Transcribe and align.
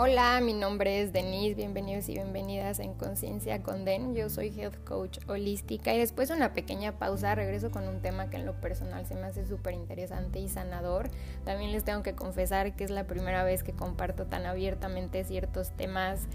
Hola, 0.00 0.40
mi 0.40 0.52
nombre 0.52 1.02
es 1.02 1.12
Denise, 1.12 1.56
bienvenidos 1.56 2.08
y 2.08 2.12
bienvenidas 2.12 2.78
en 2.78 2.94
Conciencia 2.94 3.64
con 3.64 3.84
Den. 3.84 4.14
Yo 4.14 4.30
soy 4.30 4.56
Health 4.56 4.84
Coach 4.84 5.18
holística 5.26 5.92
y 5.92 5.98
después 5.98 6.28
de 6.28 6.36
una 6.36 6.54
pequeña 6.54 7.00
pausa 7.00 7.34
regreso 7.34 7.72
con 7.72 7.88
un 7.88 8.00
tema 8.00 8.30
que 8.30 8.36
en 8.36 8.46
lo 8.46 8.60
personal 8.60 9.06
se 9.06 9.16
me 9.16 9.26
hace 9.26 9.44
súper 9.44 9.74
interesante 9.74 10.38
y 10.38 10.48
sanador. 10.48 11.10
También 11.44 11.72
les 11.72 11.82
tengo 11.82 12.04
que 12.04 12.14
confesar 12.14 12.76
que 12.76 12.84
es 12.84 12.90
la 12.90 13.08
primera 13.08 13.42
vez 13.42 13.64
que 13.64 13.72
comparto 13.72 14.26
tan 14.26 14.46
abiertamente 14.46 15.24
ciertos 15.24 15.72
temas 15.72 16.28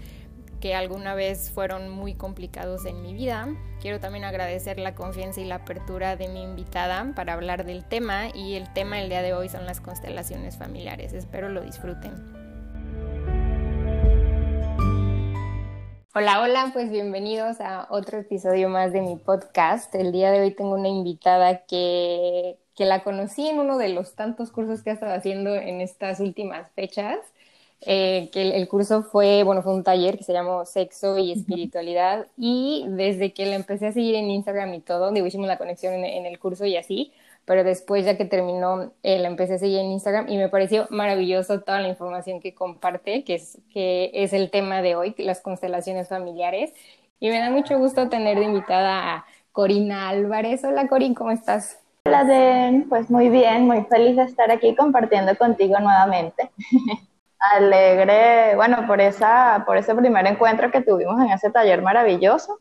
que 0.60 0.74
alguna 0.74 1.14
vez 1.14 1.50
fueron 1.50 1.88
muy 1.88 2.12
complicados 2.12 2.84
en 2.84 3.00
mi 3.00 3.14
vida. 3.14 3.48
Quiero 3.80 3.98
también 3.98 4.24
agradecer 4.24 4.78
la 4.78 4.94
confianza 4.94 5.40
y 5.40 5.46
la 5.46 5.54
apertura 5.54 6.16
de 6.16 6.28
mi 6.28 6.42
invitada 6.42 7.14
para 7.16 7.32
hablar 7.32 7.64
del 7.64 7.86
tema 7.86 8.28
y 8.28 8.56
el 8.56 8.70
tema 8.74 8.98
del 8.98 9.08
día 9.08 9.22
de 9.22 9.32
hoy 9.32 9.48
son 9.48 9.64
las 9.64 9.80
constelaciones 9.80 10.58
familiares. 10.58 11.14
Espero 11.14 11.48
lo 11.48 11.62
disfruten. 11.62 12.43
Hola, 16.16 16.40
hola, 16.42 16.70
pues 16.72 16.92
bienvenidos 16.92 17.60
a 17.60 17.88
otro 17.90 18.18
episodio 18.18 18.68
más 18.68 18.92
de 18.92 19.00
mi 19.00 19.16
podcast. 19.16 19.92
El 19.96 20.12
día 20.12 20.30
de 20.30 20.42
hoy 20.42 20.52
tengo 20.52 20.74
una 20.74 20.86
invitada 20.86 21.64
que, 21.66 22.56
que 22.76 22.84
la 22.84 23.02
conocí 23.02 23.48
en 23.48 23.58
uno 23.58 23.78
de 23.78 23.88
los 23.88 24.14
tantos 24.14 24.52
cursos 24.52 24.84
que 24.84 24.90
ha 24.90 24.92
estado 24.92 25.12
haciendo 25.12 25.52
en 25.56 25.80
estas 25.80 26.20
últimas 26.20 26.70
fechas. 26.76 27.18
Eh, 27.80 28.30
que 28.32 28.56
el, 28.56 28.68
curso 28.68 29.02
fue, 29.02 29.42
bueno, 29.42 29.62
fue 29.62 29.74
un 29.74 29.82
taller 29.82 30.16
que 30.16 30.22
se 30.22 30.32
llamó 30.32 30.64
Sexo 30.64 31.18
y 31.18 31.32
Espiritualidad 31.32 32.28
y 32.38 32.84
desde 32.90 33.32
que 33.32 33.46
la 33.46 33.56
empecé 33.56 33.88
a 33.88 33.92
seguir 33.92 34.14
en 34.14 34.30
Instagram 34.30 34.72
y 34.72 34.80
todo, 34.82 35.10
digo, 35.10 35.26
hicimos 35.26 35.48
la 35.48 35.58
conexión 35.58 35.94
en 35.94 36.26
el 36.26 36.38
curso 36.38 36.64
y 36.64 36.76
así, 36.76 37.12
pero 37.46 37.62
después 37.64 38.04
ya 38.04 38.16
que 38.16 38.24
terminó, 38.24 38.92
eh, 39.02 39.18
la 39.18 39.28
empecé 39.28 39.54
a 39.54 39.58
seguir 39.58 39.78
en 39.78 39.92
Instagram 39.92 40.28
y 40.28 40.38
me 40.38 40.48
pareció 40.48 40.86
maravilloso 40.90 41.60
toda 41.60 41.80
la 41.80 41.88
información 41.88 42.40
que 42.40 42.54
comparte, 42.54 43.24
que 43.24 43.34
es, 43.34 43.58
que 43.72 44.10
es 44.14 44.32
el 44.32 44.50
tema 44.50 44.80
de 44.82 44.96
hoy, 44.96 45.14
las 45.18 45.40
constelaciones 45.40 46.08
familiares. 46.08 46.72
Y 47.20 47.28
me 47.28 47.38
da 47.38 47.50
mucho 47.50 47.78
gusto 47.78 48.08
tener 48.08 48.38
de 48.38 48.44
invitada 48.44 49.14
a 49.14 49.26
Corina 49.52 50.08
Álvarez. 50.08 50.64
Hola 50.64 50.88
Corín, 50.88 51.14
¿cómo 51.14 51.30
estás? 51.30 51.78
Hola 52.06 52.24
Den, 52.24 52.88
pues 52.88 53.10
muy 53.10 53.28
bien, 53.28 53.66
muy 53.66 53.82
feliz 53.84 54.16
de 54.16 54.24
estar 54.24 54.50
aquí 54.50 54.74
compartiendo 54.74 55.36
contigo 55.36 55.78
nuevamente. 55.80 56.50
Alegre, 57.52 58.56
bueno, 58.56 58.86
por, 58.86 59.02
esa, 59.02 59.64
por 59.66 59.76
ese 59.76 59.94
primer 59.94 60.26
encuentro 60.26 60.70
que 60.70 60.80
tuvimos 60.80 61.20
en 61.20 61.30
ese 61.30 61.50
taller 61.50 61.82
maravilloso, 61.82 62.58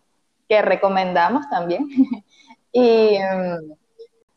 que 0.49 0.61
recomendamos 0.61 1.49
también. 1.49 1.87
y... 2.73 3.17
Mm, 3.17 3.82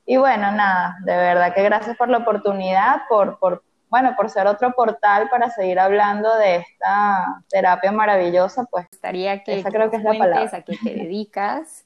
y 0.07 0.17
bueno, 0.17 0.53
nada, 0.53 0.97
de 1.05 1.17
verdad 1.17 1.53
que 1.53 1.65
gracias 1.65 1.97
por 1.97 2.09
la 2.09 2.19
oportunidad, 2.19 3.03
por, 3.09 3.41
por, 3.41 3.65
bueno, 3.91 4.15
por 4.17 4.31
ser 4.31 4.47
otro 4.47 4.73
portal 4.73 5.29
para 5.29 5.51
seguir 5.51 5.81
hablando 5.81 6.37
de 6.37 6.57
esta 6.57 7.43
terapia 7.51 7.91
maravillosa, 7.91 8.65
pues. 8.71 8.87
Gustaría 8.89 9.43
que 9.43 9.59
esa 9.59 9.71
creo 9.71 9.91
que 9.91 9.97
es 9.97 10.05
la 10.05 10.13
palabra. 10.13 10.51
a 10.53 10.63
qué 10.63 10.77
te 10.83 10.95
dedicas. 10.95 11.85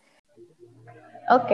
Ok, 1.30 1.50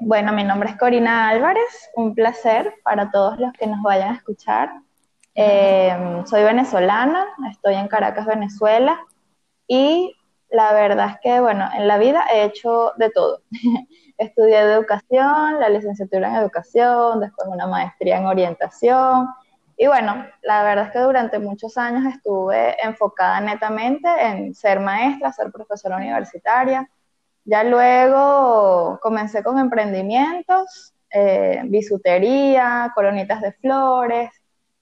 bueno, 0.00 0.32
mi 0.32 0.42
nombre 0.42 0.70
es 0.70 0.76
Corina 0.76 1.28
Álvarez, 1.28 1.90
un 1.94 2.14
placer 2.14 2.74
para 2.82 3.10
todos 3.12 3.38
los 3.38 3.52
que 3.52 3.66
nos 3.68 3.80
vayan 3.82 4.14
a 4.14 4.16
escuchar. 4.16 4.70
Eh, 5.36 6.22
soy 6.24 6.42
venezolana, 6.42 7.26
estoy 7.52 7.74
en 7.74 7.86
Caracas, 7.86 8.26
Venezuela, 8.26 8.98
y 9.68 10.16
la 10.50 10.72
verdad 10.72 11.10
es 11.10 11.16
que, 11.22 11.40
bueno, 11.40 11.68
en 11.76 11.86
la 11.86 11.98
vida 11.98 12.24
he 12.32 12.42
hecho 12.42 12.92
de 12.96 13.10
todo. 13.10 13.42
Estudié 14.18 14.58
educación, 14.58 15.60
la 15.60 15.68
licenciatura 15.68 16.28
en 16.28 16.34
educación, 16.34 17.20
después 17.20 17.48
una 17.48 17.68
maestría 17.68 18.18
en 18.18 18.26
orientación. 18.26 19.28
Y 19.76 19.86
bueno, 19.86 20.26
la 20.42 20.64
verdad 20.64 20.86
es 20.86 20.92
que 20.92 20.98
durante 20.98 21.38
muchos 21.38 21.78
años 21.78 22.04
estuve 22.12 22.76
enfocada 22.84 23.40
netamente 23.40 24.08
en 24.20 24.52
ser 24.56 24.80
maestra, 24.80 25.32
ser 25.32 25.52
profesora 25.52 25.96
universitaria. 25.96 26.90
Ya 27.44 27.62
luego 27.62 28.98
comencé 29.00 29.44
con 29.44 29.56
emprendimientos, 29.56 30.94
eh, 31.10 31.62
bisutería, 31.66 32.90
colonitas 32.96 33.40
de 33.40 33.52
flores. 33.52 34.30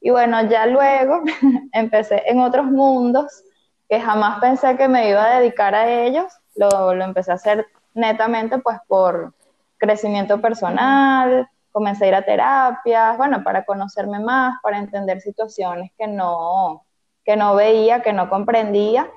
Y 0.01 0.09
bueno, 0.09 0.43
ya 0.49 0.65
luego 0.67 1.23
empecé 1.73 2.23
en 2.25 2.41
otros 2.41 2.65
mundos 2.65 3.45
que 3.89 4.01
jamás 4.01 4.41
pensé 4.41 4.79
que 4.79 4.89
me 4.89 5.11
iba 5.11 5.25
a 5.25 5.41
dedicar 5.41 5.75
a 5.75 5.89
ellos. 5.91 6.33
Lo, 6.55 6.95
lo 6.95 7.05
empecé 7.05 7.33
a 7.33 7.35
hacer 7.35 7.67
netamente 7.97 8.59
pues 8.59 8.79
por 8.87 9.35
crecimiento 9.79 10.41
personal, 10.41 11.49
comencé 11.73 12.07
a 12.07 12.09
ir 12.09 12.15
a 12.15 12.23
terapias, 12.23 13.17
bueno, 13.19 13.45
para 13.45 13.65
conocerme 13.65 14.19
más, 14.21 14.59
para 14.63 14.79
entender 14.79 15.21
situaciones 15.21 15.91
que 15.99 16.07
no, 16.07 16.87
que 17.25 17.37
no 17.37 17.55
veía, 17.55 18.03
que 18.03 18.13
no 18.13 18.31
comprendía. 18.31 19.11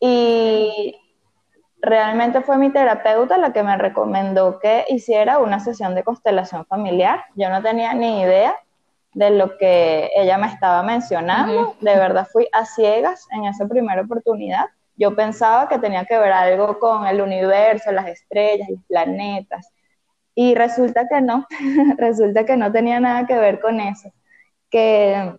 Y 0.00 0.98
realmente 1.80 2.40
fue 2.40 2.58
mi 2.58 2.70
terapeuta 2.70 3.38
la 3.38 3.52
que 3.52 3.62
me 3.62 3.76
recomendó 3.76 4.58
que 4.58 4.84
hiciera 4.88 5.38
una 5.38 5.60
sesión 5.60 5.94
de 5.94 6.02
constelación 6.02 6.66
familiar. 6.66 7.24
Yo 7.36 7.50
no 7.50 7.62
tenía 7.62 7.94
ni 7.94 8.22
idea 8.22 8.56
de 9.14 9.30
lo 9.30 9.56
que 9.58 10.10
ella 10.16 10.38
me 10.38 10.46
estaba 10.46 10.82
mencionando. 10.82 11.76
De 11.80 11.94
verdad 11.96 12.26
fui 12.32 12.48
a 12.52 12.64
ciegas 12.64 13.28
en 13.30 13.44
esa 13.44 13.66
primera 13.66 14.02
oportunidad. 14.02 14.66
Yo 15.02 15.16
pensaba 15.16 15.68
que 15.68 15.80
tenía 15.80 16.04
que 16.04 16.16
ver 16.16 16.30
algo 16.30 16.78
con 16.78 17.08
el 17.08 17.20
universo, 17.20 17.90
las 17.90 18.06
estrellas, 18.06 18.68
los 18.70 18.84
planetas. 18.84 19.72
Y 20.32 20.54
resulta 20.54 21.08
que 21.08 21.20
no, 21.20 21.44
resulta 21.98 22.46
que 22.46 22.56
no 22.56 22.70
tenía 22.70 23.00
nada 23.00 23.26
que 23.26 23.36
ver 23.36 23.60
con 23.60 23.80
eso. 23.80 24.12
Que 24.70 25.34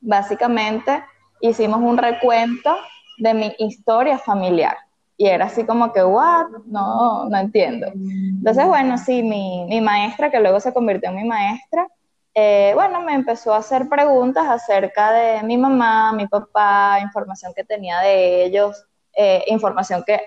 básicamente 0.00 1.04
hicimos 1.42 1.80
un 1.82 1.98
recuento 1.98 2.74
de 3.18 3.34
mi 3.34 3.54
historia 3.58 4.16
familiar. 4.16 4.78
Y 5.18 5.26
era 5.26 5.44
así 5.44 5.64
como 5.64 5.92
que, 5.92 6.02
what? 6.02 6.46
No, 6.64 7.28
no 7.28 7.36
entiendo. 7.36 7.88
Entonces, 7.88 8.66
bueno, 8.66 8.96
sí, 8.96 9.22
mi, 9.22 9.66
mi 9.68 9.82
maestra, 9.82 10.30
que 10.30 10.40
luego 10.40 10.60
se 10.60 10.72
convirtió 10.72 11.10
en 11.10 11.16
mi 11.16 11.24
maestra, 11.24 11.86
eh, 12.34 12.72
bueno, 12.74 13.02
me 13.02 13.12
empezó 13.12 13.52
a 13.52 13.58
hacer 13.58 13.86
preguntas 13.86 14.46
acerca 14.48 15.12
de 15.12 15.42
mi 15.42 15.58
mamá, 15.58 16.12
mi 16.14 16.26
papá, 16.26 17.00
información 17.02 17.52
que 17.54 17.64
tenía 17.64 18.00
de 18.00 18.46
ellos, 18.46 18.86
eh, 19.16 19.44
información 19.46 20.02
que 20.06 20.20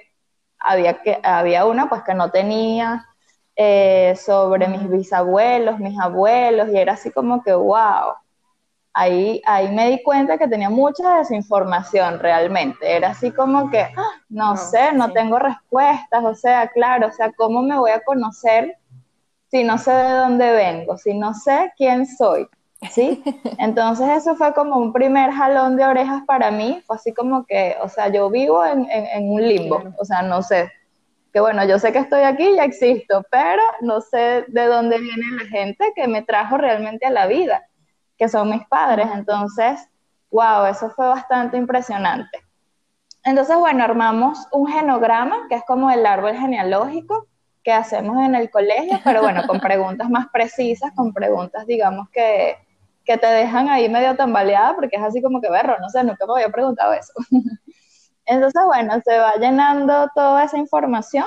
había, 0.60 1.02
que 1.02 1.20
había 1.24 1.66
una 1.66 1.90
pues 1.90 2.04
que 2.04 2.14
no 2.14 2.32
tenía, 2.32 3.06
eh, 3.56 4.16
sobre 4.16 4.68
mis 4.68 4.88
bisabuelos, 4.88 5.80
mis 5.80 6.00
abuelos, 6.00 6.70
y 6.70 6.78
era 6.78 6.94
así 6.94 7.10
como 7.10 7.44
que, 7.44 7.54
wow, 7.54 8.14
ahí, 8.94 9.42
ahí 9.46 9.72
me 9.72 9.90
di 9.90 10.04
cuenta 10.04 10.38
que 10.38 10.48
tenía 10.48 10.70
mucha 10.70 11.18
desinformación 11.18 12.20
realmente, 12.20 12.96
era 12.96 13.10
así 13.10 13.32
como 13.32 13.72
que, 13.72 13.82
ah, 13.82 14.12
no, 14.30 14.56
sé, 14.58 14.94
no 14.94 15.12
tengo 15.12 15.40
respuestas, 15.40 16.24
o 16.24 16.36
sea, 16.36 16.68
claro, 16.68 17.08
o 17.08 17.12
sea, 17.12 17.32
¿cómo 17.34 17.64
me 17.64 17.80
voy 17.80 17.90
a 17.90 18.04
conocer 18.04 18.78
si 19.50 19.64
no 19.64 19.80
sé 19.80 19.92
de 19.92 20.12
dónde 20.12 20.52
vengo, 20.52 20.98
si 20.98 21.16
no 21.16 21.34
sé 21.34 21.74
quién 21.78 22.06
soy? 22.06 22.48
¿Sí? 22.92 23.24
Entonces 23.58 24.08
eso 24.10 24.36
fue 24.36 24.54
como 24.54 24.78
un 24.78 24.94
primer 24.94 25.32
jalón 25.32 25.76
de 25.78 25.86
orejas 25.86 26.24
para 26.26 26.52
mí, 26.52 26.82
fue 26.86 26.96
así 26.96 27.14
como 27.14 27.46
que, 27.46 27.76
o 27.82 27.90
sea, 27.90 28.10
yo 28.10 28.30
vivo 28.30 28.64
en, 28.66 28.88
en, 28.92 29.30
un 29.30 29.48
limbo, 29.48 29.84
o 29.98 30.06
sea, 30.06 30.22
no 30.22 30.44
sé, 30.44 30.72
que 31.34 31.40
bueno, 31.40 31.66
yo 31.66 31.80
sé 31.80 31.92
que 31.92 32.00
estoy 32.00 32.22
aquí, 32.22 32.56
ya 32.56 32.64
existo, 32.64 33.26
pero 33.32 33.62
no 33.82 34.02
sé 34.02 34.46
de 34.48 34.66
dónde 34.66 35.00
viene 35.00 35.26
la 35.32 35.46
gente 35.50 35.92
que 35.96 36.08
me 36.08 36.22
trajo 36.22 36.58
realmente 36.58 37.06
a 37.06 37.12
la 37.12 37.28
vida, 37.28 37.68
que 38.18 38.30
son 38.30 38.50
mis 38.50 38.66
padres, 38.68 39.08
entonces, 39.14 39.80
wow, 40.32 40.66
eso 40.66 40.90
fue 40.92 41.08
bastante 41.08 41.58
impresionante. 41.58 42.40
Entonces, 43.24 43.58
bueno, 43.58 43.84
armamos 43.84 44.48
un 44.52 44.68
genograma, 44.68 45.48
que 45.50 45.56
es 45.56 45.64
como 45.66 45.92
el 45.92 46.06
árbol 46.06 46.34
genealógico, 46.34 47.28
que 47.64 47.74
hacemos 47.74 48.18
en 48.26 48.36
el 48.36 48.50
colegio, 48.50 49.00
pero 49.04 49.22
bueno, 49.22 49.46
con 49.46 49.60
preguntas 49.60 50.10
más 50.10 50.28
precisas, 50.32 50.94
con 50.96 51.12
preguntas, 51.12 51.68
digamos, 51.68 52.10
que, 52.10 52.56
que 53.08 53.18
te 53.18 53.28
dejan 53.28 53.70
ahí 53.70 53.88
medio 53.88 54.18
tambaleada, 54.18 54.76
porque 54.76 54.98
es 54.98 55.02
así 55.02 55.22
como 55.22 55.40
que, 55.40 55.50
berro, 55.50 55.78
no 55.80 55.90
sé, 55.90 56.04
nunca 56.04 56.26
me 56.28 56.34
había 56.34 56.50
preguntado 56.50 56.92
eso. 56.94 57.14
Entonces, 58.26 58.62
bueno, 58.66 59.02
se 59.06 59.18
va 59.18 59.36
llenando 59.36 60.10
toda 60.14 60.44
esa 60.44 60.58
información 60.58 61.26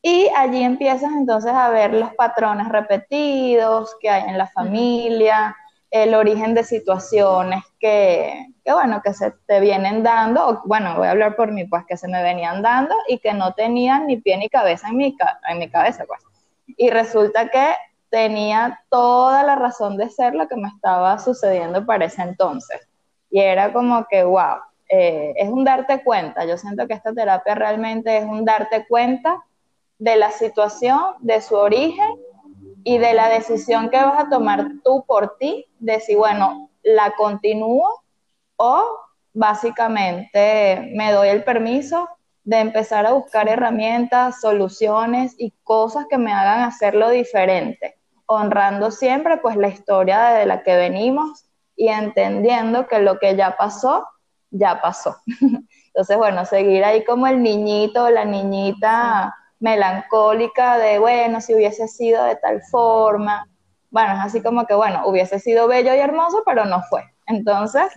y 0.00 0.28
allí 0.34 0.62
empiezas 0.62 1.12
entonces 1.12 1.52
a 1.52 1.68
ver 1.68 1.92
los 1.92 2.14
patrones 2.14 2.68
repetidos 2.68 3.94
que 4.00 4.08
hay 4.08 4.28
en 4.28 4.38
la 4.38 4.46
familia, 4.46 5.54
el 5.90 6.14
origen 6.14 6.54
de 6.54 6.64
situaciones 6.64 7.62
que, 7.78 8.48
que, 8.64 8.72
bueno, 8.72 9.02
que 9.02 9.12
se 9.12 9.32
te 9.46 9.60
vienen 9.60 10.02
dando, 10.02 10.48
o 10.48 10.62
bueno, 10.64 10.96
voy 10.96 11.06
a 11.06 11.10
hablar 11.10 11.36
por 11.36 11.52
mí, 11.52 11.66
pues 11.66 11.84
que 11.86 11.98
se 11.98 12.08
me 12.08 12.22
venían 12.22 12.62
dando 12.62 12.94
y 13.08 13.18
que 13.18 13.34
no 13.34 13.52
tenían 13.52 14.06
ni 14.06 14.16
pie 14.16 14.38
ni 14.38 14.48
cabeza 14.48 14.88
en 14.88 14.96
mi, 14.96 15.16
en 15.48 15.58
mi 15.58 15.68
cabeza, 15.68 16.04
pues. 16.06 16.20
Y 16.66 16.88
resulta 16.88 17.48
que 17.48 17.74
tenía 18.14 18.80
toda 18.90 19.42
la 19.42 19.56
razón 19.56 19.96
de 19.96 20.08
ser 20.08 20.36
lo 20.36 20.46
que 20.46 20.54
me 20.54 20.68
estaba 20.68 21.18
sucediendo 21.18 21.84
para 21.84 22.04
ese 22.04 22.22
entonces. 22.22 22.80
Y 23.28 23.40
era 23.40 23.72
como 23.72 24.06
que, 24.08 24.22
wow, 24.22 24.58
eh, 24.88 25.34
es 25.34 25.48
un 25.48 25.64
darte 25.64 26.04
cuenta. 26.04 26.44
Yo 26.44 26.56
siento 26.56 26.86
que 26.86 26.94
esta 26.94 27.12
terapia 27.12 27.56
realmente 27.56 28.16
es 28.16 28.24
un 28.24 28.44
darte 28.44 28.86
cuenta 28.86 29.42
de 29.98 30.14
la 30.14 30.30
situación, 30.30 31.00
de 31.22 31.40
su 31.40 31.56
origen 31.56 32.14
y 32.84 32.98
de 32.98 33.14
la 33.14 33.28
decisión 33.28 33.90
que 33.90 33.96
vas 33.96 34.26
a 34.26 34.28
tomar 34.28 34.64
tú 34.84 35.04
por 35.08 35.36
ti, 35.36 35.66
de 35.80 35.98
si, 35.98 36.14
bueno, 36.14 36.70
la 36.84 37.14
continúo 37.16 38.04
o 38.54 38.96
básicamente 39.32 40.88
me 40.94 41.10
doy 41.10 41.30
el 41.30 41.42
permiso 41.42 42.08
de 42.44 42.60
empezar 42.60 43.06
a 43.06 43.12
buscar 43.14 43.48
herramientas, 43.48 44.40
soluciones 44.40 45.34
y 45.36 45.52
cosas 45.64 46.06
que 46.08 46.18
me 46.18 46.32
hagan 46.32 46.60
hacerlo 46.60 47.10
diferente, 47.10 47.96
honrando 48.26 48.90
siempre 48.90 49.38
pues 49.38 49.56
la 49.56 49.68
historia 49.68 50.30
de 50.30 50.46
la 50.46 50.62
que 50.62 50.76
venimos 50.76 51.44
y 51.76 51.88
entendiendo 51.88 52.86
que 52.86 53.00
lo 53.00 53.18
que 53.18 53.36
ya 53.36 53.56
pasó, 53.56 54.06
ya 54.50 54.80
pasó. 54.80 55.16
Entonces, 55.86 56.16
bueno, 56.16 56.44
seguir 56.44 56.84
ahí 56.84 57.04
como 57.04 57.26
el 57.26 57.42
niñito, 57.42 58.10
la 58.10 58.24
niñita 58.24 59.34
melancólica 59.60 60.78
de, 60.78 60.98
bueno, 60.98 61.40
si 61.40 61.54
hubiese 61.54 61.88
sido 61.88 62.24
de 62.24 62.36
tal 62.36 62.62
forma. 62.62 63.46
Bueno, 63.90 64.14
es 64.14 64.20
así 64.20 64.42
como 64.42 64.66
que, 64.66 64.74
bueno, 64.74 65.02
hubiese 65.06 65.38
sido 65.38 65.68
bello 65.68 65.94
y 65.94 65.98
hermoso, 65.98 66.42
pero 66.44 66.64
no 66.64 66.82
fue. 66.82 67.02
Entonces, 67.26 67.92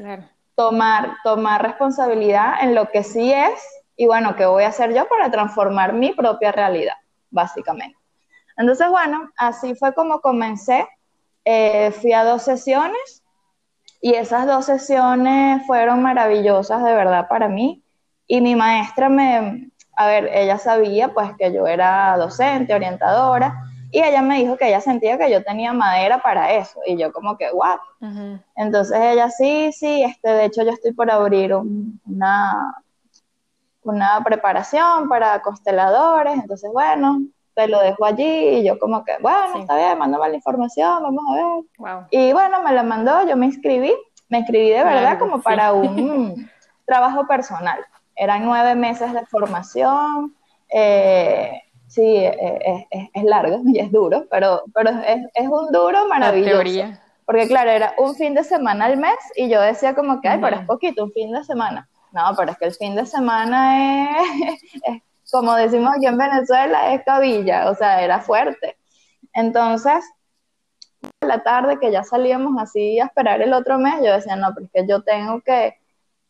tomar, 0.55 1.13
tomar 1.23 1.61
responsabilidad 1.61 2.61
en 2.61 2.75
lo 2.75 2.89
que 2.89 3.03
sí 3.03 3.33
es 3.33 3.59
y 3.99 4.05
bueno, 4.05 4.35
¿qué 4.35 4.45
voy 4.45 4.63
a 4.63 4.67
hacer 4.67 4.93
yo 4.93 5.07
para 5.07 5.31
transformar 5.31 5.93
mi 5.93 6.13
propia 6.13 6.51
realidad, 6.51 6.95
básicamente? 7.31 7.97
Entonces, 8.57 8.89
bueno, 8.89 9.29
así 9.37 9.75
fue 9.75 9.93
como 9.93 10.19
comencé. 10.21 10.87
Eh, 11.45 11.91
fui 11.91 12.11
a 12.11 12.25
dos 12.25 12.41
sesiones 12.41 13.23
y 14.01 14.13
esas 14.15 14.45
dos 14.45 14.65
sesiones 14.65 15.65
fueron 15.65 16.01
maravillosas 16.01 16.83
de 16.83 16.93
verdad 16.93 17.27
para 17.29 17.47
mí. 17.47 17.83
Y 18.27 18.41
mi 18.41 18.55
maestra 18.55 19.07
me, 19.07 19.71
a 19.95 20.07
ver, 20.07 20.29
ella 20.33 20.57
sabía 20.57 21.13
pues 21.13 21.31
que 21.37 21.51
yo 21.53 21.65
era 21.65 22.15
docente, 22.17 22.73
orientadora, 22.73 23.63
y 23.91 24.01
ella 24.01 24.21
me 24.21 24.37
dijo 24.39 24.57
que 24.57 24.67
ella 24.67 24.81
sentía 24.81 25.17
que 25.17 25.31
yo 25.31 25.43
tenía 25.43 25.73
madera 25.73 26.21
para 26.21 26.53
eso, 26.53 26.79
y 26.85 26.97
yo 26.97 27.11
como 27.11 27.37
que, 27.37 27.49
what? 27.51 27.79
Entonces 28.55 28.97
ella, 28.99 29.29
sí, 29.29 29.71
sí, 29.71 30.03
este, 30.03 30.29
de 30.29 30.45
hecho 30.45 30.63
yo 30.63 30.71
estoy 30.71 30.91
por 30.91 31.09
abrir 31.09 31.55
una, 31.55 32.83
una 33.81 34.21
preparación 34.23 35.07
para 35.07 35.41
consteladores, 35.41 36.33
entonces 36.35 36.69
bueno, 36.71 37.21
te 37.57 37.67
lo 37.67 37.79
dejo 37.79 38.05
allí 38.05 38.59
y 38.59 38.63
yo 38.63 38.77
como 38.77 39.03
que, 39.03 39.13
bueno, 39.19 39.57
está 39.59 39.75
bien, 39.75 39.97
mándame 39.97 40.29
la 40.29 40.35
información, 40.35 41.01
vamos 41.01 41.23
a 41.27 41.33
ver. 41.33 42.03
Y 42.11 42.31
bueno, 42.31 42.61
me 42.61 42.71
la 42.71 42.83
mandó, 42.83 43.27
yo 43.27 43.35
me 43.35 43.47
inscribí, 43.47 43.91
me 44.29 44.37
inscribí 44.37 44.69
de 44.69 44.83
verdad 44.83 45.17
como 45.17 45.41
para 45.41 45.73
un 45.73 46.47
trabajo 46.85 47.25
personal. 47.25 47.79
Eran 48.15 48.45
nueve 48.45 48.75
meses 48.75 49.11
de 49.11 49.25
formación, 49.25 50.35
eh, 50.69 51.63
sí, 51.87 52.03
eh, 52.05 52.87
es, 52.91 53.23
largo 53.23 53.61
y 53.65 53.79
es 53.79 53.91
duro, 53.91 54.25
pero, 54.29 54.61
pero 54.71 54.91
es, 55.33 55.47
un 55.47 55.71
duro 55.71 56.07
maravilloso. 56.07 56.93
Porque 57.25 57.47
claro, 57.47 57.71
era 57.71 57.95
un 57.97 58.13
fin 58.13 58.35
de 58.35 58.43
semana 58.43 58.85
al 58.85 58.97
mes 58.97 59.17
y 59.35 59.49
yo 59.49 59.59
decía 59.61 59.95
como 59.95 60.21
que, 60.21 60.27
ay, 60.27 60.37
pero 60.39 60.57
es 60.57 60.65
poquito, 60.67 61.05
un 61.05 61.11
fin 61.11 61.31
de 61.31 61.43
semana. 61.43 61.89
No, 62.11 62.21
pero 62.37 62.51
es 62.51 62.57
que 62.59 62.65
el 62.65 62.73
fin 62.73 62.95
de 62.95 63.07
semana 63.07 64.21
es, 64.21 65.01
como 65.31 65.55
decimos 65.55 65.93
aquí 65.95 66.05
en 66.05 66.17
Venezuela, 66.17 66.93
es 66.93 67.03
cabilla, 67.03 67.69
o 67.69 67.75
sea, 67.75 68.01
era 68.01 68.21
fuerte. 68.21 68.77
Entonces, 69.33 70.03
la 71.21 71.43
tarde 71.43 71.79
que 71.79 71.91
ya 71.91 72.03
salíamos 72.03 72.61
así 72.61 72.99
a 72.99 73.05
esperar 73.05 73.41
el 73.41 73.53
otro 73.53 73.77
mes, 73.77 73.95
yo 74.03 74.13
decía, 74.13 74.35
no, 74.35 74.53
pero 74.53 74.65
es 74.65 74.71
que 74.71 74.87
yo 74.87 75.01
tengo 75.01 75.41
que, 75.41 75.77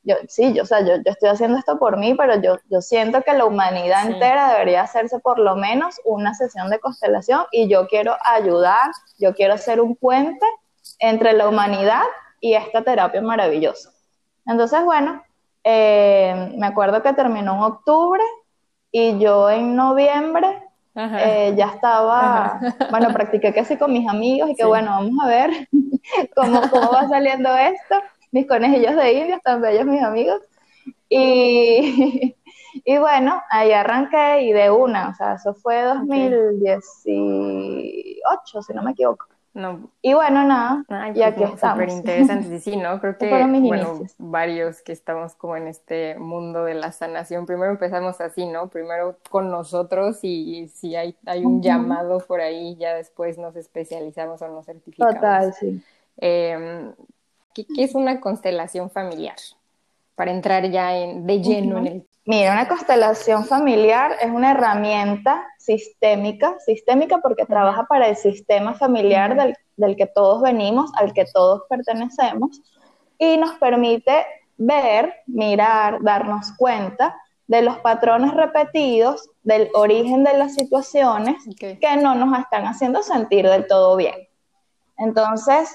yo, 0.03 0.15
sí, 0.27 0.53
yo, 0.53 0.63
o 0.63 0.65
sea, 0.65 0.81
yo, 0.81 0.93
estoy 1.05 1.29
haciendo 1.29 1.57
esto 1.57 1.77
por 1.79 1.97
mí, 1.97 2.15
pero 2.15 2.41
yo, 2.41 2.57
yo 2.69 2.81
siento 2.81 3.21
que 3.21 3.33
la 3.33 3.45
humanidad 3.45 4.07
entera 4.07 4.51
debería 4.53 4.81
hacerse 4.81 5.19
por 5.19 5.39
lo 5.39 5.55
menos 5.55 5.99
una 6.05 6.33
sesión 6.33 6.69
de 6.69 6.79
constelación 6.79 7.45
y 7.51 7.67
yo 7.67 7.87
quiero 7.87 8.15
ayudar, 8.23 8.91
yo 9.19 9.33
quiero 9.35 9.57
ser 9.57 9.81
un 9.81 9.95
puente 9.95 10.45
entre 10.99 11.33
la 11.33 11.47
humanidad 11.47 12.03
y 12.39 12.53
esta 12.53 12.83
terapia 12.83 13.21
maravillosa. 13.21 13.91
Entonces, 14.45 14.83
bueno, 14.83 15.23
eh, 15.63 16.53
me 16.57 16.67
acuerdo 16.67 17.03
que 17.03 17.13
terminó 17.13 17.55
en 17.55 17.63
octubre 17.63 18.23
y 18.99 19.19
yo 19.19 19.47
en 19.47 19.75
noviembre 19.75 20.63
eh, 20.95 21.53
ya 21.55 21.67
estaba, 21.67 22.59
bueno, 22.89 23.13
practiqué 23.13 23.53
casi 23.53 23.77
con 23.77 23.93
mis 23.93 24.09
amigos 24.09 24.49
y 24.49 24.55
que 24.55 24.65
bueno, 24.65 24.89
vamos 24.89 25.23
a 25.23 25.27
ver 25.27 25.51
cómo, 26.35 26.59
cómo 26.71 26.91
va 26.91 27.07
saliendo 27.07 27.55
esto. 27.55 28.01
Mis 28.31 28.47
conejillos 28.47 28.95
de 28.95 29.13
India, 29.13 29.39
tan 29.43 29.61
bellos 29.61 29.85
mis 29.85 30.01
amigos. 30.01 30.41
Y, 31.09 32.35
y 32.85 32.97
bueno, 32.97 33.39
ahí 33.51 33.71
arranqué 33.71 34.41
y 34.41 34.51
de 34.51 34.71
una, 34.71 35.09
o 35.09 35.13
sea, 35.13 35.35
eso 35.35 35.53
fue 35.53 35.83
2018, 35.83 38.61
si 38.63 38.73
no 38.73 38.81
me 38.81 38.93
equivoco. 38.93 39.27
No. 39.57 39.89
Y 40.03 40.13
bueno, 40.13 40.43
nada, 40.43 40.83
y 41.09 41.13
pues 41.13 41.25
aquí 41.25 41.43
estamos. 41.43 41.79
Súper 41.79 41.89
interesante, 41.89 42.59
sí, 42.59 42.77
¿no? 42.77 43.01
Creo 43.01 43.17
que, 43.17 43.27
bueno, 43.27 44.01
varios 44.19 44.83
que 44.83 44.91
estamos 44.91 45.33
como 45.33 45.57
en 45.57 45.67
este 45.67 46.13
mundo 46.19 46.63
de 46.63 46.75
la 46.75 46.91
sanación, 46.91 47.47
primero 47.47 47.71
empezamos 47.71 48.21
así, 48.21 48.45
¿no? 48.45 48.67
Primero 48.67 49.17
con 49.31 49.49
nosotros 49.49 50.19
y 50.21 50.67
si 50.67 50.95
hay, 50.95 51.15
hay 51.25 51.43
un 51.43 51.63
llamado 51.63 52.19
por 52.19 52.39
ahí, 52.39 52.75
ya 52.75 52.93
después 52.93 53.39
nos 53.39 53.55
especializamos 53.55 54.43
o 54.43 54.47
nos 54.47 54.67
certificamos. 54.67 55.15
Total, 55.15 55.51
sí. 55.55 55.81
Em, 56.17 56.93
¿qué, 57.55 57.65
es 57.79 57.95
una 57.95 58.21
constelación 58.21 58.91
familiar? 58.91 59.37
Para 60.13 60.29
entrar 60.29 60.69
ya 60.69 60.95
en, 60.95 61.25
de 61.25 61.41
lleno 61.41 61.79
en 61.79 61.87
el 61.87 62.07
Mira, 62.27 62.51
una 62.51 62.67
constelación 62.67 63.45
familiar 63.45 64.17
es 64.19 64.29
una 64.29 64.51
herramienta 64.51 65.47
sistémica, 65.57 66.59
sistémica 66.59 67.19
porque 67.19 67.45
trabaja 67.45 67.85
para 67.85 68.09
el 68.09 68.17
sistema 68.17 68.73
familiar 68.73 69.55
del, 69.77 69.95
que 69.95 70.07
todos 70.07 70.41
venimos, 70.41 70.91
al 70.95 71.13
que 71.13 71.23
todos 71.23 71.61
pertenecemos, 71.69 72.61
y 73.17 73.37
nos 73.37 73.51
permite 73.59 74.25
ver, 74.57 75.13
mirar, 75.25 75.99
darnos 76.01 76.51
cuenta 76.57 77.15
de 77.47 77.61
los 77.61 77.77
patrones 77.77 78.33
repetidos, 78.33 79.29
del 79.43 79.69
origen 79.73 80.25
de 80.25 80.37
las 80.37 80.55
situaciones 80.55 81.37
que 81.57 81.95
no 81.95 82.13
nos 82.13 82.37
están 82.37 82.65
haciendo 82.65 83.03
sentir 83.03 83.47
del 83.47 83.67
todo 83.67 83.95
bien. 83.95 84.27
Entonces, 84.97 85.73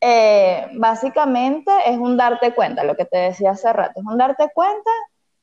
eh, 0.00 0.66
básicamente 0.76 1.70
es 1.84 1.98
un 1.98 2.16
darte 2.16 2.54
cuenta, 2.54 2.84
lo 2.84 2.96
que 2.96 3.04
te 3.04 3.18
decía 3.18 3.50
hace 3.50 3.70
rato, 3.70 4.00
es 4.00 4.06
un 4.06 4.16
darte 4.16 4.48
cuenta 4.54 4.90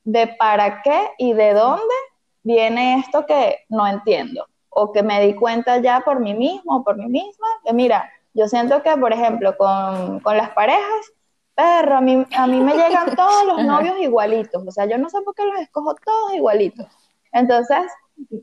de 0.03 0.27
para 0.27 0.81
qué 0.81 1.09
y 1.17 1.33
de 1.33 1.53
dónde 1.53 1.93
viene 2.43 2.99
esto 2.99 3.25
que 3.25 3.59
no 3.69 3.87
entiendo 3.87 4.45
o 4.69 4.91
que 4.91 5.03
me 5.03 5.25
di 5.25 5.35
cuenta 5.35 5.77
ya 5.77 5.99
por 6.01 6.19
mí 6.19 6.33
mismo 6.33 6.77
o 6.77 6.83
por 6.83 6.97
mí 6.97 7.07
misma, 7.07 7.47
que 7.65 7.73
mira, 7.73 8.09
yo 8.33 8.47
siento 8.47 8.81
que, 8.81 8.95
por 8.97 9.11
ejemplo, 9.11 9.55
con, 9.57 10.21
las 10.23 10.49
parejas, 10.51 11.11
perro, 11.53 11.97
a 11.97 12.01
mí, 12.01 12.25
a 12.35 12.47
mí 12.47 12.61
me 12.61 12.73
llegan 12.73 13.15
todos 13.15 13.45
los 13.45 13.63
novios 13.65 13.97
igualitos, 13.99 14.65
o 14.65 14.71
sea, 14.71 14.85
yo 14.85 14.97
no 14.97 15.09
sé 15.09 15.21
por 15.21 15.35
qué 15.35 15.43
los 15.45 15.59
escojo 15.59 15.93
todos 15.95 16.33
igualitos. 16.33 16.87
Entonces, 17.33 17.91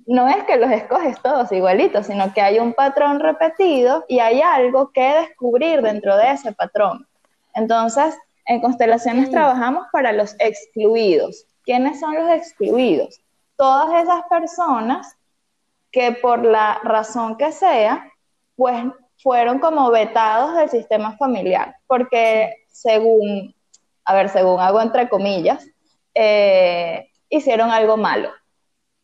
no 0.06 0.28
es 0.28 0.44
que 0.44 0.56
los 0.56 0.70
escoges 0.70 1.20
todos 1.22 1.50
igualitos, 1.52 2.06
sino 2.06 2.32
que 2.34 2.40
hay 2.40 2.58
un 2.58 2.74
patrón 2.74 3.20
repetido 3.20 4.04
y 4.08 4.18
hay 4.18 4.42
algo 4.42 4.90
que 4.92 5.14
descubrir 5.14 5.82
dentro 5.82 6.16
de 6.16 6.32
ese 6.32 6.52
patrón. 6.52 7.06
Entonces, 7.54 8.18
en 8.46 8.60
constelaciones 8.60 9.30
trabajamos 9.30 9.86
para 9.92 10.12
los 10.12 10.34
excluidos. 10.38 11.46
¿Quiénes 11.68 12.00
son 12.00 12.14
los 12.14 12.30
excluidos? 12.30 13.20
Todas 13.54 14.02
esas 14.02 14.22
personas 14.30 15.18
que 15.92 16.12
por 16.12 16.42
la 16.42 16.80
razón 16.82 17.36
que 17.36 17.52
sea, 17.52 18.10
pues 18.56 18.86
fueron 19.22 19.58
como 19.58 19.90
vetados 19.90 20.54
del 20.54 20.70
sistema 20.70 21.18
familiar, 21.18 21.76
porque 21.86 22.64
según, 22.68 23.54
a 24.06 24.14
ver, 24.14 24.30
según 24.30 24.58
hago 24.60 24.80
entre 24.80 25.10
comillas, 25.10 25.66
eh, 26.14 27.10
hicieron 27.28 27.70
algo 27.70 27.98
malo. 27.98 28.30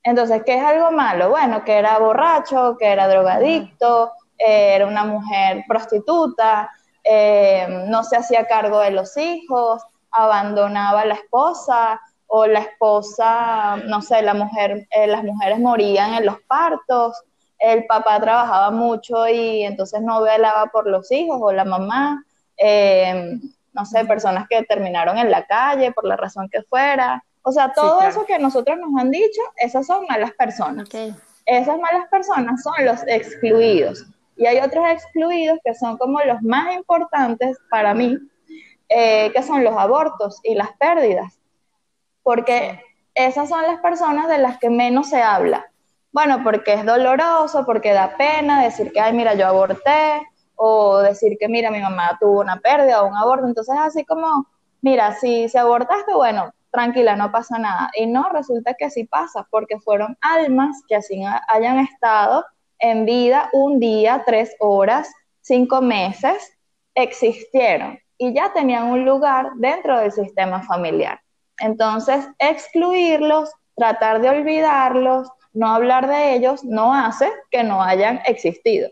Entonces, 0.03 0.43
¿qué 0.47 0.57
es 0.57 0.65
algo 0.65 0.91
malo? 0.91 1.29
Bueno, 1.29 1.65
que 1.65 1.75
era 1.75 1.99
borracho, 1.99 2.79
que 2.79 2.87
era 2.87 3.09
drogadicto, 3.09 4.13
eh, 4.39 4.77
era 4.77 4.87
una 4.87 5.05
mujer 5.05 5.65
prostituta, 5.69 6.71
eh, 7.05 7.85
no 7.91 8.03
se 8.05 8.17
hacía 8.17 8.47
cargo 8.47 8.81
de 8.81 8.93
los 8.93 9.19
hijos, 9.19 9.83
abandonaba 10.11 11.03
a 11.03 11.05
la 11.05 11.15
esposa 11.15 12.01
o 12.37 12.49
la 12.49 12.59
esposa, 12.59 13.77
no 13.87 14.03
sé, 14.03 14.21
la 14.21 14.35
mujer, 14.35 14.89
eh, 14.91 15.07
las 15.07 15.23
mujeres 15.23 15.61
morían 15.61 16.15
en 16.15 16.27
los 16.27 16.41
partos, 16.49 17.23
el 17.61 17.87
papá 17.87 18.21
trabajaba 18.21 18.73
mucho 18.73 19.29
y 19.29 19.63
entonces 19.63 20.01
no 20.03 20.21
velaba 20.21 20.67
por 20.67 20.89
los 20.89 21.13
hijos 21.13 21.39
o 21.41 21.53
la 21.53 21.65
mamá, 21.65 22.25
eh, 22.57 23.39
no 23.73 23.87
sé, 23.87 24.05
personas 24.05 24.49
que 24.51 24.65
terminaron 24.65 25.17
en 25.17 25.31
la 25.31 25.47
calle 25.47 25.93
por 25.93 26.07
la 26.07 26.17
razón 26.17 26.49
que 26.49 26.63
fuera. 26.63 27.23
O 27.43 27.53
sea, 27.53 27.73
todo 27.73 28.03
eso 28.03 28.27
que 28.27 28.37
nosotros 28.41 28.79
nos 28.79 29.01
han 29.01 29.13
dicho, 29.13 29.41
esas 29.57 29.87
son 29.87 30.05
malas 30.09 30.33
personas. 30.33 30.89
Esas 31.47 31.79
malas 31.79 32.09
personas 32.11 32.65
son 32.65 32.85
los 32.85 33.01
excluidos. 33.07 34.07
Y 34.37 34.47
hay 34.47 34.59
otros 34.59 34.85
excluidos 34.89 35.61
que 35.65 35.73
son 35.77 35.97
como 35.99 36.19
los 36.23 36.43
más 36.43 36.75
importantes 36.75 37.57
para 37.71 37.95
mí, 37.95 38.19
eh, 38.89 39.31
que 39.33 39.43
son 39.45 39.63
los 39.63 39.77
abortos 39.77 40.41
y 40.43 40.57
las 40.57 40.73
pérdidas, 40.79 41.39
porque 42.25 42.83
esas 43.15 43.49
son 43.49 43.63
las 43.63 43.81
personas 43.81 44.29
de 44.29 44.39
las 44.39 44.59
que 44.59 44.71
menos 44.71 45.11
se 45.11 45.23
habla. 45.23 45.67
Bueno, 46.11 46.43
porque 46.43 46.75
es 46.75 46.85
doloroso, 46.85 47.65
porque 47.65 47.93
da 47.93 48.17
pena 48.17 48.61
decir 48.63 48.91
que, 48.93 49.01
ay, 49.01 49.13
mira, 49.13 49.35
yo 49.35 49.47
aborté, 49.47 50.21
o 50.57 50.99
decir 50.99 51.37
que, 51.39 51.49
mira, 51.49 51.71
mi 51.71 51.81
mamá 51.81 52.17
tuvo 52.21 52.41
una 52.41 52.57
pérdida 52.57 53.03
o 53.03 53.07
un 53.07 53.17
aborto. 53.17 53.47
Entonces, 53.47 53.77
así 53.79 54.05
como 54.05 54.49
mira, 54.85 55.15
si 55.15 55.49
se 55.49 55.59
abortaste, 55.59 56.13
bueno, 56.15 56.53
tranquila, 56.71 57.17
no 57.17 57.33
pasa 57.33 57.59
nada. 57.59 57.91
Y 57.97 58.07
no, 58.07 58.29
resulta 58.29 58.75
que 58.75 58.91
sí 58.91 59.05
pasa, 59.05 59.49
porque 59.51 59.81
fueron 59.81 60.19
almas 60.21 60.83
que 60.87 60.97
así 60.97 61.23
hayan 61.49 61.79
estado 61.79 62.45
en 62.79 63.07
vida 63.07 63.49
un 63.55 63.81
día, 63.81 64.23
tres 64.27 64.55
horas, 64.61 65.11
cinco 65.41 65.81
meses, 65.81 66.53
existieron 66.95 67.99
y 68.19 68.35
ya 68.35 68.53
tenían 68.53 68.91
un 68.91 69.07
lugar 69.07 69.53
dentro 69.57 69.99
del 69.99 70.13
sistema 70.13 70.63
familiar. 70.63 71.19
Entonces, 71.59 72.27
excluirlos, 72.39 73.53
tratar 73.77 74.21
de 74.21 74.29
olvidarlos, 74.29 75.29
no 75.53 75.69
hablar 75.69 76.09
de 76.09 76.35
ellos, 76.35 76.65
no 76.65 76.93
hace 76.93 77.31
que 77.51 77.63
no 77.63 77.83
hayan 77.83 78.21
existido. 78.27 78.89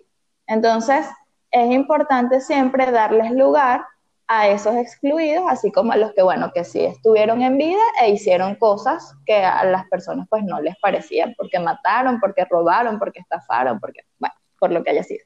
Entonces, 0.47 1.07
es 1.50 1.71
importante 1.71 2.40
siempre 2.40 2.90
darles 2.90 3.33
lugar 3.33 3.85
a 4.28 4.49
esos 4.49 4.75
excluidos, 4.76 5.45
así 5.49 5.71
como 5.71 5.92
a 5.92 5.97
los 5.97 6.12
que, 6.14 6.23
bueno, 6.23 6.52
que 6.54 6.64
sí 6.64 6.85
estuvieron 6.85 7.42
en 7.42 7.59
vida 7.59 7.83
e 8.00 8.11
hicieron 8.11 8.54
cosas 8.54 9.14
que 9.26 9.45
a 9.45 9.64
las 9.64 9.87
personas 9.88 10.26
pues 10.31 10.42
no 10.45 10.61
les 10.61 10.75
parecían, 10.78 11.35
porque 11.37 11.59
mataron, 11.59 12.19
porque 12.19 12.47
robaron, 12.49 12.99
porque 12.99 13.21
estafaron, 13.21 13.78
porque, 13.78 14.00
bueno, 14.19 14.35
por 14.59 14.73
lo 14.73 14.83
que 14.83 14.90
haya 14.90 15.02
sido. 15.02 15.25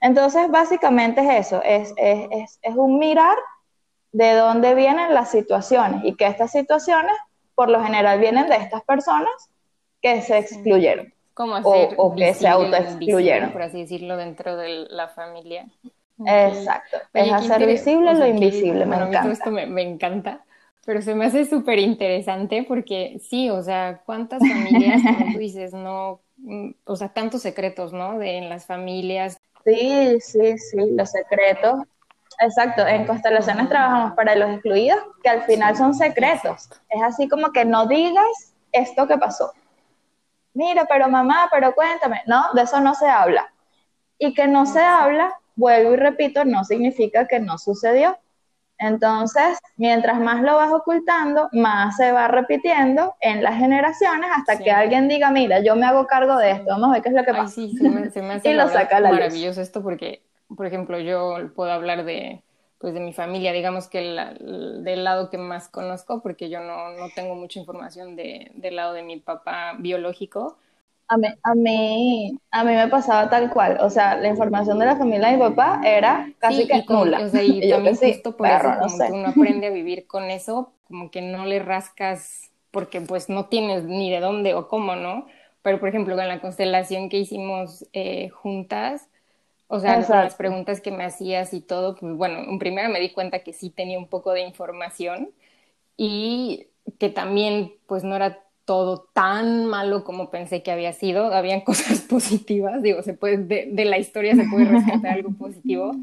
Entonces, 0.00 0.50
básicamente 0.50 1.20
es 1.20 1.46
eso, 1.46 1.62
es, 1.62 1.94
es, 1.96 2.58
es, 2.60 2.74
un 2.74 2.98
mirar 2.98 3.36
de 4.12 4.34
dónde 4.34 4.74
vienen 4.74 5.14
las 5.14 5.30
situaciones 5.30 6.04
y 6.04 6.14
que 6.14 6.26
estas 6.26 6.52
situaciones, 6.52 7.16
por 7.54 7.68
lo 7.68 7.82
general, 7.82 8.20
vienen 8.20 8.48
de 8.48 8.56
estas 8.56 8.82
personas 8.82 9.32
que 10.00 10.20
se 10.22 10.38
excluyeron. 10.38 11.12
Como 11.34 11.56
hacer 11.56 11.94
o, 11.96 12.14
que 12.14 12.34
se 12.34 12.46
autoexcluyeron. 12.46 13.52
Por 13.52 13.62
así 13.62 13.80
decirlo, 13.80 14.16
dentro 14.16 14.56
de 14.56 14.86
la 14.90 15.08
familia. 15.08 15.66
Exacto. 16.26 16.98
es 17.14 17.32
hacer 17.32 17.66
visible 17.66 18.14
lo 18.14 18.26
invisible. 18.26 18.84
me 18.84 18.96
encanta. 18.96 19.32
esto 19.32 19.50
me, 19.50 19.66
me, 19.66 19.82
encanta, 19.82 20.44
pero 20.84 21.00
se 21.00 21.14
me 21.14 21.26
hace 21.26 21.44
súper 21.44 21.78
interesante 21.78 22.64
porque 22.66 23.18
sí, 23.20 23.48
o 23.50 23.62
sea, 23.62 24.02
cuántas 24.04 24.40
familias, 24.40 25.00
como 25.02 25.32
tú 25.32 25.38
dices, 25.38 25.72
no, 25.72 26.20
mm, 26.36 26.70
o 26.84 26.96
sea, 26.96 27.08
tantos 27.08 27.42
secretos, 27.42 27.92
¿no? 27.92 28.18
De 28.18 28.36
en 28.36 28.48
las 28.48 28.66
familias. 28.66 29.38
Sí, 29.64 30.20
sí, 30.20 30.58
sí, 30.58 30.78
los 30.90 31.10
secretos. 31.10 31.80
Exacto, 32.40 32.86
en 32.86 33.06
constelaciones 33.06 33.68
trabajamos 33.68 34.14
para 34.14 34.34
los 34.34 34.50
excluidos, 34.50 34.98
que 35.22 35.28
al 35.28 35.42
final 35.42 35.76
son 35.76 35.94
secretos. 35.94 36.68
Es 36.88 37.02
así 37.02 37.28
como 37.28 37.52
que 37.52 37.64
no 37.64 37.86
digas 37.86 38.54
esto 38.72 39.06
que 39.06 39.18
pasó. 39.18 39.52
Mira, 40.54 40.84
pero 40.86 41.08
mamá, 41.08 41.48
pero 41.50 41.74
cuéntame. 41.74 42.22
No, 42.26 42.52
de 42.54 42.62
eso 42.62 42.80
no 42.80 42.94
se 42.94 43.08
habla. 43.08 43.52
Y 44.18 44.34
que 44.34 44.46
no 44.46 44.66
se 44.66 44.80
habla 44.80 45.34
vuelvo 45.56 45.92
y 45.92 45.96
repito, 45.96 46.44
no 46.44 46.64
significa 46.64 47.26
que 47.26 47.40
no 47.40 47.58
sucedió. 47.58 48.18
Entonces, 48.78 49.58
mientras 49.76 50.18
más 50.18 50.42
lo 50.42 50.56
vas 50.56 50.72
ocultando, 50.72 51.48
más 51.52 51.96
se 51.96 52.10
va 52.10 52.26
repitiendo 52.26 53.14
en 53.20 53.42
las 53.42 53.56
generaciones 53.56 54.28
hasta 54.36 54.58
que 54.58 54.72
alguien 54.72 55.06
diga, 55.06 55.30
mira, 55.30 55.60
yo 55.60 55.76
me 55.76 55.86
hago 55.86 56.06
cargo 56.08 56.36
de 56.36 56.50
esto, 56.50 56.64
vamos 56.66 56.88
a 56.88 56.92
ver 56.94 57.02
qué 57.02 57.08
es 57.10 57.14
lo 57.14 57.24
que 57.24 57.32
pasa. 57.32 57.48
sí, 57.48 57.76
se 57.76 57.88
me, 57.88 58.32
hace 58.34 58.50
y 58.50 58.54
lo 58.54 58.68
saca 58.68 58.98
la 58.98 59.12
maravilloso 59.12 59.60
esto 59.60 59.82
porque, 59.84 60.22
por 60.56 60.66
ejemplo, 60.66 60.98
yo 60.98 61.52
puedo 61.54 61.70
hablar 61.72 62.04
de, 62.04 62.42
pues, 62.78 62.94
de 62.94 63.00
mi 63.00 63.12
familia, 63.12 63.52
digamos 63.52 63.88
que 63.88 64.00
del 64.00 65.04
lado 65.04 65.30
que 65.30 65.38
más 65.38 65.68
conozco, 65.68 66.22
porque 66.22 66.50
yo 66.50 66.60
no, 66.60 66.90
no 66.92 67.08
tengo 67.14 67.34
mucha 67.34 67.60
información 67.60 68.16
de, 68.16 68.50
del 68.54 68.76
lado 68.76 68.92
de 68.92 69.02
mi 69.02 69.18
papá 69.18 69.74
biológico, 69.78 70.56
a 71.12 71.16
mí, 71.18 71.28
a 71.42 71.54
mí, 71.54 72.38
a 72.50 72.64
mí 72.64 72.72
me 72.74 72.88
pasaba 72.88 73.28
tal 73.28 73.50
cual, 73.50 73.76
o 73.80 73.90
sea, 73.90 74.16
la 74.16 74.28
información 74.28 74.78
de 74.78 74.86
la 74.86 74.96
familia 74.96 75.28
de 75.28 75.36
mi 75.36 75.40
papá 75.40 75.82
era 75.84 76.32
casi 76.38 76.66
que 76.66 76.84
nula. 76.88 77.20
O 77.20 77.28
sea, 77.28 77.42
y, 77.42 77.68
también 77.70 77.96
justo 77.96 78.34
por 78.34 78.48
eso, 78.48 78.72
como 78.80 78.98
que 78.98 79.12
uno 79.12 79.28
aprende 79.28 79.66
a 79.66 79.70
vivir 79.70 80.06
con 80.06 80.30
eso, 80.30 80.72
como 80.88 81.10
que 81.10 81.20
no 81.20 81.44
le 81.44 81.58
rascas 81.58 82.50
porque 82.70 83.02
pues 83.02 83.28
no 83.28 83.46
tienes 83.46 83.84
ni 83.84 84.10
de 84.10 84.20
dónde 84.20 84.54
o 84.54 84.68
cómo, 84.68 84.96
¿no? 84.96 85.26
Pero 85.60 85.78
por 85.78 85.90
ejemplo, 85.90 86.16
con 86.16 86.26
la 86.26 86.40
constelación 86.40 87.10
que 87.10 87.18
hicimos 87.18 87.86
eh, 87.92 88.30
juntas, 88.30 89.10
o 89.74 89.80
sea, 89.80 90.00
las 90.00 90.34
preguntas 90.34 90.82
que 90.82 90.90
me 90.90 91.02
hacías 91.02 91.54
y 91.54 91.62
todo, 91.62 91.96
bueno, 92.02 92.40
en 92.40 92.58
primera 92.58 92.90
me 92.90 93.00
di 93.00 93.08
cuenta 93.08 93.38
que 93.38 93.54
sí 93.54 93.70
tenía 93.70 93.98
un 93.98 94.06
poco 94.06 94.32
de 94.32 94.42
información 94.42 95.30
y 95.96 96.66
que 96.98 97.08
también 97.08 97.72
pues 97.86 98.04
no 98.04 98.14
era 98.14 98.40
todo 98.66 99.08
tan 99.14 99.64
malo 99.64 100.04
como 100.04 100.28
pensé 100.28 100.62
que 100.62 100.72
había 100.72 100.92
sido. 100.92 101.32
Habían 101.32 101.60
cosas 101.64 102.02
positivas, 102.02 102.82
digo, 102.82 103.02
se 103.02 103.14
puede, 103.14 103.38
de, 103.38 103.84
la 103.86 103.96
historia 103.96 104.36
se 104.36 104.44
puede 104.44 104.66
rescatar 104.66 105.14
algo 105.14 105.30
positivo, 105.32 105.96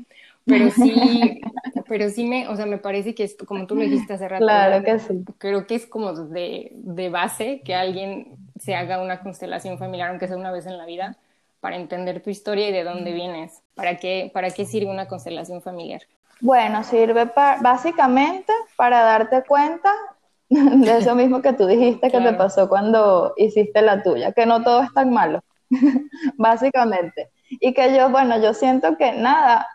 pero 0.46 0.72
sí, 0.72 1.40
pero 1.88 2.10
sí 2.10 2.26
me, 2.26 2.48
o 2.48 2.56
sea, 2.56 2.66
me 2.66 2.80
parece 2.80 3.14
que 3.14 3.24
esto, 3.24 3.46
como 3.46 3.68
tú 3.68 3.76
lo 3.76 3.84
dijiste 3.84 4.14
hace 4.14 4.28
rato, 4.28 4.46
claro 4.46 4.84
que 4.84 4.98
sí. 4.98 5.24
creo 5.38 5.68
que 5.68 5.76
es 5.76 5.86
como 5.86 6.14
de, 6.14 6.72
de 6.74 7.10
base 7.10 7.62
que 7.64 7.76
alguien 7.76 8.30
se 8.60 8.74
haga 8.74 9.00
una 9.00 9.20
constelación 9.20 9.78
familiar, 9.78 10.10
aunque 10.10 10.28
sea 10.28 10.38
una 10.38 10.52
vez 10.52 10.66
en 10.66 10.80
la 10.80 10.88
vida, 10.88 11.20
para 11.60 11.76
entender 11.76 12.22
tu 12.22 12.30
historia 12.30 12.70
y 12.70 12.72
de 12.72 12.84
dónde 12.84 13.12
vienes. 13.12 13.62
¿Para 13.76 13.98
qué, 13.98 14.32
para 14.34 14.52
qué 14.52 14.66
sirve 14.66 14.90
una 14.90 15.08
constelación 15.08 15.62
familiar? 15.62 16.02
Bueno, 16.42 16.84
sirve 16.84 17.30
básicamente 17.62 18.54
para 18.78 19.02
darte 19.02 19.44
cuenta 19.44 19.92
de 20.50 20.98
eso 20.98 21.16
mismo 21.16 21.42
que 21.42 21.54
tú 21.54 21.68
dijiste 21.68 22.10
que 22.10 22.22
te 22.22 22.34
pasó 22.34 22.70
cuando 22.70 23.34
hiciste 23.38 23.82
la 23.82 24.02
tuya, 24.02 24.32
que 24.32 24.46
no 24.46 24.64
todo 24.64 24.82
es 24.82 24.94
tan 24.94 25.12
malo, 25.12 25.44
básicamente. 26.38 27.30
Y 27.50 27.74
que 27.74 27.96
yo, 27.96 28.10
bueno, 28.10 28.42
yo 28.42 28.54
siento 28.54 28.96
que 28.96 29.12
nada, 29.12 29.68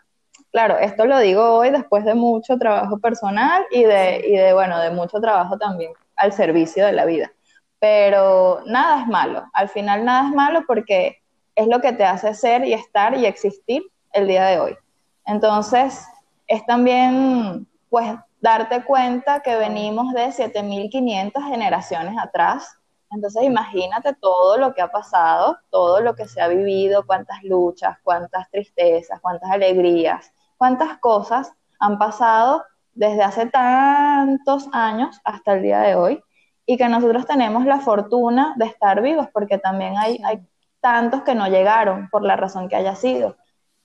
claro, 0.51 0.77
esto 0.77 1.05
lo 1.05 1.19
digo 1.19 1.43
hoy 1.51 1.69
después 1.69 2.03
de 2.03 2.15
mucho 2.15 2.57
trabajo 2.57 2.99
personal 2.99 3.63
y 3.69 3.83
de, 3.83 4.23
y 4.27 4.35
de, 4.35 4.53
bueno, 4.53 4.79
de 4.79 4.91
mucho 4.91 5.19
trabajo 5.19 5.57
también 5.57 5.91
al 6.15 6.33
servicio 6.33 6.85
de 6.85 6.93
la 6.93 7.05
vida. 7.05 7.31
Pero 7.79 8.61
nada 8.65 9.01
es 9.01 9.07
malo, 9.07 9.45
al 9.53 9.69
final 9.69 10.03
nada 10.03 10.29
es 10.29 10.33
malo 10.33 10.63
porque 10.65 11.21
es 11.55 11.67
lo 11.67 11.81
que 11.81 11.93
te 11.93 12.03
hace 12.03 12.33
ser 12.33 12.65
y 12.65 12.73
estar 12.73 13.17
y 13.17 13.25
existir 13.25 13.83
el 14.11 14.27
día 14.27 14.45
de 14.45 14.59
hoy. 14.59 14.77
Entonces, 15.25 16.05
es 16.47 16.65
también, 16.65 17.67
pues, 17.89 18.15
darte 18.39 18.83
cuenta 18.83 19.39
que 19.39 19.55
venimos 19.55 20.13
de 20.13 20.27
7.500 20.27 21.47
generaciones 21.47 22.15
atrás. 22.17 22.77
Entonces 23.09 23.43
imagínate 23.43 24.13
todo 24.13 24.57
lo 24.57 24.73
que 24.73 24.81
ha 24.81 24.91
pasado, 24.91 25.57
todo 25.71 25.99
lo 26.01 26.15
que 26.15 26.27
se 26.27 26.41
ha 26.41 26.47
vivido, 26.47 27.05
cuántas 27.07 27.43
luchas, 27.43 27.97
cuántas 28.03 28.49
tristezas, 28.51 29.19
cuántas 29.21 29.49
alegrías, 29.49 30.31
cuántas 30.57 30.97
cosas 30.99 31.53
han 31.79 31.97
pasado 31.97 32.63
desde 32.93 33.23
hace 33.23 33.47
tantos 33.47 34.67
años 34.71 35.19
hasta 35.23 35.53
el 35.53 35.63
día 35.63 35.79
de 35.79 35.95
hoy 35.95 36.23
y 36.65 36.77
que 36.77 36.87
nosotros 36.87 37.25
tenemos 37.25 37.65
la 37.65 37.79
fortuna 37.79 38.53
de 38.57 38.65
estar 38.65 39.01
vivos 39.01 39.27
porque 39.33 39.57
también 39.57 39.97
hay, 39.97 40.19
hay 40.23 40.45
tantos 40.85 41.23
que 41.23 41.33
no 41.33 41.47
llegaron 41.47 42.09
por 42.11 42.21
la 42.21 42.35
razón 42.35 42.69
que 42.69 42.75
haya 42.75 42.95
sido. 42.95 43.37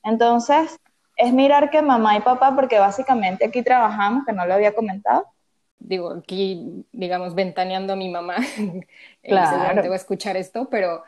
Entonces, 0.04 0.78
es 1.16 1.32
mirar 1.32 1.70
que 1.70 1.80
mamá 1.80 2.18
y 2.18 2.20
papá, 2.20 2.54
porque 2.54 2.78
básicamente 2.78 3.46
aquí 3.46 3.62
trabajamos, 3.62 4.26
que 4.26 4.34
no 4.34 4.44
lo 4.44 4.52
había 4.52 4.74
comentado. 4.74 5.24
Digo, 5.78 6.10
aquí, 6.10 6.84
digamos, 6.92 7.34
ventaneando 7.34 7.94
a 7.94 7.96
mi 7.96 8.10
mamá, 8.10 8.36
claro. 9.22 9.80
te 9.80 9.88
voy 9.88 9.94
a 9.94 9.96
escuchar 9.96 10.36
esto, 10.36 10.68
pero 10.68 11.02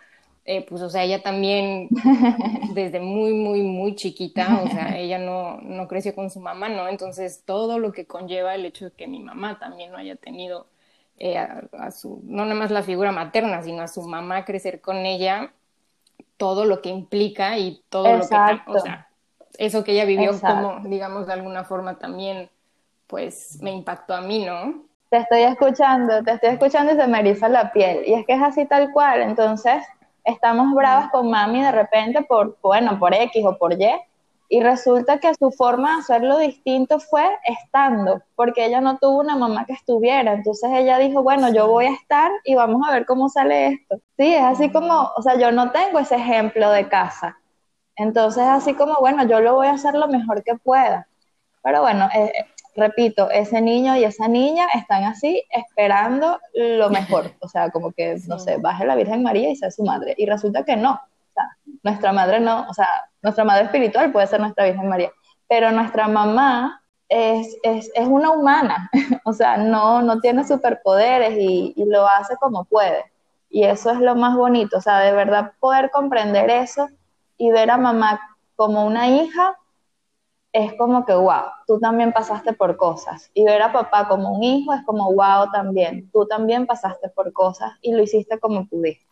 eh, 0.46 0.64
pues, 0.66 0.80
o 0.80 0.88
sea, 0.88 1.04
ella 1.04 1.22
también 1.22 1.90
desde 2.75 2.99
muy, 2.99 3.34
muy, 3.34 3.61
muy 3.61 3.94
chiquita, 3.94 4.62
o 4.64 4.68
sea, 4.70 4.96
ella 4.96 5.18
no, 5.18 5.61
no 5.61 5.88
creció 5.88 6.14
con 6.14 6.30
su 6.30 6.40
mamá, 6.40 6.70
¿no? 6.70 6.88
Entonces, 6.88 7.42
todo 7.44 7.78
lo 7.78 7.92
que 7.92 8.06
conlleva 8.06 8.54
el 8.54 8.64
hecho 8.64 8.87
de 8.87 8.92
que 8.92 9.06
mi 9.06 9.20
mamá 9.20 9.58
también 9.58 9.92
no 9.92 9.99
haya 9.99 10.16
tenido 10.16 10.68
eh, 11.18 11.37
a, 11.37 11.90
su, 11.90 12.22
no 12.25 12.44
nada 12.44 12.54
más 12.54 12.70
la 12.70 12.82
figura 12.82 13.12
materna, 13.12 13.62
sino 13.62 13.82
a 13.82 13.88
su 13.88 14.00
mamá 14.08 14.46
crecer 14.46 14.80
con 14.80 15.04
ella, 15.04 15.52
todo 16.42 16.64
lo 16.64 16.82
que 16.82 16.88
implica 16.88 17.56
y 17.56 17.84
todo 17.88 18.16
lo 18.16 18.28
que, 18.28 18.34
o 18.66 18.80
sea, 18.80 19.06
eso 19.58 19.84
que 19.84 19.92
ella 19.92 20.04
vivió 20.04 20.32
como, 20.40 20.80
digamos, 20.80 21.28
de 21.28 21.34
alguna 21.34 21.62
forma 21.62 22.00
también, 22.00 22.50
pues 23.06 23.58
me 23.62 23.70
impactó 23.70 24.12
a 24.12 24.22
mí, 24.22 24.44
¿no? 24.44 24.82
Te 25.08 25.18
estoy 25.18 25.42
escuchando, 25.42 26.20
te 26.25 26.32
estoy 26.32 26.50
escuchando 26.50 26.94
y 26.94 26.96
se 26.96 27.06
me 27.06 27.20
eriza 27.20 27.49
la 27.49 27.72
piel. 27.72 28.02
Y 28.08 28.14
es 28.14 28.26
que 28.26 28.32
es 28.32 28.42
así 28.42 28.66
tal 28.66 28.90
cual. 28.90 29.22
Entonces, 29.22 29.84
estamos 30.25 30.75
bravas 30.75 31.12
con 31.12 31.30
mami 31.30 31.62
de 31.62 31.70
repente 31.70 32.22
por, 32.22 32.58
bueno, 32.61 32.99
por 32.99 33.14
X 33.14 33.44
o 33.46 33.56
por 33.56 33.75
Y. 33.75 33.88
Y 34.52 34.61
resulta 34.61 35.18
que 35.18 35.32
su 35.32 35.50
forma 35.50 35.94
de 35.94 36.00
hacerlo 36.00 36.37
distinto 36.37 37.00
fue 37.00 37.25
estando, 37.42 38.21
porque 38.37 38.66
ella 38.66 38.82
no 38.82 38.99
tuvo 38.99 39.21
una 39.21 39.35
mamá 39.35 39.64
que 39.64 39.73
estuviera. 39.73 40.35
Entonces 40.35 40.71
ella 40.75 40.99
dijo, 40.99 41.23
bueno, 41.23 41.50
yo 41.50 41.68
voy 41.68 41.87
a 41.87 41.94
estar 41.94 42.30
y 42.44 42.54
vamos 42.54 42.87
a 42.87 42.92
ver 42.92 43.06
cómo 43.06 43.30
sale 43.30 43.68
esto. 43.68 43.97
Sí, 44.18 44.35
es 44.35 44.42
así 44.42 44.71
como, 44.71 45.11
o 45.16 45.23
sea, 45.23 45.38
yo 45.38 45.52
no 45.52 45.71
tengo 45.73 45.99
ese 46.00 46.16
ejemplo 46.16 46.71
de 46.71 46.87
casa. 46.87 47.38
Entonces, 47.97 48.42
así 48.42 48.75
como, 48.75 48.97
bueno, 49.00 49.26
yo 49.26 49.40
lo 49.40 49.54
voy 49.54 49.68
a 49.68 49.73
hacer 49.73 49.94
lo 49.94 50.06
mejor 50.06 50.44
que 50.44 50.54
pueda. 50.56 51.09
Pero 51.62 51.80
bueno, 51.80 52.11
eh, 52.14 52.30
eh, 52.38 52.47
repito, 52.76 53.30
ese 53.30 53.62
niño 53.62 53.97
y 53.97 54.04
esa 54.04 54.28
niña 54.28 54.66
están 54.75 55.04
así 55.04 55.42
esperando 55.49 56.38
lo 56.52 56.90
mejor. 56.90 57.32
O 57.40 57.49
sea, 57.49 57.71
como 57.71 57.92
que, 57.92 58.18
no 58.28 58.38
sé, 58.38 58.59
baje 58.59 58.85
la 58.85 58.97
Virgen 58.97 59.23
María 59.23 59.49
y 59.49 59.56
sea 59.56 59.71
su 59.71 59.82
madre. 59.82 60.14
Y 60.18 60.26
resulta 60.26 60.62
que 60.62 60.76
no. 60.76 61.00
Nuestra 61.82 62.12
madre 62.12 62.40
no, 62.40 62.66
o 62.68 62.74
sea, 62.74 62.88
nuestra 63.22 63.44
madre 63.44 63.64
espiritual 63.64 64.12
puede 64.12 64.26
ser 64.26 64.40
nuestra 64.40 64.64
Virgen 64.64 64.88
María. 64.88 65.10
Pero 65.48 65.70
nuestra 65.70 66.08
mamá 66.08 66.82
es, 67.08 67.56
es, 67.62 67.90
es 67.94 68.06
una 68.06 68.30
humana, 68.30 68.90
o 69.24 69.32
sea, 69.32 69.56
no, 69.56 70.02
no 70.02 70.20
tiene 70.20 70.46
superpoderes 70.46 71.34
y, 71.38 71.74
y 71.76 71.84
lo 71.84 72.06
hace 72.06 72.36
como 72.36 72.64
puede. 72.64 73.04
Y 73.50 73.64
eso 73.64 73.90
es 73.90 74.00
lo 74.00 74.14
más 74.14 74.34
bonito, 74.34 74.78
o 74.78 74.80
sea, 74.80 75.00
de 75.00 75.12
verdad 75.12 75.52
poder 75.60 75.90
comprender 75.90 76.48
eso 76.48 76.88
y 77.36 77.50
ver 77.50 77.70
a 77.70 77.76
mamá 77.76 78.20
como 78.56 78.86
una 78.86 79.08
hija 79.08 79.58
es 80.52 80.74
como 80.74 81.04
que, 81.06 81.14
wow, 81.14 81.44
tú 81.66 81.78
también 81.80 82.12
pasaste 82.12 82.52
por 82.52 82.76
cosas. 82.76 83.30
Y 83.34 83.44
ver 83.44 83.62
a 83.62 83.72
papá 83.72 84.06
como 84.06 84.30
un 84.32 84.42
hijo 84.42 84.72
es 84.74 84.82
como, 84.84 85.12
wow, 85.12 85.50
también, 85.50 86.10
tú 86.12 86.26
también 86.26 86.66
pasaste 86.66 87.08
por 87.08 87.32
cosas 87.32 87.72
y 87.80 87.92
lo 87.92 88.02
hiciste 88.02 88.38
como 88.38 88.66
pudiste. 88.66 89.06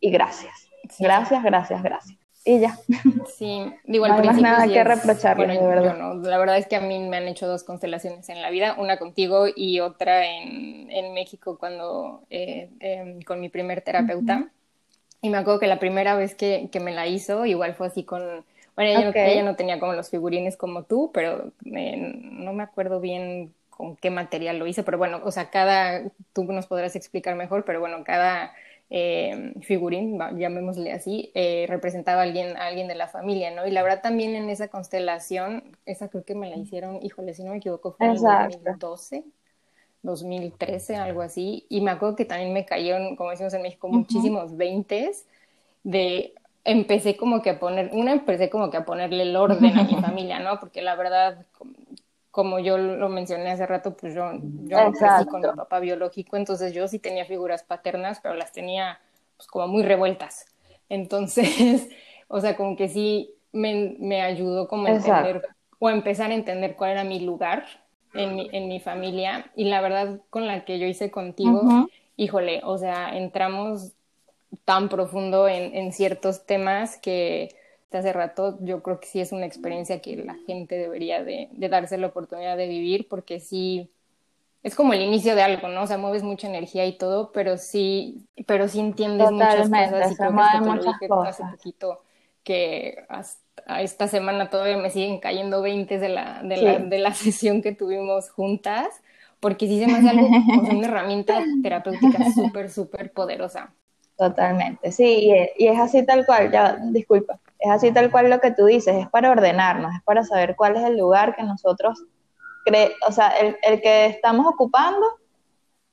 Y 0.00 0.10
gracias. 0.10 0.68
Gracias, 0.98 1.42
gracias, 1.42 1.82
gracias. 1.82 2.18
Y 2.44 2.60
ya. 2.60 2.78
Sí, 3.24 3.74
digo, 3.84 4.04
al 4.04 4.14
no 4.14 4.22
hay 4.22 4.30
más 4.30 4.40
nada 4.40 4.62
sí 4.62 4.72
que 4.72 4.84
reprocharle, 4.84 5.48
bueno, 5.48 5.54
de 5.54 5.66
verdad. 5.66 5.98
no. 5.98 6.14
La 6.14 6.38
verdad 6.38 6.58
es 6.58 6.66
que 6.68 6.76
a 6.76 6.80
mí 6.80 6.98
me 7.00 7.16
han 7.16 7.26
hecho 7.28 7.46
dos 7.48 7.64
constelaciones 7.64 8.28
en 8.28 8.40
la 8.40 8.50
vida, 8.50 8.76
una 8.78 8.98
contigo 8.98 9.46
y 9.54 9.80
otra 9.80 10.26
en, 10.26 10.90
en 10.90 11.12
México 11.12 11.58
cuando 11.58 12.22
eh, 12.30 12.70
em, 12.80 13.20
con 13.22 13.40
mi 13.40 13.48
primer 13.48 13.82
terapeuta. 13.82 14.48
Y 15.22 15.30
me 15.30 15.38
acuerdo 15.38 15.60
que 15.60 15.66
la 15.68 15.78
primera 15.80 16.16
vez 16.16 16.34
que, 16.34 16.68
que 16.72 16.80
me 16.80 16.92
la 16.94 17.06
hizo, 17.08 17.46
igual 17.46 17.74
fue 17.74 17.88
así 17.88 18.04
con, 18.04 18.22
bueno, 18.76 18.90
ella, 18.92 19.04
no- 19.06 19.10
Ok. 19.10 19.16
ella 19.16 19.42
no 19.44 19.56
tenía 19.56 19.80
como 19.80 19.94
los 19.94 20.10
figurines 20.10 20.56
como 20.56 20.84
tú, 20.84 21.10
pero 21.14 21.52
eh, 21.66 21.96
no 22.22 22.52
me 22.54 22.62
acuerdo 22.64 23.00
bien 23.00 23.54
con 23.70 23.96
qué 23.96 24.10
material 24.10 24.58
lo 24.58 24.66
hice, 24.66 24.82
pero 24.84 24.98
bueno, 24.98 25.20
o 25.24 25.30
sea, 25.32 25.50
cada, 25.50 26.02
tú 26.32 26.44
nos 26.44 26.66
podrás 26.66 26.96
explicar 26.96 27.36
mejor, 27.36 27.64
pero 27.64 27.80
bueno, 27.80 28.04
cada 28.04 28.54
eh, 28.90 29.52
figurín, 29.62 30.18
llamémosle 30.36 30.92
así, 30.92 31.30
eh, 31.34 31.66
representaba 31.68 32.20
a 32.20 32.24
alguien, 32.24 32.56
a 32.56 32.66
alguien 32.66 32.88
de 32.88 32.94
la 32.94 33.08
familia, 33.08 33.50
¿no? 33.54 33.66
Y 33.66 33.70
la 33.72 33.82
verdad 33.82 34.02
también 34.02 34.34
en 34.36 34.50
esa 34.50 34.68
constelación, 34.68 35.76
esa 35.86 36.08
creo 36.08 36.24
que 36.24 36.34
me 36.34 36.48
la 36.50 36.56
hicieron, 36.56 37.02
híjole, 37.02 37.34
si 37.34 37.42
no 37.44 37.50
me 37.52 37.58
equivoco, 37.58 37.92
fue 37.92 38.06
en 38.08 38.16
el 38.16 38.22
Exacto. 38.22 38.70
2012. 38.70 39.24
2013, 40.02 40.96
algo 40.96 41.22
así, 41.22 41.66
y 41.68 41.80
me 41.80 41.90
acuerdo 41.90 42.16
que 42.16 42.24
también 42.24 42.52
me 42.52 42.64
cayeron, 42.64 43.16
como 43.16 43.30
decimos 43.30 43.54
en 43.54 43.62
México, 43.62 43.88
muchísimos 43.88 44.56
veintes 44.56 45.26
de 45.84 46.34
empecé 46.64 47.16
como 47.16 47.42
que 47.42 47.50
a 47.50 47.58
poner, 47.60 47.90
una 47.92 48.12
empecé 48.12 48.50
como 48.50 48.70
que 48.70 48.76
a 48.78 48.84
ponerle 48.84 49.22
el 49.22 49.36
orden 49.36 49.78
a 49.78 49.84
mi 49.84 49.96
familia, 49.98 50.40
¿no? 50.40 50.60
Porque 50.60 50.82
la 50.82 50.96
verdad, 50.96 51.46
como 52.36 52.58
yo 52.58 52.76
lo 52.76 53.08
mencioné 53.08 53.50
hace 53.50 53.64
rato, 53.66 53.96
pues 53.96 54.14
yo, 54.14 54.30
yo 54.58 54.82
no 54.82 54.92
crecí 54.94 55.26
con 55.26 55.42
mi 55.42 55.52
papá 55.52 55.80
biológico, 55.80 56.36
entonces 56.36 56.74
yo 56.74 56.86
sí 56.86 56.98
tenía 56.98 57.24
figuras 57.24 57.62
paternas, 57.62 58.20
pero 58.20 58.34
las 58.34 58.52
tenía 58.52 59.00
pues 59.38 59.48
como 59.48 59.68
muy 59.68 59.82
revueltas. 59.82 60.44
Entonces, 60.90 61.88
o 62.28 62.40
sea, 62.42 62.54
como 62.58 62.76
que 62.76 62.88
sí 62.88 63.34
me, 63.52 63.96
me 63.98 64.20
ayudó 64.20 64.68
como 64.68 64.86
a 64.86 64.90
Exacto. 64.90 64.92
entender 64.92 65.48
o 65.78 65.88
a 65.88 65.92
empezar 65.94 66.30
a 66.30 66.34
entender 66.34 66.76
cuál 66.76 66.90
era 66.92 67.04
mi 67.04 67.20
lugar 67.20 67.64
en 68.12 68.36
mi, 68.36 68.50
en 68.52 68.68
mi 68.68 68.80
familia 68.80 69.50
y 69.56 69.64
la 69.70 69.80
verdad 69.80 70.20
con 70.28 70.46
la 70.46 70.66
que 70.66 70.78
yo 70.78 70.86
hice 70.86 71.10
contigo, 71.10 71.78
híjole, 72.16 72.60
o 72.64 72.76
sea, 72.76 73.16
entramos 73.16 73.92
tan 74.66 74.88
profundo 74.90 75.48
en, 75.48 75.74
en 75.74 75.92
ciertos 75.92 76.46
temas 76.46 76.98
que 76.98 77.56
hace 77.92 78.12
rato 78.12 78.58
yo 78.60 78.82
creo 78.82 79.00
que 79.00 79.06
sí 79.06 79.20
es 79.20 79.32
una 79.32 79.46
experiencia 79.46 80.00
que 80.00 80.16
la 80.16 80.34
gente 80.46 80.76
debería 80.76 81.24
de, 81.24 81.48
de 81.52 81.68
darse 81.68 81.98
la 81.98 82.08
oportunidad 82.08 82.56
de 82.56 82.68
vivir 82.68 83.08
porque 83.08 83.40
sí 83.40 83.90
es 84.62 84.74
como 84.74 84.92
el 84.92 85.02
inicio 85.02 85.34
de 85.36 85.42
algo, 85.42 85.68
¿no? 85.68 85.82
O 85.84 85.86
sea, 85.86 85.98
mueves 85.98 86.22
mucha 86.24 86.48
energía 86.48 86.86
y 86.86 86.98
todo, 86.98 87.32
pero 87.32 87.56
sí, 87.58 88.26
pero 88.46 88.68
sí 88.68 88.80
entiendes 88.80 89.30
muchas 89.32 89.70
cosas 89.70 90.10
y 90.10 90.18
creo 90.18 90.48
que 90.50 90.58
te 90.58 90.72
lo 90.72 90.82
dije 90.82 91.14
hace 91.22 91.44
poquito 91.44 92.02
que 92.44 93.04
hasta 93.08 93.82
esta 93.82 94.08
semana 94.08 94.50
todavía 94.50 94.76
me 94.78 94.90
siguen 94.90 95.18
cayendo 95.20 95.62
20 95.62 95.98
de 95.98 96.08
la, 96.08 96.42
de 96.42 96.56
Sí. 96.56 96.58
la, 96.58 96.78
de 96.78 96.98
la 96.98 97.14
sesión 97.14 97.62
que 97.62 97.72
tuvimos 97.72 98.30
juntas, 98.30 99.02
porque 99.40 99.66
sí 99.66 99.78
se 99.78 99.86
me 99.88 99.98
hace 99.98 100.08
algo, 100.10 100.36
o 100.54 100.64
sea, 100.64 100.74
una 100.74 100.86
herramienta 100.88 101.52
terapéutica 101.62 102.24
súper, 102.24 102.70
súper 102.70 103.12
poderosa. 103.12 103.74
Totalmente, 104.16 104.92
sí, 104.92 105.26
y 105.26 105.32
es, 105.32 105.50
y 105.56 105.66
es 105.68 105.78
así 105.78 106.04
tal 106.06 106.24
cual, 106.24 106.50
ya, 106.50 106.78
disculpa, 106.80 107.38
es 107.58 107.70
así 107.70 107.92
tal 107.92 108.10
cual 108.10 108.30
lo 108.30 108.40
que 108.40 108.50
tú 108.50 108.64
dices, 108.64 108.96
es 108.96 109.08
para 109.10 109.30
ordenarnos, 109.30 109.94
es 109.94 110.02
para 110.04 110.24
saber 110.24 110.56
cuál 110.56 110.76
es 110.76 110.84
el 110.84 110.96
lugar 110.96 111.36
que 111.36 111.42
nosotros, 111.42 112.02
cre 112.64 112.92
o 113.06 113.12
sea, 113.12 113.28
el, 113.28 113.58
el 113.62 113.82
que 113.82 114.06
estamos 114.06 114.46
ocupando 114.46 115.04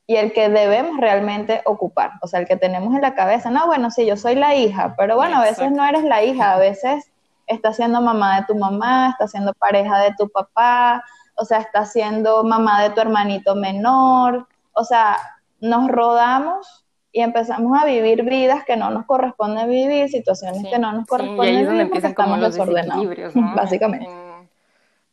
y 0.07 0.15
el 0.15 0.31
que 0.31 0.47
debemos 0.47 0.97
realmente 1.01 1.62
ocupar, 1.65 2.12
o 2.21 2.27
sea, 2.27 2.39
el 2.39 2.47
que 2.47 2.55
tenemos 2.55 2.95
en 2.95 3.01
la 3.01 3.13
cabeza, 3.13 3.49
no, 3.49 3.67
bueno, 3.67 3.91
sí, 3.91 4.05
yo 4.05 4.15
soy 4.15 4.36
la 4.36 4.55
hija, 4.55 4.95
pero 4.97 5.17
bueno, 5.17 5.39
a 5.39 5.43
veces 5.43 5.71
no 5.71 5.86
eres 5.86 6.05
la 6.05 6.23
hija, 6.23 6.53
a 6.53 6.59
veces 6.59 7.12
estás 7.47 7.75
siendo 7.75 7.99
mamá 8.01 8.39
de 8.39 8.45
tu 8.45 8.55
mamá, 8.55 9.09
estás 9.09 9.31
siendo 9.31 9.53
pareja 9.53 9.99
de 9.99 10.13
tu 10.17 10.29
papá, 10.29 11.03
o 11.36 11.43
sea, 11.43 11.59
estás 11.59 11.91
siendo 11.91 12.43
mamá 12.45 12.83
de 12.83 12.91
tu 12.91 13.01
hermanito 13.01 13.53
menor, 13.55 14.47
o 14.71 14.83
sea, 14.86 15.17
nos 15.59 15.89
rodamos 15.89 16.83
y 17.13 17.21
empezamos 17.21 17.80
a 17.80 17.86
vivir 17.86 18.23
vidas 18.23 18.65
que 18.65 18.76
no 18.76 18.89
nos 18.89 19.06
corresponde 19.06 19.67
vivir, 19.67 20.10
situaciones 20.10 20.63
Sí, 20.63 20.69
que 20.69 20.80
no 20.80 20.91
nos 20.91 21.02
sí, 21.02 21.06
y 21.06 21.10
corresponden 21.10 21.56
ahí 21.56 21.62
es 21.62 21.67
donde 21.67 21.84
vivir 21.84 21.95
empiezan 21.95 22.13
como 22.15 22.38
los 22.38 22.56
desequilibrios, 22.56 23.36
¿no? 23.36 23.41
básicamente. 23.56 24.06
En- 24.06 24.49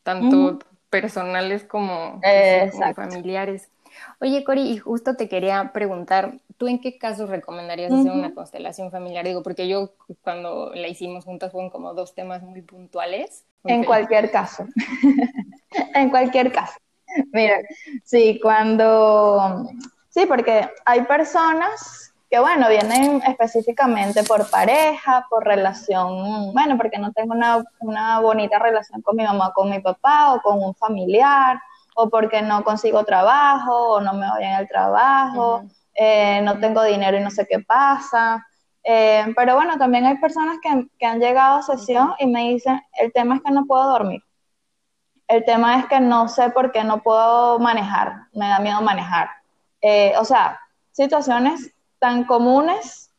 tanto 0.03 0.59
personales 0.89 1.65
como, 1.65 2.21
familiares. 2.95 3.69
Oye, 4.21 4.45
Cori, 4.45 4.63
y 4.63 4.79
justo 4.79 5.15
te 5.15 5.29
quería 5.29 5.73
preguntar, 5.73 6.39
¿tú 6.57 6.69
en 6.69 6.81
qué 6.81 6.97
casos 6.99 7.29
recomendarías 7.29 7.93
hacer 7.93 8.11
una 8.11 8.35
constelación 8.35 8.91
familiar? 8.91 9.25
Digo, 9.25 9.43
porque 9.43 9.69
yo 9.69 9.93
cuando 10.23 10.73
la 10.75 10.89
hicimos 10.89 11.25
juntas 11.25 11.53
fueron 11.53 11.71
como 11.71 11.93
dos 11.95 12.15
temas 12.15 12.43
muy 12.43 12.63
puntuales. 12.63 13.45
En 13.65 13.85
cualquier 13.85 14.31
caso. 14.31 14.67
en 15.95 16.11
cualquier 16.11 16.51
caso. 16.51 16.79
Mira, 17.33 17.59
sí, 18.05 18.39
cuando... 18.43 19.69
Sí, 20.11 20.27
porque 20.27 20.69
hay 20.85 21.03
personas 21.03 22.13
que, 22.29 22.41
bueno, 22.41 22.69
vienen 22.69 23.23
específicamente 23.27 24.25
por 24.25 24.51
pareja, 24.51 25.27
por 25.31 25.45
relación, 25.45 26.53
bueno, 26.53 26.77
porque 26.77 26.99
no 26.99 27.13
tengo 27.13 27.33
una, 27.33 27.63
una 27.81 28.21
bonita 28.21 28.59
relación 28.59 29.03
con 29.03 29.17
mi 29.17 29.25
mamá 29.25 29.53
con 29.53 29.71
mi 29.71 29.81
papá 29.81 30.35
o 30.35 30.43
con 30.43 30.63
un 30.63 30.75
familiar, 30.75 31.61
o 31.95 32.09
porque 32.11 32.43
no 32.43 32.65
consigo 32.65 33.05
trabajo 33.05 33.95
o 33.95 34.01
no 34.01 34.15
me 34.15 34.29
voy 34.29 34.45
en 34.45 34.55
el 34.55 34.69
trabajo, 34.69 35.63
eh, 35.95 36.41
no 36.43 36.59
tengo 36.59 36.83
dinero 36.83 37.17
y 37.17 37.21
no 37.23 37.31
sé 37.31 37.47
qué 37.49 37.61
pasa. 37.61 38.45
Eh, 38.83 39.33
pero 39.37 39.55
bueno, 39.55 39.79
también 39.79 40.07
hay 40.07 40.19
personas 40.19 40.59
que, 40.63 40.89
que 40.99 41.07
han 41.07 41.21
llegado 41.21 41.59
a 41.59 41.63
sesión 41.63 42.15
y 42.19 42.27
me 42.27 42.49
dicen, 42.49 42.81
el 42.95 43.13
tema 43.13 43.37
es 43.37 43.43
que 43.43 43.53
no 43.53 43.65
puedo 43.67 43.91
dormir. 43.91 44.23
El 45.29 45.45
tema 45.45 45.79
es 45.79 45.87
que 45.87 46.01
no 46.01 46.27
sé 46.29 46.51
por 46.51 46.73
qué 46.73 46.83
no 46.83 47.03
puedo 47.03 47.61
manejar, 47.61 48.27
me 48.33 48.49
da 48.49 48.59
miedo 48.59 48.81
manejar. 48.83 49.40
Eh, 49.83 50.13
o 50.19 50.25
sea, 50.25 50.61
situaciones 50.93 51.73
tan 51.99 52.25
comunes 52.25 53.11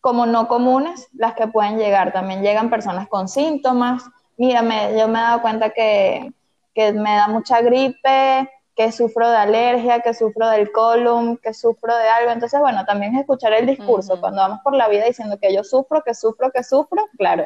como 0.00 0.26
no 0.26 0.48
comunes 0.48 1.08
las 1.14 1.34
que 1.34 1.48
pueden 1.48 1.78
llegar. 1.78 2.12
También 2.12 2.42
llegan 2.42 2.70
personas 2.70 3.08
con 3.08 3.28
síntomas. 3.28 4.04
Mira, 4.36 4.62
me- 4.62 4.98
yo 4.98 5.08
me 5.08 5.18
he 5.18 5.22
dado 5.22 5.42
cuenta 5.42 5.70
que, 5.70 6.32
que 6.74 6.92
me 6.92 7.16
da 7.16 7.28
mucha 7.28 7.60
gripe, 7.60 8.48
que 8.76 8.92
sufro 8.92 9.30
de 9.30 9.36
alergia, 9.38 10.00
que 10.00 10.14
sufro 10.14 10.48
del 10.48 10.70
colon, 10.70 11.38
que 11.38 11.54
sufro 11.54 11.96
de 11.96 12.08
algo. 12.08 12.30
Entonces, 12.30 12.60
bueno, 12.60 12.84
también 12.84 13.14
es 13.14 13.20
escuchar 13.22 13.52
el 13.54 13.66
discurso. 13.66 14.18
Cuando 14.20 14.42
vamos 14.42 14.60
por 14.62 14.74
la 14.76 14.88
vida 14.88 15.06
diciendo 15.06 15.38
que 15.40 15.54
yo 15.54 15.64
sufro, 15.64 16.02
que 16.04 16.14
sufro, 16.14 16.50
que 16.52 16.62
sufro, 16.62 17.06
claro. 17.18 17.44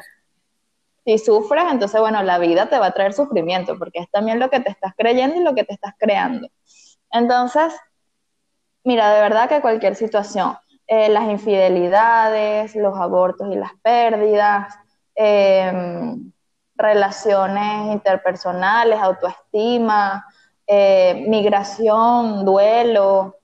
Si 1.04 1.18
sufres, 1.18 1.64
entonces, 1.70 2.00
bueno, 2.00 2.22
la 2.22 2.38
vida 2.38 2.68
te 2.68 2.78
va 2.78 2.86
a 2.86 2.92
traer 2.92 3.12
sufrimiento, 3.14 3.78
porque 3.78 4.00
es 4.00 4.10
también 4.10 4.38
lo 4.38 4.50
que 4.50 4.60
te 4.60 4.70
estás 4.70 4.92
creyendo 4.96 5.36
y 5.36 5.40
lo 5.44 5.54
que 5.54 5.64
te 5.64 5.72
estás 5.74 5.94
creando. 5.98 6.48
Entonces, 7.12 7.74
Mira, 8.84 9.12
de 9.14 9.20
verdad 9.20 9.48
que 9.48 9.60
cualquier 9.60 9.94
situación, 9.94 10.56
eh, 10.86 11.08
las 11.08 11.28
infidelidades, 11.28 12.74
los 12.74 12.96
abortos 12.98 13.48
y 13.52 13.56
las 13.56 13.72
pérdidas, 13.82 14.74
eh, 15.14 16.16
relaciones 16.80 17.92
interpersonales, 17.92 18.98
autoestima, 18.98 20.24
eh, 20.66 21.26
migración, 21.28 22.44
duelo, 22.44 23.36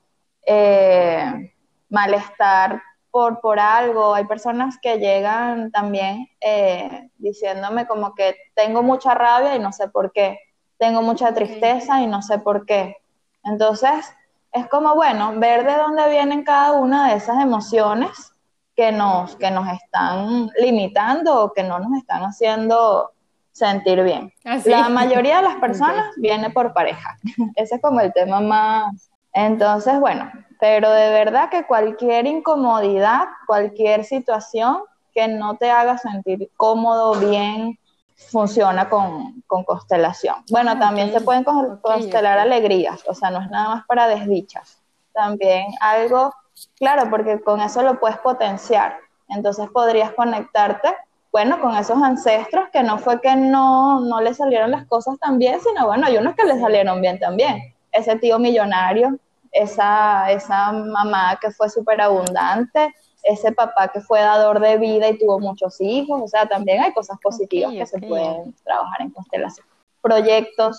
eh, 0.47 1.53
malestar 1.91 2.83
por, 3.11 3.41
por 3.41 3.59
algo. 3.61 4.15
Hay 4.15 4.25
personas 4.25 4.79
que 4.81 4.99
llegan 4.99 5.71
también 5.71 6.29
eh, 6.41 7.11
diciéndome 7.19 7.87
como 7.87 8.15
que 8.15 8.37
tengo 8.55 8.83
mucha 8.83 9.15
rabia 9.15 9.55
y 9.55 9.59
no 9.59 9.73
sé 9.73 9.89
por 9.89 10.13
qué, 10.13 10.39
tengo 10.79 11.03
mucha 11.03 11.35
tristeza 11.35 12.01
y 12.01 12.07
no 12.07 12.23
sé 12.23 12.39
por 12.39 12.65
qué. 12.65 12.97
Entonces, 13.45 14.07
es 14.53 14.69
como, 14.69 14.95
bueno, 14.95 15.33
ver 15.37 15.65
de 15.65 15.77
dónde 15.77 16.09
vienen 16.09 16.45
cada 16.45 16.73
una 16.73 17.09
de 17.09 17.17
esas 17.17 17.43
emociones 17.43 18.33
que 18.75 18.93
nos, 18.93 19.37
que 19.37 19.51
nos 19.51 19.67
están 19.73 20.51
limitando 20.59 21.45
o 21.45 21.53
que 21.53 21.63
no 21.63 21.79
nos 21.79 21.97
están 21.99 22.23
haciendo 22.23 23.13
sentir 23.53 24.03
bien. 24.03 24.33
Ah, 24.45 24.59
¿sí? 24.59 24.69
La 24.69 24.89
mayoría 24.91 25.37
de 25.37 25.43
las 25.43 25.57
personas 25.57 26.07
viene 26.17 26.51
por 26.51 26.75
pareja. 26.75 27.17
Ese 27.57 27.77
es 27.77 27.81
como 27.81 28.01
el 28.01 28.13
tema 28.13 28.41
más. 28.41 29.11
Entonces, 29.33 29.99
bueno, 29.99 30.31
pero 30.61 30.91
de 30.91 31.11
verdad 31.11 31.49
que 31.49 31.65
cualquier 31.65 32.27
incomodidad, 32.27 33.25
cualquier 33.47 34.05
situación 34.05 34.83
que 35.13 35.29
no 35.29 35.57
te 35.57 35.71
haga 35.71 35.97
sentir 35.97 36.51
cómodo, 36.57 37.15
bien, 37.15 37.79
funciona 38.17 38.89
con, 38.89 39.43
constelación. 39.47 40.37
Bueno, 40.51 40.73
ah, 40.73 40.79
también 40.79 41.13
se 41.13 41.21
pueden 41.21 41.45
constelar 41.45 42.39
alegrías, 42.39 43.03
o 43.07 43.15
sea, 43.15 43.31
no 43.31 43.41
es 43.41 43.51
nada 43.51 43.69
más 43.69 43.87
para 43.87 44.09
desdichas. 44.09 44.83
También 45.13 45.67
algo, 45.81 46.35
claro, 46.77 47.09
porque 47.11 47.41
con 47.41 47.61
eso 47.61 47.83
lo 47.83 48.01
puedes 48.01 48.19
potenciar. 48.19 48.99
Entonces 49.29 49.69
podrías 49.71 50.13
conectarte, 50.13 50.95
bueno, 51.33 51.61
con 51.61 51.77
esos 51.77 52.03
ancestros 52.03 52.69
que 52.73 52.83
no 52.83 52.99
fue 52.99 53.21
que 53.21 53.37
no, 53.37 54.01
no 54.01 54.21
le 54.21 54.35
salieron 54.35 54.71
las 54.71 54.87
cosas 54.87 55.19
tan 55.19 55.39
bien, 55.39 55.61
sino 55.61 55.87
bueno, 55.87 56.07
hay 56.07 56.17
unos 56.17 56.35
que 56.35 56.45
le 56.45 56.59
salieron 56.59 57.01
bien 57.01 57.19
también. 57.19 57.75
Ese 57.93 58.17
tío 58.17 58.39
millonario, 58.39 59.19
esa, 59.53 60.31
esa 60.31 60.73
mamá 60.73 61.39
que 61.41 61.51
fue 61.51 61.69
súper 61.69 62.01
abundante, 62.01 62.95
ese 63.27 63.53
papá 63.53 63.89
que 63.89 64.01
fue 64.01 64.21
dador 64.21 64.61
de 64.61 64.79
vida 64.79 65.09
y 65.09 65.19
tuvo 65.19 65.41
muchos 65.41 65.81
hijos, 65.81 66.23
o 66.23 66.29
sea, 66.29 66.47
también 66.47 66.83
hay 66.83 66.93
cosas 66.93 67.19
positivas 67.21 67.73
que 67.73 67.87
se 67.87 67.99
pueden 67.99 68.55
trabajar 68.65 69.03
en 69.03 69.11
constelación. 69.11 69.67
Proyectos, 70.01 70.79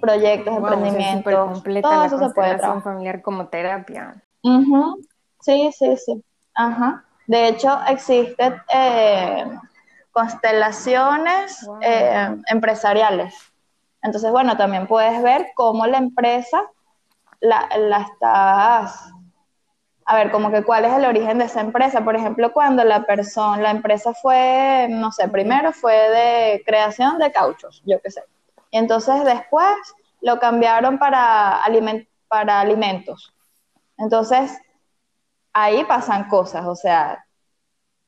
proyectos, 0.00 0.56
emprendimientos, 0.56 1.62
todo 1.82 2.04
eso 2.04 2.18
se 2.18 2.30
puede 2.30 2.54
trabajar. 2.56 2.82
familiar 2.82 3.20
como 3.20 3.46
terapia. 3.48 4.22
Sí, 5.40 5.70
sí, 5.78 5.96
sí. 5.98 6.24
Ajá. 6.54 7.04
De 7.26 7.48
hecho, 7.48 7.78
existen 7.88 8.54
eh, 8.72 9.44
constelaciones 10.12 11.68
eh, 11.82 12.36
empresariales. 12.48 13.34
Entonces, 14.02 14.30
bueno, 14.30 14.56
también 14.56 14.86
puedes 14.86 15.22
ver 15.22 15.48
cómo 15.54 15.86
la 15.86 15.98
empresa 15.98 16.62
la, 17.40 17.68
la 17.76 17.98
estás 17.98 19.13
a 20.06 20.16
ver, 20.16 20.30
como 20.30 20.50
que 20.50 20.62
cuál 20.62 20.84
es 20.84 20.92
el 20.92 21.04
origen 21.06 21.38
de 21.38 21.46
esa 21.46 21.60
empresa. 21.60 22.04
Por 22.04 22.16
ejemplo, 22.16 22.52
cuando 22.52 22.84
la 22.84 23.04
persona, 23.04 23.62
la 23.62 23.70
empresa 23.70 24.12
fue, 24.12 24.86
no 24.90 25.10
sé, 25.12 25.28
primero 25.28 25.72
fue 25.72 25.94
de 25.94 26.62
creación 26.66 27.18
de 27.18 27.32
cauchos, 27.32 27.82
yo 27.86 28.00
qué 28.02 28.10
sé. 28.10 28.22
Y 28.70 28.78
entonces 28.78 29.24
después 29.24 29.74
lo 30.20 30.38
cambiaron 30.38 30.98
para, 30.98 31.60
para 32.28 32.60
alimentos. 32.60 33.32
Entonces, 33.96 34.58
ahí 35.52 35.84
pasan 35.84 36.28
cosas, 36.28 36.66
o 36.66 36.74
sea, 36.74 37.24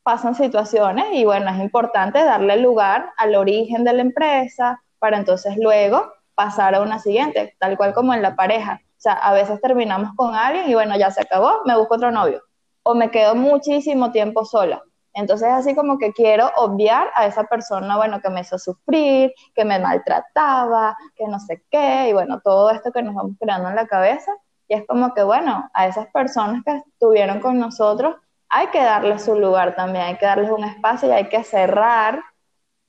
pasan 0.02 0.34
situaciones 0.34 1.06
y 1.12 1.24
bueno, 1.24 1.50
es 1.50 1.58
importante 1.60 2.22
darle 2.22 2.58
lugar 2.58 3.12
al 3.16 3.34
origen 3.36 3.84
de 3.84 3.92
la 3.92 4.02
empresa 4.02 4.82
para 4.98 5.16
entonces 5.16 5.56
luego 5.56 6.12
pasar 6.34 6.74
a 6.74 6.80
una 6.80 6.98
siguiente, 6.98 7.56
tal 7.58 7.76
cual 7.76 7.94
como 7.94 8.12
en 8.14 8.22
la 8.22 8.36
pareja 8.36 8.80
o 8.96 9.00
sea, 9.00 9.12
a 9.12 9.32
veces 9.34 9.60
terminamos 9.60 10.10
con 10.16 10.34
alguien 10.34 10.70
y 10.70 10.74
bueno, 10.74 10.96
ya 10.96 11.10
se 11.10 11.22
acabó, 11.22 11.62
me 11.66 11.76
busco 11.76 11.96
otro 11.96 12.10
novio. 12.10 12.42
O 12.82 12.94
me 12.94 13.10
quedo 13.10 13.34
muchísimo 13.34 14.10
tiempo 14.10 14.44
sola. 14.44 14.82
Entonces, 15.12 15.48
así 15.48 15.74
como 15.74 15.98
que 15.98 16.12
quiero 16.12 16.50
obviar 16.56 17.10
a 17.14 17.26
esa 17.26 17.44
persona, 17.44 17.96
bueno, 17.96 18.20
que 18.20 18.30
me 18.30 18.42
hizo 18.42 18.58
sufrir, 18.58 19.32
que 19.54 19.64
me 19.64 19.78
maltrataba, 19.78 20.96
que 21.14 21.26
no 21.26 21.38
sé 21.40 21.64
qué, 21.70 22.10
y 22.10 22.12
bueno, 22.12 22.40
todo 22.44 22.70
esto 22.70 22.92
que 22.92 23.02
nos 23.02 23.14
vamos 23.14 23.36
creando 23.40 23.68
en 23.70 23.76
la 23.76 23.86
cabeza. 23.86 24.30
Y 24.68 24.74
es 24.74 24.86
como 24.86 25.14
que, 25.14 25.22
bueno, 25.22 25.70
a 25.72 25.86
esas 25.86 26.08
personas 26.08 26.62
que 26.64 26.82
estuvieron 26.86 27.40
con 27.40 27.58
nosotros, 27.58 28.16
hay 28.48 28.66
que 28.68 28.82
darles 28.82 29.24
su 29.24 29.34
lugar 29.38 29.74
también, 29.74 30.04
hay 30.04 30.16
que 30.18 30.26
darles 30.26 30.50
un 30.50 30.64
espacio 30.64 31.08
y 31.08 31.12
hay 31.12 31.28
que 31.28 31.44
cerrar 31.44 32.22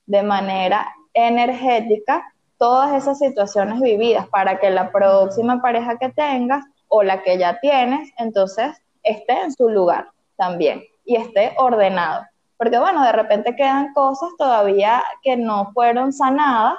de 0.06 0.24
manera 0.24 0.86
energética 1.14 2.24
todas 2.58 2.94
esas 2.94 3.20
situaciones 3.20 3.80
vividas 3.80 4.28
para 4.28 4.60
que 4.60 4.70
la 4.70 4.92
próxima 4.92 5.62
pareja 5.62 5.98
que 5.98 6.10
tengas 6.10 6.66
o 6.88 7.04
la 7.04 7.22
que 7.22 7.38
ya 7.38 7.60
tienes, 7.60 8.12
entonces 8.18 8.82
esté 9.04 9.42
en 9.42 9.54
su 9.54 9.70
lugar 9.70 10.10
también 10.36 10.84
y 11.06 11.16
esté 11.16 11.54
ordenado. 11.58 12.26
Porque 12.58 12.80
bueno, 12.80 13.04
de 13.04 13.12
repente 13.12 13.56
quedan 13.56 13.94
cosas 13.94 14.30
todavía 14.38 15.04
que 15.22 15.38
no 15.38 15.72
fueron 15.74 16.12
sanadas 16.12 16.76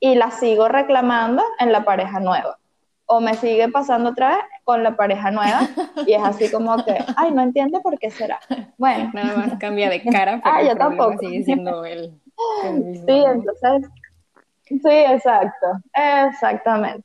y 0.00 0.14
las 0.14 0.34
sigo 0.34 0.68
reclamando 0.68 1.42
en 1.58 1.72
la 1.72 1.84
pareja 1.84 2.18
nueva. 2.20 2.58
O 3.06 3.20
me 3.20 3.34
sigue 3.34 3.68
pasando 3.68 4.10
otra 4.10 4.28
vez 4.28 4.38
con 4.64 4.82
la 4.82 4.96
pareja 4.96 5.30
nueva 5.30 5.68
y 6.06 6.12
es 6.12 6.22
así 6.22 6.50
como 6.50 6.84
que, 6.84 6.98
ay, 7.16 7.32
no 7.32 7.42
entiende 7.42 7.80
por 7.80 7.98
qué 7.98 8.10
será. 8.10 8.40
Bueno. 8.78 9.10
Nada 9.12 9.36
más 9.36 9.58
cambia 9.58 9.90
de 9.90 10.02
cara, 10.02 10.40
pero 10.44 10.56
ah, 10.56 10.62
yo 10.62 10.76
tampoco. 10.76 11.18
sigue 11.18 11.44
siendo 11.44 11.84
él. 11.84 12.12
Sí, 13.06 13.22
entonces 13.26 13.90
Sí, 14.70 14.88
exacto, 14.88 15.66
exactamente. 15.92 17.04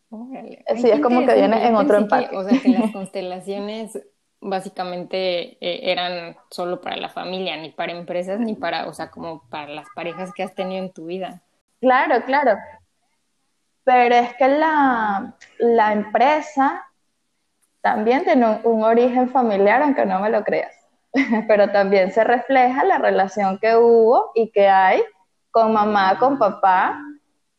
sí, 0.76 0.90
es 0.92 1.02
como 1.02 1.26
que 1.26 1.34
viene 1.34 1.68
en 1.68 1.76
otro 1.76 1.98
empaque. 1.98 2.36
o 2.38 2.48
sea, 2.48 2.62
que 2.62 2.70
las 2.70 2.92
constelaciones 2.94 4.00
básicamente 4.40 5.58
eh, 5.60 5.92
eran 5.92 6.38
solo 6.52 6.80
para 6.80 6.96
la 6.96 7.10
familia, 7.10 7.58
ni 7.58 7.72
para 7.72 7.92
empresas, 7.92 8.40
ni 8.40 8.54
para, 8.54 8.88
o 8.88 8.94
sea, 8.94 9.10
como 9.10 9.50
para 9.50 9.68
las 9.68 9.88
parejas 9.96 10.32
que 10.34 10.44
has 10.44 10.54
tenido 10.54 10.84
en 10.84 10.94
tu 10.94 11.08
vida. 11.08 11.42
Claro, 11.82 12.24
claro. 12.26 12.56
Pero 13.84 14.16
es 14.16 14.36
que 14.36 14.48
la, 14.48 15.36
la 15.58 15.94
empresa 15.94 16.86
también 17.82 18.24
tiene 18.24 18.60
un 18.64 18.84
origen 18.84 19.30
familiar, 19.30 19.82
aunque 19.82 20.06
no 20.06 20.20
me 20.20 20.30
lo 20.30 20.44
creas. 20.44 20.74
Pero 21.48 21.72
también 21.72 22.12
se 22.12 22.24
refleja 22.24 22.84
la 22.84 23.00
relación 23.00 23.58
que 23.58 23.76
hubo 23.76 24.32
y 24.36 24.52
que 24.52 24.70
hay 24.70 25.04
con 25.50 25.74
mamá, 25.74 26.20
con 26.20 26.38
papá, 26.38 27.00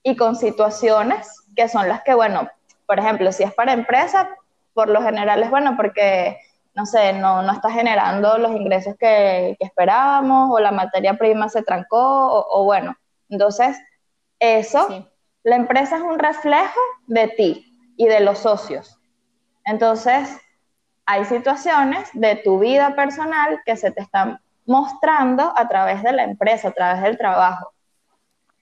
y 0.06 0.14
con 0.14 0.36
situaciones 0.36 1.44
que 1.56 1.68
son 1.68 1.88
las 1.88 2.04
que, 2.04 2.14
bueno, 2.14 2.48
por 2.86 3.00
ejemplo, 3.00 3.32
si 3.32 3.42
es 3.42 3.52
para 3.52 3.72
empresa, 3.72 4.28
por 4.72 4.88
lo 4.88 5.02
general 5.02 5.42
es 5.42 5.50
bueno 5.50 5.76
porque, 5.76 6.38
no 6.74 6.86
sé, 6.86 7.12
no, 7.12 7.42
no 7.42 7.52
está 7.52 7.72
generando 7.72 8.38
los 8.38 8.52
ingresos 8.52 8.94
que, 9.00 9.56
esperábamos 9.58 10.50
o 10.52 10.60
la 10.60 10.70
materia 10.70 11.14
prima 11.14 11.48
se 11.48 11.64
trancó 11.64 12.46
o, 12.52 12.62
bueno, 12.62 12.94
entonces 13.28 13.76
eso, 14.38 15.08
la 15.42 15.56
empresa 15.56 15.96
es 15.96 16.02
un 16.02 16.20
reflejo 16.20 16.80
de 17.08 17.26
ti 17.26 17.76
y 17.96 18.06
de 18.06 18.20
los 18.20 18.38
socios. 18.38 19.00
Entonces, 19.64 20.38
hay 21.04 21.24
situaciones 21.24 22.08
de 22.12 22.36
tu 22.36 22.60
vida 22.60 22.94
personal 22.94 23.60
que 23.66 23.76
se 23.76 23.90
te 23.90 24.02
están 24.02 24.38
mostrando 24.66 25.52
a 25.56 25.66
través 25.66 26.04
de 26.04 26.12
la 26.12 26.22
empresa, 26.22 26.68
a 26.68 26.72
través 26.72 27.02
del 27.02 27.18
trabajo. 27.18 27.72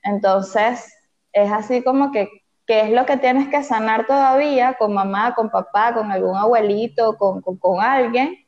Entonces, 0.02 0.90
es 1.34 1.52
así 1.52 1.82
como 1.82 2.12
que, 2.12 2.30
¿qué 2.66 2.80
es 2.82 2.90
lo 2.90 3.04
que 3.04 3.18
tienes 3.18 3.48
que 3.48 3.62
sanar 3.62 4.06
todavía 4.06 4.74
con 4.74 4.94
mamá, 4.94 5.34
con 5.34 5.50
papá, 5.50 5.92
con 5.92 6.10
algún 6.10 6.36
abuelito, 6.36 7.18
con, 7.18 7.42
con, 7.42 7.80
alguien 7.82 8.38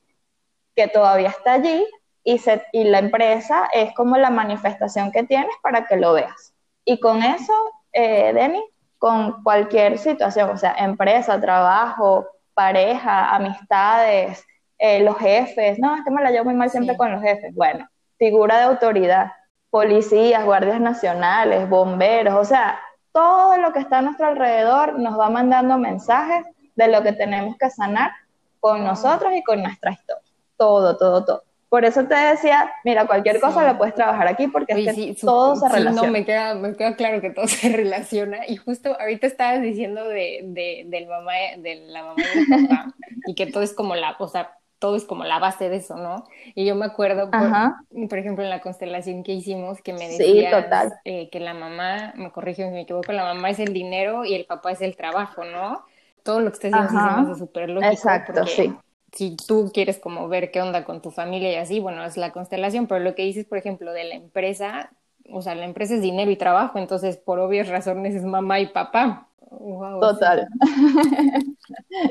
que 0.74 0.88
todavía 0.88 1.28
está 1.28 1.54
allí? 1.54 1.84
Y, 2.24 2.38
se, 2.38 2.64
y 2.72 2.84
la 2.84 3.00
empresa 3.00 3.68
es 3.72 3.92
como 3.94 4.16
la 4.16 4.30
manifestación 4.30 5.12
que 5.12 5.24
tienes 5.24 5.54
para 5.62 5.86
que 5.86 5.96
lo 5.96 6.12
veas. 6.14 6.54
Y 6.84 6.98
con 7.00 7.22
eso, 7.22 7.52
eh, 7.92 8.32
Denny, 8.32 8.62
con 8.98 9.42
cualquier 9.42 9.98
situación, 9.98 10.50
o 10.50 10.56
sea, 10.56 10.74
empresa, 10.78 11.40
trabajo, 11.40 12.26
pareja, 12.54 13.34
amistades, 13.34 14.44
eh, 14.78 15.00
los 15.00 15.18
jefes, 15.18 15.78
no, 15.78 15.96
es 15.96 16.04
que 16.04 16.10
me 16.10 16.22
la 16.22 16.30
llevo 16.30 16.46
muy 16.46 16.54
mal 16.54 16.70
siempre 16.70 16.96
con 16.96 17.12
los 17.12 17.22
jefes. 17.22 17.54
Bueno, 17.54 17.88
figura 18.18 18.58
de 18.58 18.64
autoridad 18.64 19.32
policías, 19.70 20.44
guardias 20.44 20.80
nacionales, 20.80 21.68
bomberos, 21.68 22.34
o 22.34 22.44
sea, 22.44 22.78
todo 23.12 23.56
lo 23.56 23.72
que 23.72 23.78
está 23.78 23.98
a 23.98 24.02
nuestro 24.02 24.26
alrededor 24.26 24.98
nos 24.98 25.18
va 25.18 25.30
mandando 25.30 25.78
mensajes 25.78 26.44
de 26.74 26.88
lo 26.88 27.02
que 27.02 27.12
tenemos 27.12 27.56
que 27.56 27.70
sanar 27.70 28.12
con 28.60 28.84
nosotros 28.84 29.32
y 29.34 29.42
con 29.42 29.62
nuestra 29.62 29.92
historia. 29.92 30.22
Todo, 30.56 30.96
todo, 30.96 31.24
todo. 31.24 31.42
Por 31.68 31.84
eso 31.84 32.04
te 32.04 32.14
decía, 32.14 32.70
mira, 32.84 33.06
cualquier 33.06 33.40
cosa 33.40 33.64
la 33.64 33.76
puedes 33.76 33.94
trabajar 33.94 34.28
aquí 34.28 34.46
porque 34.46 34.72
es 34.72 34.94
que 34.94 35.16
todo 35.20 35.56
se 35.56 35.68
relaciona. 35.68 36.06
No, 36.06 36.12
me 36.12 36.24
queda, 36.24 36.54
me 36.54 36.76
queda 36.76 36.94
claro 36.94 37.20
que 37.20 37.30
todo 37.30 37.48
se 37.48 37.68
relaciona. 37.70 38.46
Y 38.46 38.56
justo 38.56 38.96
ahorita 39.00 39.26
estabas 39.26 39.62
diciendo 39.62 40.06
de, 40.06 40.42
de, 40.44 40.84
del 40.86 41.06
mamá, 41.08 41.32
de 41.58 41.86
la 41.86 42.04
mamá 42.04 42.22
y 42.22 42.38
del 42.38 42.68
papá, 42.68 42.94
y 43.26 43.34
que 43.34 43.46
todo 43.46 43.62
es 43.62 43.74
como 43.74 43.96
la, 43.96 44.14
o 44.18 44.28
sea, 44.28 44.56
todo 44.78 44.96
es 44.96 45.04
como 45.04 45.24
la 45.24 45.38
base 45.38 45.68
de 45.68 45.76
eso, 45.76 45.96
¿no? 45.96 46.24
Y 46.54 46.66
yo 46.66 46.74
me 46.74 46.86
acuerdo, 46.86 47.30
por, 47.30 48.18
ejemplo, 48.18 48.44
en 48.44 48.50
la 48.50 48.60
constelación 48.60 49.22
que 49.22 49.32
hicimos, 49.32 49.80
que 49.80 49.92
me 49.92 50.08
decías 50.08 50.92
eh, 51.04 51.30
que 51.30 51.40
la 51.40 51.54
mamá, 51.54 52.12
me 52.16 52.30
corrijo 52.30 52.62
si 52.62 52.68
me 52.68 52.82
equivoco, 52.82 53.12
la 53.12 53.24
mamá 53.24 53.50
es 53.50 53.58
el 53.58 53.72
dinero 53.72 54.24
y 54.24 54.34
el 54.34 54.44
papá 54.44 54.72
es 54.72 54.82
el 54.82 54.96
trabajo, 54.96 55.44
¿no? 55.44 55.84
Todo 56.22 56.40
lo 56.40 56.50
que 56.50 56.66
estás 56.66 56.90
diciendo 56.90 57.32
es 57.32 57.38
súper 57.38 57.70
lógico. 57.70 57.92
Exacto, 57.92 58.46
sí. 58.46 58.74
Si 59.12 59.36
tú 59.36 59.70
quieres 59.72 59.98
como 59.98 60.28
ver 60.28 60.50
qué 60.50 60.60
onda 60.60 60.84
con 60.84 61.00
tu 61.00 61.10
familia 61.10 61.52
y 61.52 61.56
así, 61.56 61.80
bueno, 61.80 62.04
es 62.04 62.16
la 62.16 62.32
constelación, 62.32 62.86
pero 62.86 63.00
lo 63.00 63.14
que 63.14 63.22
dices, 63.22 63.46
por 63.46 63.56
ejemplo, 63.56 63.92
de 63.92 64.04
la 64.04 64.14
empresa, 64.14 64.90
o 65.30 65.40
sea, 65.40 65.54
la 65.54 65.64
empresa 65.64 65.94
es 65.94 66.02
dinero 66.02 66.30
y 66.30 66.36
trabajo, 66.36 66.78
entonces 66.78 67.16
por 67.16 67.38
obvias 67.38 67.68
razones 67.68 68.14
es 68.14 68.24
mamá 68.24 68.60
y 68.60 68.66
papá. 68.66 69.25
Total. 69.48 70.48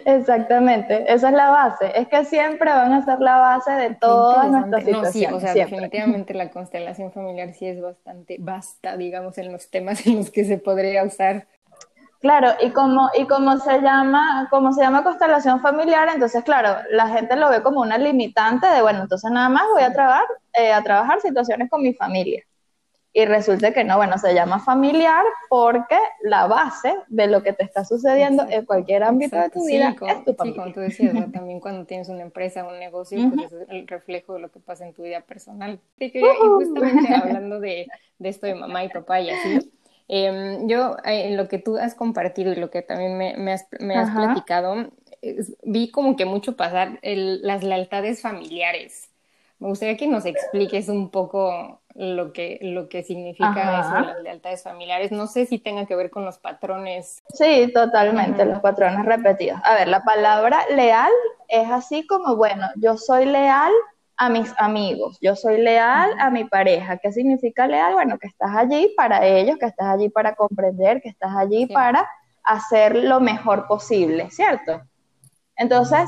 Exactamente, 0.06 1.12
esa 1.14 1.30
es 1.30 1.36
la 1.36 1.50
base. 1.50 1.92
Es 1.96 2.08
que 2.08 2.26
siempre 2.26 2.72
van 2.72 2.94
a 2.94 3.04
ser 3.04 3.20
la 3.20 3.38
base 3.38 3.72
de 3.72 3.96
todas 3.96 4.50
nuestras 4.50 4.84
situaciones. 4.84 5.14
No, 5.14 5.30
sí, 5.30 5.36
o 5.36 5.40
sea, 5.40 5.54
definitivamente 5.54 6.34
la 6.34 6.50
constelación 6.50 7.12
familiar 7.12 7.54
sí 7.54 7.68
es 7.68 7.82
bastante 7.82 8.38
basta, 8.40 8.96
digamos, 8.98 9.38
en 9.38 9.52
los 9.52 9.70
temas 9.70 10.06
en 10.08 10.18
los 10.18 10.32
que 10.32 10.46
se 10.46 10.58
podría 10.58 11.04
usar. 11.04 11.48
Claro, 12.22 12.54
y 12.60 12.72
como, 12.72 13.10
y 13.16 13.28
como 13.28 13.58
se 13.58 13.82
llama, 13.82 14.48
como 14.50 14.72
se 14.74 14.82
llama 14.82 15.04
constelación 15.04 15.60
familiar, 15.60 16.10
entonces 16.12 16.44
claro, 16.44 16.82
la 16.90 17.08
gente 17.10 17.36
lo 17.36 17.50
ve 17.50 17.62
como 17.62 17.82
una 17.82 17.98
limitante 17.98 18.66
de 18.66 18.82
bueno, 18.82 19.02
entonces 19.02 19.30
nada 19.30 19.50
más 19.50 19.64
voy 19.72 19.84
a 19.84 19.94
trabajar, 19.94 20.26
eh, 20.54 20.72
a 20.72 20.82
trabajar 20.82 21.22
situaciones 21.22 21.70
con 21.70 21.84
mi 21.84 21.94
familia. 21.94 22.44
Y 23.18 23.24
resulta 23.24 23.72
que 23.72 23.86
no, 23.86 23.96
bueno, 23.96 24.18
se 24.18 24.34
llama 24.34 24.60
familiar 24.60 25.24
porque 25.48 25.96
la 26.22 26.48
base 26.48 26.94
de 27.08 27.28
lo 27.28 27.44
que 27.44 27.54
te 27.54 27.64
está 27.64 27.86
sucediendo 27.86 28.46
en 28.50 28.66
cualquier 28.66 29.04
ámbito 29.04 29.38
de 29.38 29.50
tu 29.50 29.66
vida 29.66 29.96
es 30.06 30.26
tu 30.26 30.34
familia. 30.34 30.54
Sí, 30.54 30.60
como 30.60 30.74
tú 30.74 30.80
decías, 30.82 31.32
también 31.32 31.62
cuando 31.62 31.86
tienes 31.86 32.10
una 32.10 32.24
empresa, 32.24 32.66
un 32.66 32.78
negocio, 32.78 33.18
pues 33.34 33.54
es 33.54 33.70
el 33.70 33.88
reflejo 33.88 34.34
de 34.34 34.42
lo 34.42 34.52
que 34.52 34.60
pasa 34.60 34.86
en 34.86 34.94
tu 34.94 35.04
vida 35.04 35.22
personal. 35.22 35.80
Y 35.98 36.12
justamente 36.12 37.16
hablando 37.16 37.62
de, 37.62 37.88
de, 38.20 38.30
esto 38.30 38.48
de 38.48 38.56
mamá 38.56 38.84
y 38.84 38.90
papá 38.90 39.22
y 39.22 39.30
así, 39.30 39.72
em, 40.10 40.68
yo 40.68 40.98
eh, 41.06 41.38
lo 41.38 41.48
que 41.48 41.58
tú 41.58 41.78
has 41.78 41.96
compartido 41.96 42.52
y 42.52 42.58
lo 42.58 42.70
que 42.70 42.82
también 42.82 43.18
me, 43.18 43.38
me 43.38 43.54
has, 43.54 43.66
me 43.80 43.96
has 43.96 44.12
platicado, 44.12 44.92
vi 45.64 45.90
como 45.90 46.18
que 46.18 46.26
mucho 46.26 46.58
pasar 46.58 47.00
el, 47.02 47.42
las 47.44 47.64
lealtades 47.64 48.22
familiares. 48.22 49.10
Me 49.66 49.70
gustaría 49.70 49.98
que 49.98 50.06
nos 50.06 50.28
expliques 50.28 50.90
un 50.90 51.10
poco 51.10 51.82
lo 51.96 52.34
que, 52.34 52.60
lo 52.62 52.88
que 52.88 53.02
significa 53.02 53.80
eso 53.80 53.96
de 53.96 54.02
las 54.02 54.22
lealtades 54.22 54.62
familiares. 54.62 55.12
No 55.12 55.26
sé 55.26 55.48
si 55.48 55.58
tenga 55.58 55.88
que 55.88 55.96
ver 55.96 56.12
con 56.12 56.24
los 56.24 56.38
patrones. 56.38 57.24
Sí, 57.30 57.72
totalmente, 57.74 58.46
los 58.46 58.60
patrones 58.60 59.04
repetidos. 59.06 59.60
A 59.64 59.74
ver, 59.74 59.88
la 59.88 60.04
palabra 60.04 60.60
leal 60.70 61.10
es 61.48 61.68
así 61.72 62.06
como, 62.06 62.36
bueno, 62.36 62.68
yo 62.76 62.96
soy 62.96 63.26
leal 63.26 63.72
a 64.18 64.30
mis 64.30 64.54
amigos, 64.60 65.18
yo 65.20 65.36
soy 65.36 65.60
leal 65.60 66.12
a 66.20 66.30
mi 66.30 66.44
pareja. 66.44 66.98
¿Qué 66.98 67.12
significa 67.12 67.66
leal? 67.66 67.94
Bueno, 67.94 68.20
que 68.20 68.28
estás 68.28 68.56
allí 68.56 68.94
para 68.96 69.26
ellos, 69.26 69.58
que 69.58 69.66
estás 69.66 69.88
allí 69.88 70.10
para 70.10 70.36
comprender, 70.36 71.02
que 71.02 71.10
estás 71.10 71.36
allí 71.36 71.66
para 71.66 72.08
hacer 72.44 72.96
lo 72.96 73.20
mejor 73.20 73.66
posible, 73.66 74.30
¿cierto? 74.30 74.84
Entonces, 75.56 76.08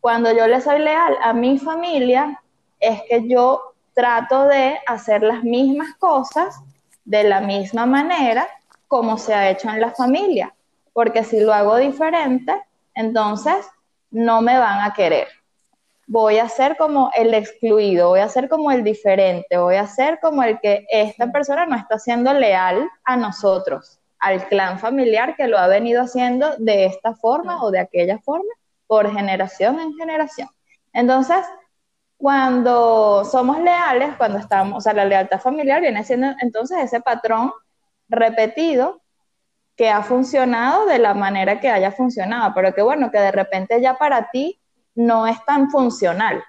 cuando 0.00 0.32
yo 0.32 0.46
le 0.46 0.62
soy 0.62 0.78
leal 0.78 1.14
a 1.22 1.34
mi 1.34 1.58
familia, 1.58 2.40
es 2.80 3.02
que 3.08 3.28
yo 3.28 3.74
trato 3.94 4.46
de 4.46 4.78
hacer 4.86 5.22
las 5.22 5.42
mismas 5.42 5.94
cosas 5.98 6.60
de 7.04 7.24
la 7.24 7.40
misma 7.40 7.86
manera 7.86 8.46
como 8.88 9.16
se 9.18 9.34
ha 9.34 9.50
hecho 9.50 9.68
en 9.70 9.80
la 9.80 9.90
familia, 9.92 10.54
porque 10.92 11.24
si 11.24 11.40
lo 11.40 11.52
hago 11.52 11.76
diferente, 11.76 12.52
entonces 12.94 13.66
no 14.10 14.42
me 14.42 14.58
van 14.58 14.80
a 14.80 14.92
querer. 14.92 15.28
Voy 16.06 16.38
a 16.38 16.48
ser 16.48 16.76
como 16.76 17.10
el 17.16 17.34
excluido, 17.34 18.10
voy 18.10 18.20
a 18.20 18.28
ser 18.28 18.48
como 18.48 18.70
el 18.70 18.84
diferente, 18.84 19.58
voy 19.58 19.76
a 19.76 19.86
ser 19.86 20.20
como 20.20 20.42
el 20.42 20.60
que 20.60 20.86
esta 20.90 21.32
persona 21.32 21.66
no 21.66 21.76
está 21.76 21.98
siendo 21.98 22.32
leal 22.32 22.88
a 23.04 23.16
nosotros, 23.16 23.98
al 24.20 24.46
clan 24.48 24.78
familiar 24.78 25.34
que 25.36 25.48
lo 25.48 25.58
ha 25.58 25.66
venido 25.66 26.02
haciendo 26.02 26.54
de 26.58 26.86
esta 26.86 27.14
forma 27.14 27.62
o 27.62 27.70
de 27.70 27.80
aquella 27.80 28.18
forma 28.18 28.52
por 28.86 29.12
generación 29.12 29.80
en 29.80 29.94
generación. 29.94 30.48
Entonces, 30.92 31.44
cuando 32.16 33.24
somos 33.24 33.60
leales, 33.60 34.14
cuando 34.16 34.38
estamos, 34.38 34.78
o 34.78 34.80
sea, 34.80 34.94
la 34.94 35.04
lealtad 35.04 35.40
familiar 35.40 35.80
viene 35.80 36.02
siendo 36.04 36.28
entonces 36.40 36.78
ese 36.78 37.00
patrón 37.00 37.52
repetido 38.08 39.02
que 39.76 39.90
ha 39.90 40.02
funcionado 40.02 40.86
de 40.86 40.98
la 40.98 41.12
manera 41.14 41.60
que 41.60 41.68
haya 41.68 41.92
funcionado, 41.92 42.52
pero 42.54 42.74
que 42.74 42.82
bueno, 42.82 43.10
que 43.10 43.18
de 43.18 43.32
repente 43.32 43.80
ya 43.80 43.98
para 43.98 44.30
ti 44.30 44.58
no 44.94 45.26
es 45.26 45.44
tan 45.44 45.70
funcional 45.70 46.42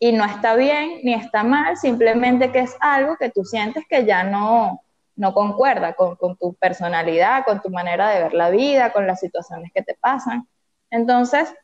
y 0.00 0.10
no 0.10 0.24
está 0.24 0.56
bien 0.56 0.98
ni 1.04 1.14
está 1.14 1.44
mal, 1.44 1.76
simplemente 1.76 2.50
que 2.50 2.58
es 2.58 2.76
algo 2.80 3.16
que 3.16 3.30
tú 3.30 3.44
sientes 3.44 3.84
que 3.88 4.04
ya 4.04 4.24
no, 4.24 4.82
no 5.14 5.32
concuerda 5.32 5.94
con, 5.94 6.16
con 6.16 6.36
tu 6.36 6.54
personalidad, 6.54 7.44
con 7.44 7.62
tu 7.62 7.70
manera 7.70 8.08
de 8.08 8.24
ver 8.24 8.34
la 8.34 8.50
vida, 8.50 8.92
con 8.92 9.06
las 9.06 9.20
situaciones 9.20 9.70
que 9.72 9.82
te 9.82 9.94
pasan. 9.94 10.48
Entonces, 10.90 11.54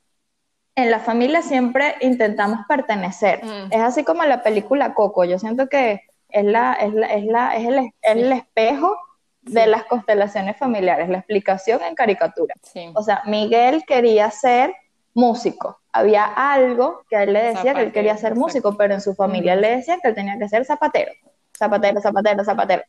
en 0.79 0.93
la 0.93 1.01
familia 1.01 1.43
siempre 1.43 1.97
intentamos 2.01 2.61
pertenecer. 2.69 3.45
Mm. 3.45 3.73
Es 3.73 3.81
así 3.81 4.05
como 4.05 4.23
la 4.25 4.45
película 4.45 4.95
Coco. 4.95 5.25
Yo 5.25 5.37
siento 5.39 5.69
que 5.69 6.03
es, 6.29 6.45
la, 6.45 6.75
es, 6.75 6.95
la, 6.95 7.07
es, 7.09 7.25
la, 7.25 7.57
es, 7.57 7.67
el, 7.67 7.93
el, 8.03 8.33
espejo 8.33 8.97
de 9.43 9.67
las 9.67 9.85
constelaciones 9.85 10.57
familiares, 10.57 11.09
la 11.09 11.19
explicación 11.19 11.83
en 11.83 11.97
caricatura. 11.97 12.55
O 12.95 13.03
sea, 13.03 13.23
Miguel 13.27 13.83
quería 13.89 14.31
ser 14.31 14.73
músico. 15.15 15.81
Había 15.91 16.25
algo 16.25 17.03
que 17.11 17.17
a 17.17 17.25
él 17.25 17.33
le 17.33 17.43
decía 17.43 17.75
que 17.75 17.83
él 17.83 17.93
quería 17.93 18.17
ser 18.17 18.37
músico, 18.37 18.77
pero 18.77 18.95
en 18.95 19.01
su 19.01 19.17
familia 19.17 19.57
le 19.57 19.79
decía 19.79 19.99
que 20.01 20.09
él 20.09 20.15
tenía 20.15 20.39
que 20.39 20.49
ser 20.49 20.65
zapatero. 20.65 21.11
Zapatero, 21.59 22.01
zapatero, 22.01 22.45
zapatero 22.45 22.85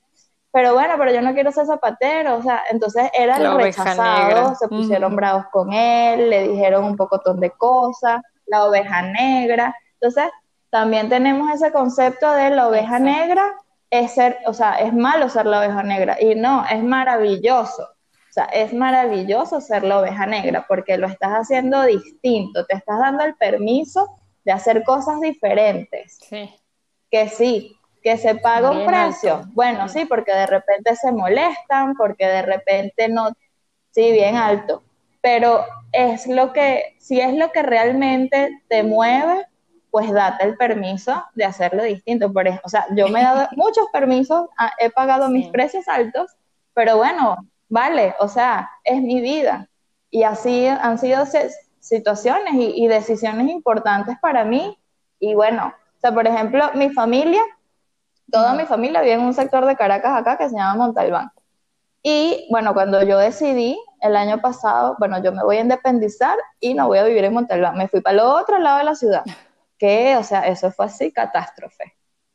pero 0.52 0.74
bueno, 0.74 0.96
pero 0.98 1.12
yo 1.12 1.22
no 1.22 1.34
quiero 1.34 1.52
ser 1.52 1.66
zapatero, 1.66 2.38
o 2.38 2.42
sea, 2.42 2.64
entonces 2.72 3.10
era 3.14 3.38
el 3.38 3.56
rechazado, 3.56 4.56
se 4.56 4.68
pusieron 4.68 5.16
bravos 5.16 5.46
con 5.52 5.72
él, 5.72 6.30
le 6.30 6.48
dijeron 6.48 6.86
un 6.86 6.96
pocotón 6.96 7.40
de 7.40 7.52
cosas, 7.52 8.22
la 8.48 8.66
oveja 8.66 9.02
negra, 9.04 9.76
entonces 9.94 10.26
también 10.70 11.10
tenemos 11.10 11.52
ese 11.54 11.72
concepto 11.72 12.32
de 12.32 12.50
la 12.50 12.68
oveja 12.68 13.00
negra 13.00 13.54
es 13.92 14.14
ser, 14.14 14.38
o 14.46 14.54
sea, 14.54 14.76
es 14.76 14.94
malo 14.94 15.30
ser 15.30 15.46
la 15.46 15.60
oveja 15.60 15.84
negra, 15.84 16.18
y 16.20 16.36
no, 16.36 16.66
es 16.70 16.84
maravilloso, 16.84 17.84
o 17.84 18.32
sea, 18.32 18.46
es 18.46 18.74
maravilloso 18.74 19.62
ser 19.62 19.84
la 19.84 20.00
oveja 20.00 20.26
negra, 20.26 20.66
porque 20.68 20.98
lo 20.98 21.08
estás 21.08 21.32
haciendo 21.32 21.84
distinto, 21.84 22.66
te 22.66 22.76
estás 22.76 23.00
dando 23.00 23.24
el 23.24 23.36
permiso 23.36 24.16
de 24.46 24.52
hacer 24.52 24.84
cosas 24.84 25.20
diferentes. 25.20 26.20
Sí. 26.28 26.50
Que 27.12 27.28
sí, 27.28 27.79
que 28.02 28.18
se 28.18 28.36
paga 28.36 28.72
un 28.72 28.86
precio. 28.86 29.42
Bueno, 29.54 29.88
sí, 29.90 30.06
porque 30.06 30.34
de 30.34 30.46
repente 30.46 30.96
se 30.96 31.12
molestan, 31.12 31.96
porque 31.96 32.26
de 32.26 32.42
repente 32.42 33.10
no, 33.10 33.30
sí, 33.92 34.12
bien 34.12 34.36
alto, 34.36 34.84
pero 35.22 35.66
es 35.92 36.28
lo 36.28 36.54
que, 36.54 36.96
si 37.00 37.20
es 37.20 37.34
lo 37.34 37.52
que 37.52 37.62
realmente 37.62 38.62
te 38.68 38.84
mueve, 38.84 39.46
pues 39.92 40.12
date 40.12 40.46
el 40.46 40.56
permiso 40.56 41.24
de 41.34 41.46
hacerlo 41.46 41.84
distinto. 41.84 42.32
Por 42.32 42.48
ejemplo, 42.48 42.64
o 42.66 42.70
sea, 42.70 42.86
yo 42.96 43.08
me 43.10 43.22
he 43.22 43.24
dado 43.24 43.48
muchos 43.56 43.86
permisos, 43.92 44.48
ah, 44.58 44.72
he 44.80 44.90
pagado 44.90 45.30
mis 45.30 45.48
precios 45.48 45.88
altos, 45.88 46.32
pero 46.74 46.98
bueno, 46.98 47.38
vale, 47.68 48.16
o 48.20 48.28
sea, 48.28 48.70
es 48.84 49.02
mi 49.02 49.20
vida. 49.22 49.68
Y 50.12 50.24
así 50.24 50.68
han 50.68 50.98
sido 50.98 51.26
situaciones 51.80 52.54
y, 52.54 52.84
y 52.84 52.88
decisiones 52.88 53.50
importantes 53.50 54.16
para 54.22 54.46
mí. 54.46 54.78
Y 55.20 55.36
bueno, 55.36 55.68
o 55.68 56.00
sea, 56.00 56.14
por 56.14 56.26
ejemplo, 56.26 56.72
mi 56.76 56.90
familia 56.90 57.42
Toda 58.32 58.54
mi 58.54 58.66
familia 58.66 59.02
vive 59.02 59.14
en 59.14 59.22
un 59.22 59.34
sector 59.34 59.66
de 59.66 59.76
Caracas 59.76 60.20
acá 60.20 60.38
que 60.38 60.50
se 60.50 60.56
llama 60.56 60.76
Montalbán. 60.76 61.32
Y 62.02 62.48
bueno, 62.50 62.74
cuando 62.74 63.04
yo 63.04 63.18
decidí 63.18 63.80
el 64.02 64.16
año 64.16 64.40
pasado, 64.40 64.96
bueno, 65.00 65.22
yo 65.22 65.32
me 65.32 65.44
voy 65.44 65.58
a 65.58 65.62
independizar 65.62 66.38
y 66.60 66.74
no 66.74 66.88
voy 66.88 67.00
a 67.00 67.04
vivir 67.04 67.26
en 67.26 67.34
Montalbán, 67.34 67.78
me 67.78 67.88
fui 67.88 68.02
para 68.02 68.14
el 68.14 68.20
otro 68.22 68.58
lado 68.60 68.80
de 68.80 68.84
la 68.86 68.96
ciudad. 68.96 69.24
Que, 69.80 70.18
o 70.18 70.24
sea, 70.24 70.42
eso 70.42 70.72
fue 70.72 70.88
así, 70.88 71.10
catástrofe. 71.10 71.94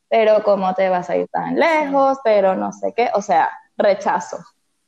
Pero 0.09 0.41
cómo 0.41 0.73
te 0.73 0.89
vas 0.89 1.11
a 1.11 1.15
ir 1.15 1.27
tan 1.27 1.55
lejos, 1.55 2.17
pero 2.23 2.55
no 2.55 2.71
sé 2.71 2.91
qué, 2.95 3.11
o 3.13 3.21
sea, 3.21 3.51
rechazo. 3.77 4.39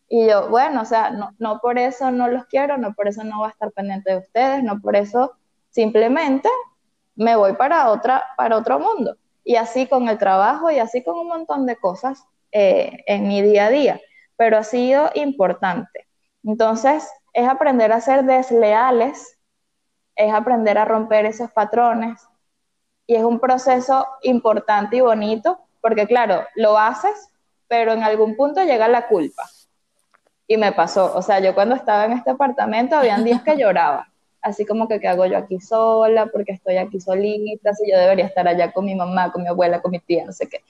Y 0.09 0.27
yo, 0.27 0.49
bueno, 0.49 0.81
o 0.81 0.85
sea, 0.85 1.11
no, 1.11 1.35
no 1.37 1.59
por 1.59 1.77
eso 1.77 2.09
no 2.09 2.27
los 2.27 2.45
quiero, 2.45 2.79
no 2.79 2.95
por 2.95 3.07
eso 3.07 3.23
no 3.23 3.37
voy 3.37 3.49
a 3.49 3.51
estar 3.51 3.71
pendiente 3.73 4.09
de 4.09 4.17
ustedes, 4.17 4.63
no 4.63 4.79
por 4.79 4.95
eso 4.95 5.33
simplemente 5.69 6.49
me 7.15 7.35
voy 7.35 7.53
para, 7.53 7.91
otra, 7.91 8.25
para 8.35 8.57
otro 8.57 8.79
mundo 8.79 9.15
y 9.47 9.55
así 9.55 9.87
con 9.87 10.09
el 10.09 10.17
trabajo 10.17 10.69
y 10.71 10.79
así 10.79 11.01
con 11.05 11.17
un 11.17 11.29
montón 11.29 11.65
de 11.65 11.77
cosas 11.77 12.21
eh, 12.51 13.01
en 13.07 13.29
mi 13.29 13.41
día 13.41 13.67
a 13.67 13.69
día, 13.69 14.01
pero 14.35 14.57
ha 14.57 14.63
sido 14.63 15.09
importante. 15.15 16.05
Entonces, 16.43 17.09
es 17.31 17.47
aprender 17.47 17.93
a 17.93 18.01
ser 18.01 18.25
desleales, 18.25 19.39
es 20.17 20.33
aprender 20.33 20.77
a 20.77 20.83
romper 20.83 21.25
esos 21.25 21.49
patrones 21.49 22.21
y 23.05 23.15
es 23.15 23.23
un 23.23 23.39
proceso 23.39 24.05
importante 24.21 24.97
y 24.97 25.01
bonito 25.01 25.61
porque 25.79 26.07
claro, 26.07 26.43
lo 26.55 26.77
haces, 26.77 27.29
pero 27.69 27.93
en 27.93 28.03
algún 28.03 28.35
punto 28.35 28.61
llega 28.65 28.89
la 28.89 29.07
culpa. 29.07 29.43
Y 30.45 30.57
me 30.57 30.73
pasó, 30.73 31.15
o 31.15 31.21
sea, 31.21 31.39
yo 31.39 31.55
cuando 31.55 31.73
estaba 31.73 32.03
en 32.03 32.11
este 32.11 32.31
apartamento 32.31 32.97
habían 32.97 33.23
días 33.23 33.43
que 33.43 33.55
lloraba 33.55 34.09
así 34.41 34.65
como 34.65 34.87
que 34.87 34.99
qué 34.99 35.07
hago 35.07 35.25
yo 35.25 35.37
aquí 35.37 35.59
sola, 35.59 36.27
porque 36.27 36.53
estoy 36.53 36.77
aquí 36.77 36.99
solita, 36.99 37.73
si 37.73 37.91
yo 37.91 37.97
debería 37.97 38.25
estar 38.25 38.47
allá 38.47 38.71
con 38.71 38.85
mi 38.85 38.95
mamá, 38.95 39.31
con 39.31 39.43
mi 39.43 39.49
abuela, 39.49 39.81
con 39.81 39.91
mi 39.91 39.99
tía, 39.99 40.25
no 40.25 40.31
sé 40.31 40.47
qué. 40.47 40.63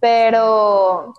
Pero 0.00 1.14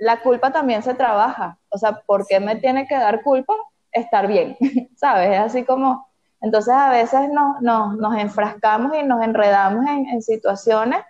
la 0.00 0.20
culpa 0.22 0.50
también 0.50 0.82
se 0.82 0.94
trabaja, 0.94 1.58
o 1.68 1.78
sea, 1.78 2.00
¿por 2.06 2.26
qué 2.26 2.40
me 2.40 2.56
tiene 2.56 2.86
que 2.86 2.96
dar 2.96 3.22
culpa 3.22 3.54
estar 3.92 4.26
bien? 4.26 4.56
¿Sabes? 4.96 5.30
Es 5.30 5.38
así 5.38 5.64
como, 5.64 6.08
entonces 6.40 6.72
a 6.74 6.90
veces 6.90 7.28
no, 7.30 7.60
nos 7.60 8.18
enfrascamos 8.18 8.96
y 8.96 9.02
nos 9.02 9.22
enredamos 9.22 9.84
en, 9.86 10.22
situaciones 10.22 11.00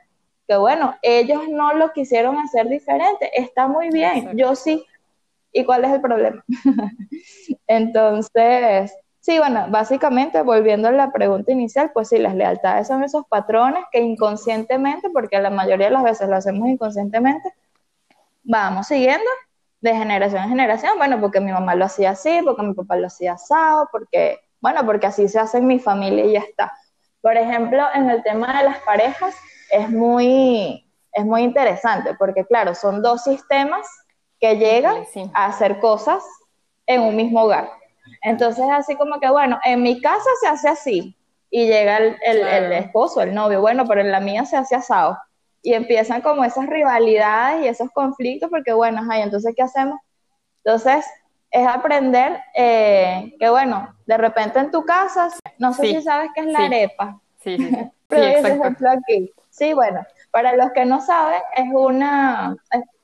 que, 0.48 0.57
bueno, 0.57 0.96
ellos 1.03 1.42
no 1.48 1.74
lo 1.74 1.92
quisieron 1.92 2.37
hacer 2.38 2.68
diferente, 2.68 3.31
está 3.40 3.68
muy 3.68 3.90
bien, 3.90 4.37
yo 4.37 4.57
sí. 4.57 4.85
¿Y 5.53 5.64
cuál 5.64 5.85
es 5.85 5.92
el 5.92 6.00
problema? 6.00 6.44
entonces, 7.66 8.92
Sí, 9.31 9.38
bueno, 9.38 9.66
básicamente 9.69 10.43
volviendo 10.43 10.88
a 10.88 10.90
la 10.90 11.12
pregunta 11.12 11.53
inicial, 11.53 11.93
pues 11.95 12.09
sí, 12.09 12.19
las 12.19 12.35
lealtades 12.35 12.88
son 12.88 13.05
esos 13.05 13.25
patrones 13.29 13.85
que 13.93 14.01
inconscientemente, 14.01 15.09
porque 15.11 15.38
la 15.38 15.51
mayoría 15.51 15.87
de 15.87 15.93
las 15.93 16.03
veces 16.03 16.29
lo 16.29 16.35
hacemos 16.35 16.69
inconscientemente, 16.69 17.55
vamos 18.43 18.88
siguiendo 18.88 19.31
de 19.81 19.95
generación 19.95 20.43
en 20.43 20.49
generación, 20.49 20.95
bueno, 20.99 21.21
porque 21.21 21.38
mi 21.38 21.53
mamá 21.53 21.77
lo 21.77 21.85
hacía 21.85 22.11
así, 22.11 22.40
porque 22.45 22.62
mi 22.62 22.75
papá 22.75 22.97
lo 22.97 23.07
hacía 23.07 23.35
asado, 23.35 23.88
porque, 23.93 24.40
bueno, 24.61 24.85
porque 24.85 25.07
así 25.07 25.29
se 25.29 25.38
hace 25.38 25.59
en 25.59 25.69
mi 25.69 25.79
familia 25.79 26.25
y 26.25 26.33
ya 26.33 26.40
está. 26.40 26.73
Por 27.23 27.37
ejemplo, 27.37 27.87
en 27.95 28.11
el 28.11 28.25
tema 28.25 28.59
de 28.59 28.64
las 28.64 28.81
parejas, 28.81 29.37
es 29.71 29.88
muy, 29.90 30.90
es 31.12 31.25
muy 31.25 31.43
interesante 31.43 32.16
porque, 32.19 32.45
claro, 32.47 32.75
son 32.75 33.01
dos 33.01 33.23
sistemas 33.23 33.87
que 34.40 34.57
llegan 34.57 35.05
a 35.35 35.47
hacer 35.47 35.79
cosas 35.79 36.25
en 36.85 37.03
un 37.03 37.14
mismo 37.14 37.45
hogar. 37.45 37.80
Entonces, 38.23 38.64
así 38.70 38.96
como 38.96 39.20
que, 39.20 39.31
bueno, 39.31 39.59
en 39.64 39.83
mi 39.83 40.01
casa 40.01 40.29
se 40.40 40.49
hace 40.49 40.68
así 40.68 41.16
y 41.51 41.66
llega 41.66 41.99
el, 41.99 42.16
el, 42.23 42.73
esposo, 42.73 43.23
el 43.23 43.35
novio, 43.35 43.61
bueno, 43.61 43.85
pero 43.87 44.01
en 44.01 44.12
la 44.12 44.20
mía 44.20 44.44
se 44.44 44.57
hace 44.57 44.77
asado. 44.77 45.18
Y 45.62 45.75
empiezan 45.75 46.23
como 46.23 46.44
esas 46.44 46.66
rivalidades 46.66 47.64
y 47.64 47.68
esos 47.68 47.90
conflictos 47.90 48.51
porque, 48.51 48.73
bueno, 48.73 49.03
ay, 49.11 49.23
entonces, 49.23 49.55
¿qué 49.57 49.62
hacemos? 49.62 50.01
Entonces, 50.64 51.05
es 51.51 51.66
aprender 51.66 52.40
eh, 52.55 53.35
que, 53.38 53.49
bueno, 53.51 53.94
de 54.07 54.16
repente 54.16 54.59
en 54.61 54.70
tu 54.70 54.85
casa, 54.85 55.29
no 55.59 55.73
sé 55.73 55.87
si 55.87 56.03
sabes 56.03 56.31
qué 56.35 56.42
es 56.42 56.46
la 56.46 56.61
arepa. 56.61 57.20
Sí, 57.38 57.57
sí, 57.57 57.68
sí. 57.68 57.77
Pero 58.09 58.25
ese 58.25 58.53
ejemplo 58.55 58.90
aquí. 58.90 59.33
Sí, 59.51 59.73
bueno, 59.73 60.05
para 60.31 60.57
los 60.57 60.70
que 60.73 60.85
no 60.85 61.01
saben, 61.01 61.40
es 61.57 61.66
una, 61.73 62.57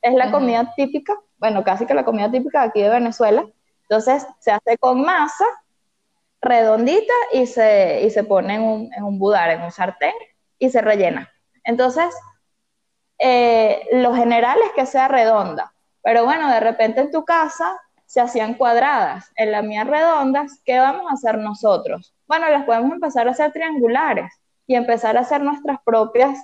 es, 0.03 0.15
la 0.15 0.31
comida 0.31 0.73
típica, 0.77 1.15
bueno, 1.39 1.65
casi 1.65 1.87
que 1.87 1.95
la 1.95 2.05
comida 2.05 2.31
típica 2.31 2.63
aquí 2.63 2.83
de 2.83 2.91
Venezuela. 2.91 3.47
Entonces, 3.89 4.27
se 4.41 4.51
hace 4.51 4.79
con 4.79 5.03
masa 5.03 5.45
redondita 6.41 7.15
y 7.33 7.47
se, 7.47 8.03
y 8.03 8.11
se 8.11 8.25
pone 8.25 8.55
en 8.55 8.63
un, 8.63 8.91
en 8.95 9.05
un 9.05 9.19
budar, 9.19 9.51
en 9.51 9.63
un 9.63 9.71
sartén, 9.71 10.15
y 10.59 10.71
se 10.71 10.81
rellena. 10.81 11.31
Entonces, 11.65 12.15
eh, 13.19 13.83
lo 13.93 14.15
general 14.15 14.59
es 14.65 14.73
que 14.73 14.87
sea 14.87 15.09
redonda, 15.09 15.73
pero 16.03 16.25
bueno, 16.25 16.51
de 16.51 16.61
repente 16.61 17.01
en 17.01 17.11
tu 17.11 17.25
casa 17.25 17.81
se 18.05 18.21
hacían 18.21 18.55
cuadradas, 18.55 19.33
en 19.37 19.51
la 19.51 19.63
mía 19.63 19.85
redondas, 19.85 20.61
¿qué 20.65 20.79
vamos 20.79 21.11
a 21.11 21.15
hacer 21.15 21.39
nosotros? 21.39 22.15
Bueno, 22.29 22.49
las 22.49 22.65
podemos 22.65 22.93
empezar 22.93 23.27
a 23.27 23.33
hacer 23.33 23.53
triangulares 23.53 24.33
y 24.67 24.75
empezar 24.75 25.17
a 25.17 25.21
hacer 25.21 25.41
nuestras 25.41 25.79
propias 25.85 26.39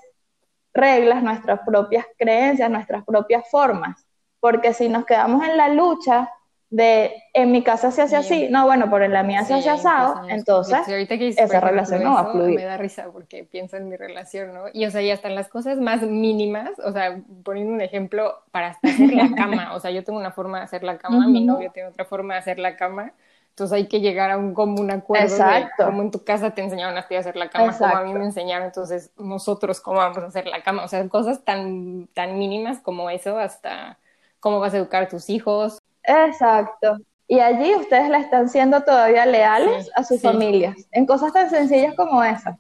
reglas, 0.75 1.23
nuestras 1.23 1.61
propias 1.65 2.07
creencias, 2.19 2.71
nuestras 2.71 3.05
propias 3.05 3.49
formas, 3.51 4.07
porque 4.41 4.73
si 4.73 4.89
nos 4.89 5.05
quedamos 5.05 5.47
en 5.47 5.57
la 5.57 5.69
lucha 5.69 6.31
de 6.73 7.23
en 7.35 7.53
mi 7.53 7.63
casa 7.63 7.91
se 7.91 8.01
hace 8.01 8.17
así, 8.17 8.49
no, 8.51 8.65
bueno, 8.65 8.89
pero 8.91 9.05
en 9.05 9.13
la 9.13 9.23
mía 9.23 9.45
se 9.45 9.53
hace 9.53 9.69
asado, 9.69 10.27
entonces 10.27 10.79
esa 10.89 11.61
relación 11.61 12.03
no 12.03 12.15
va 12.15 12.21
a 12.21 12.33
fluir. 12.33 12.57
Me 12.57 12.65
da 12.65 12.79
risa 12.79 13.11
porque 13.13 13.45
pienso 13.45 13.77
en 13.77 13.91
mi 13.91 13.97
relación, 13.97 14.55
¿no? 14.55 14.65
Y 14.73 14.87
o 14.87 14.91
sea, 14.91 15.03
ya 15.03 15.13
están 15.13 15.35
las 15.35 15.49
cosas 15.49 15.79
más 15.79 16.01
mínimas, 16.01 16.71
o 16.83 16.91
sea, 16.91 17.21
poniendo 17.45 17.75
un 17.75 17.83
ejemplo 17.83 18.41
para 18.53 18.69
hasta 18.69 18.89
hacer 18.89 19.13
la 19.13 19.31
cama, 19.37 19.75
o 19.75 19.81
sea, 19.81 19.91
yo 19.91 20.03
tengo 20.03 20.19
una 20.19 20.33
forma 20.33 20.59
de 20.59 20.65
hacer 20.65 20.83
la 20.83 20.97
cama, 20.97 21.29
mi 21.29 21.45
novio 21.45 21.71
tiene 21.73 21.91
otra 21.91 22.07
forma 22.07 22.35
de 22.35 22.41
hacer 22.41 22.59
la 22.59 22.75
cama, 22.75 23.13
entonces 23.51 23.77
hay 23.77 23.87
que 23.87 24.01
llegar 24.01 24.31
a 24.31 24.39
un 24.39 24.55
común 24.55 24.91
acuerdo 24.91 25.27
Exacto. 25.27 25.85
de 25.85 25.91
como 25.91 26.01
en 26.01 26.11
tu 26.11 26.25
casa 26.25 26.53
te 26.53 26.63
enseñaron 26.63 26.97
a 26.97 27.07
ti 27.07 27.17
a 27.17 27.19
hacer 27.19 27.37
la 27.37 27.51
cama, 27.51 27.77
como 27.77 27.97
a 27.97 28.03
mí 28.03 28.15
me 28.15 28.25
enseñaron, 28.25 28.69
entonces 28.69 29.11
nosotros 29.19 29.83
cómo 29.83 29.99
vamos 29.99 30.23
a 30.25 30.27
hacer 30.29 30.47
la 30.47 30.63
cama, 30.63 30.85
o 30.85 30.89
sea, 30.89 31.07
cosas 31.11 31.45
tan, 31.45 32.09
tan 32.15 32.39
mínimas 32.39 32.81
como 32.81 33.11
eso 33.11 33.39
hasta 33.39 33.99
cómo 34.41 34.59
vas 34.59 34.73
a 34.73 34.79
educar 34.79 35.03
a 35.03 35.09
tus 35.09 35.29
hijos, 35.29 35.82
Exacto. 36.05 36.99
Y 37.29 37.41
allí 37.41 37.75
ustedes 37.75 38.09
le 38.11 38.19
están 38.19 38.49
siendo 38.49 38.83
todavía 38.83 39.25
leales 39.25 39.91
a 39.95 40.05
sus 40.05 40.21
familias, 40.21 40.77
en 40.91 41.07
cosas 41.07 41.33
tan 41.33 41.49
sencillas 41.49 41.95
como 41.95 42.23
esas. 42.23 42.59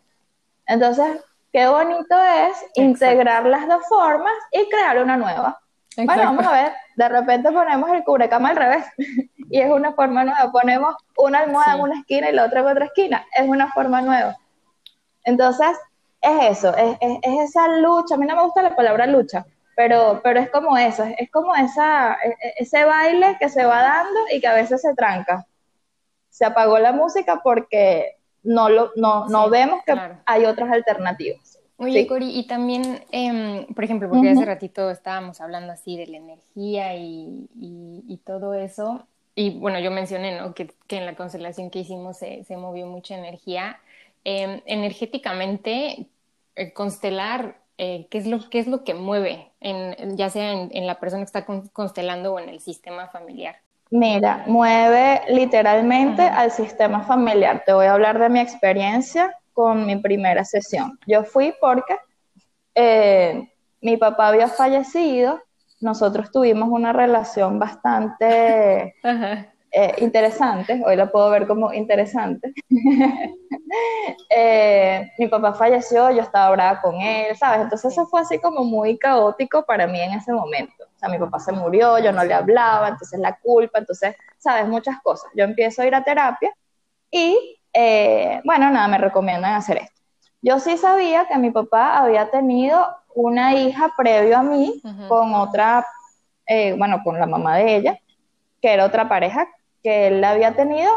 Entonces, 0.66 1.20
qué 1.52 1.66
bonito 1.66 2.16
es 2.18 2.64
integrar 2.74 3.44
las 3.44 3.68
dos 3.68 3.86
formas 3.88 4.32
y 4.50 4.68
crear 4.70 5.02
una 5.02 5.16
nueva. 5.16 5.60
Bueno, 5.96 6.22
vamos 6.22 6.46
a 6.46 6.52
ver, 6.52 6.72
de 6.96 7.08
repente 7.08 7.52
ponemos 7.52 7.90
el 7.90 8.02
cubrecama 8.02 8.50
al 8.50 8.56
revés 8.56 8.84
y 9.50 9.60
es 9.60 9.70
una 9.70 9.92
forma 9.92 10.24
nueva. 10.24 10.50
Ponemos 10.50 10.94
una 11.18 11.40
almohada 11.40 11.74
en 11.74 11.80
una 11.82 11.98
esquina 11.98 12.30
y 12.30 12.32
la 12.32 12.46
otra 12.46 12.60
en 12.60 12.66
otra 12.68 12.86
esquina, 12.86 13.26
es 13.36 13.46
una 13.46 13.70
forma 13.72 14.00
nueva. 14.00 14.38
Entonces, 15.24 15.76
es 16.22 16.58
eso, 16.58 16.74
es, 16.76 16.96
es 17.00 17.50
esa 17.50 17.68
lucha. 17.68 18.14
A 18.14 18.18
mí 18.18 18.26
no 18.26 18.36
me 18.36 18.42
gusta 18.44 18.62
la 18.62 18.74
palabra 18.74 19.06
lucha, 19.06 19.44
pero, 19.76 20.20
pero 20.22 20.40
es 20.40 20.50
como 20.50 20.76
eso, 20.76 21.04
es, 21.18 21.30
como 21.30 21.54
esa, 21.54 22.14
e, 22.14 22.28
e, 22.30 22.54
ese 22.58 22.84
baile 22.84 23.36
que 23.38 23.48
se 23.48 23.64
va 23.64 23.82
dando 23.82 24.20
y 24.32 24.40
que 24.40 24.46
a 24.46 24.54
veces 24.54 24.80
se 24.82 24.94
tranca. 24.94 25.46
Se 26.28 26.44
apagó 26.44 26.78
la 26.78 26.92
música 26.92 27.40
porque 27.42 28.16
no, 28.42 28.68
lo, 28.68 28.92
no, 28.96 29.28
no 29.28 29.50
vemos 29.50 29.82
que 29.84 29.94
hay 30.24 30.44
otras 30.44 30.70
alternativas. 30.70 31.58
Oye, 31.76 32.06
Cori, 32.06 32.38
y 32.38 32.46
también, 32.46 33.04
em, 33.10 33.66
por 33.74 33.82
ejemplo, 33.82 34.08
porque 34.08 34.30
hace 34.30 34.44
ratito 34.44 34.90
estábamos 34.90 35.40
hablando 35.40 35.72
así 35.72 35.96
de 35.96 36.06
la 36.06 36.18
energía 36.18 36.94
y, 36.94 37.48
y, 37.56 38.16
todo 38.18 38.54
eso, 38.54 39.04
y 39.34 39.58
bueno, 39.58 39.80
yo 39.80 39.90
mencioné, 39.90 40.38
¿no? 40.38 40.54
Que, 40.54 40.70
que 40.86 40.98
en 40.98 41.06
la 41.06 41.16
constelación 41.16 41.70
que 41.70 41.80
hicimos 41.80 42.18
se, 42.18 42.44
se 42.44 42.56
movió 42.56 42.86
mucha 42.86 43.16
energía. 43.16 43.80
Em, 44.24 44.60
energéticamente, 44.66 46.06
eh, 46.54 46.72
constelar 46.72 47.60
eh, 47.78 48.06
qué, 48.10 48.18
es 48.18 48.26
lo, 48.26 48.48
qué 48.50 48.60
es 48.60 48.68
lo 48.68 48.84
que 48.84 48.94
mueve, 48.94 49.50
en, 49.62 50.16
ya 50.16 50.30
sea 50.30 50.52
en, 50.52 50.86
la 50.86 50.98
persona 50.98 51.22
que 51.22 51.26
está 51.26 51.44
constelando 51.44 52.34
o 52.34 52.38
en 52.38 52.48
el 52.48 52.60
sistema 52.60 53.08
familiar. 53.08 53.56
Mira, 53.90 54.44
mueve 54.46 55.22
literalmente 55.28 56.22
al 56.22 56.50
sistema 56.50 57.02
familiar. 57.02 57.62
Te 57.66 57.72
voy 57.72 57.86
a 57.86 57.92
hablar 57.92 58.18
de 58.18 58.28
mi 58.28 58.40
experiencia 58.40 59.36
con 59.52 59.86
mi 59.86 59.96
primera 59.96 60.44
sesión. 60.44 60.98
Yo 61.06 61.24
fui 61.24 61.54
porque 61.60 61.96
eh, 62.74 63.52
mi 63.80 63.96
papá 63.98 64.28
había 64.28 64.48
fallecido, 64.48 65.42
nosotros 65.80 66.30
tuvimos 66.30 66.70
una 66.70 66.92
relación 66.92 67.58
bastante 67.58 68.94
eh, 69.74 69.94
interesante, 69.98 70.82
hoy 70.84 70.96
la 70.96 71.10
puedo 71.10 71.30
ver 71.30 71.46
como 71.46 71.72
interesante. 71.72 72.52
Eh, 74.28 75.10
mi 75.18 75.28
papá 75.28 75.54
falleció, 75.54 76.10
yo 76.10 76.20
estaba 76.20 76.50
brava 76.50 76.80
con 76.82 77.00
él, 77.00 77.34
¿sabes? 77.36 77.62
Entonces 77.62 77.90
eso 77.92 78.06
fue 78.06 78.20
así 78.20 78.38
como 78.38 78.64
muy 78.64 78.98
caótico 78.98 79.64
para 79.64 79.86
mí 79.86 79.98
en 79.98 80.12
ese 80.12 80.30
momento. 80.30 80.84
O 80.84 80.98
sea, 80.98 81.08
mi 81.08 81.18
papá 81.18 81.40
se 81.40 81.52
murió, 81.52 81.98
yo 81.98 82.12
no 82.12 82.22
le 82.22 82.34
hablaba, 82.34 82.88
entonces 82.88 83.18
la 83.18 83.38
culpa, 83.38 83.78
entonces, 83.78 84.14
¿sabes? 84.36 84.68
Muchas 84.68 85.00
cosas. 85.02 85.30
Yo 85.34 85.44
empiezo 85.44 85.80
a 85.80 85.86
ir 85.86 85.94
a 85.94 86.04
terapia 86.04 86.52
y, 87.10 87.58
eh, 87.72 88.42
bueno, 88.44 88.70
nada, 88.70 88.88
me 88.88 88.98
recomiendan 88.98 89.54
hacer 89.54 89.78
esto. 89.78 90.00
Yo 90.42 90.58
sí 90.58 90.76
sabía 90.76 91.26
que 91.26 91.38
mi 91.38 91.50
papá 91.50 91.98
había 91.98 92.30
tenido 92.30 92.86
una 93.14 93.54
hija 93.54 93.90
previo 93.96 94.36
a 94.36 94.42
mí 94.42 94.82
con 95.08 95.34
otra, 95.34 95.86
bueno, 96.76 97.00
con 97.02 97.18
la 97.18 97.26
mamá 97.26 97.56
de 97.56 97.76
ella, 97.76 97.98
que 98.60 98.72
era 98.74 98.84
otra 98.84 99.08
pareja 99.08 99.48
que 99.82 100.08
él 100.08 100.24
había 100.24 100.54
tenido 100.54 100.90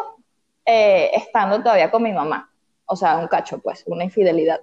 eh, 0.66 1.12
estando 1.14 1.62
todavía 1.62 1.92
con 1.92 2.04
mi 2.04 2.14
mamá. 2.14 2.52
O 2.86 2.96
sea, 2.96 3.18
un 3.18 3.28
cacho, 3.28 3.60
pues, 3.60 3.84
una 3.88 4.04
infidelidad. 4.04 4.62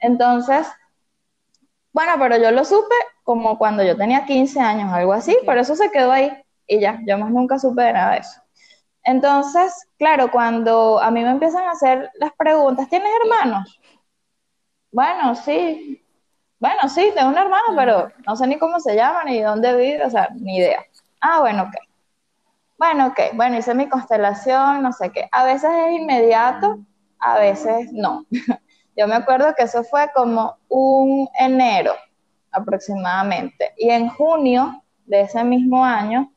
Entonces, 0.00 0.66
bueno, 1.92 2.12
pero 2.18 2.36
yo 2.36 2.50
lo 2.50 2.64
supe 2.64 2.94
como 3.22 3.56
cuando 3.56 3.82
yo 3.82 3.96
tenía 3.96 4.26
15 4.26 4.60
años, 4.60 4.92
algo 4.92 5.12
así, 5.12 5.36
por 5.46 5.56
eso 5.58 5.76
se 5.76 5.90
quedó 5.90 6.12
ahí 6.12 6.30
y 6.66 6.80
ya, 6.80 7.00
yo 7.06 7.16
más 7.18 7.30
nunca 7.30 7.58
supe 7.58 7.82
de 7.82 7.92
nada 7.92 8.12
de 8.12 8.18
eso. 8.18 8.40
Entonces, 9.04 9.88
claro, 9.98 10.30
cuando 10.30 11.00
a 11.00 11.10
mí 11.10 11.22
me 11.22 11.30
empiezan 11.30 11.64
a 11.64 11.72
hacer 11.72 12.10
las 12.14 12.32
preguntas, 12.32 12.88
¿tienes 12.88 13.10
hermanos? 13.22 13.80
Bueno, 14.90 15.34
sí. 15.34 16.02
Bueno, 16.58 16.88
sí, 16.88 17.12
tengo 17.14 17.28
un 17.28 17.38
hermano, 17.38 17.64
pero 17.76 18.10
no 18.26 18.36
sé 18.36 18.46
ni 18.46 18.58
cómo 18.58 18.80
se 18.80 18.96
llama, 18.96 19.24
ni 19.24 19.40
dónde 19.40 19.76
vive, 19.76 20.04
o 20.04 20.10
sea, 20.10 20.28
ni 20.34 20.56
idea. 20.56 20.82
Ah, 21.20 21.40
bueno, 21.40 21.64
ok. 21.64 21.74
Bueno, 22.76 23.08
ok, 23.08 23.20
bueno, 23.34 23.58
hice 23.58 23.74
mi 23.74 23.88
constelación, 23.88 24.82
no 24.82 24.92
sé 24.92 25.10
qué. 25.10 25.28
A 25.32 25.44
veces 25.44 25.70
es 25.86 26.00
inmediato, 26.00 26.80
a 27.18 27.38
veces 27.38 27.92
no. 27.92 28.26
Yo 28.96 29.06
me 29.08 29.14
acuerdo 29.14 29.54
que 29.56 29.64
eso 29.64 29.84
fue 29.84 30.10
como 30.14 30.58
un 30.68 31.28
enero 31.38 31.94
aproximadamente. 32.52 33.72
Y 33.76 33.90
en 33.90 34.08
junio 34.08 34.82
de 35.06 35.22
ese 35.22 35.42
mismo 35.44 35.84
año, 35.84 36.32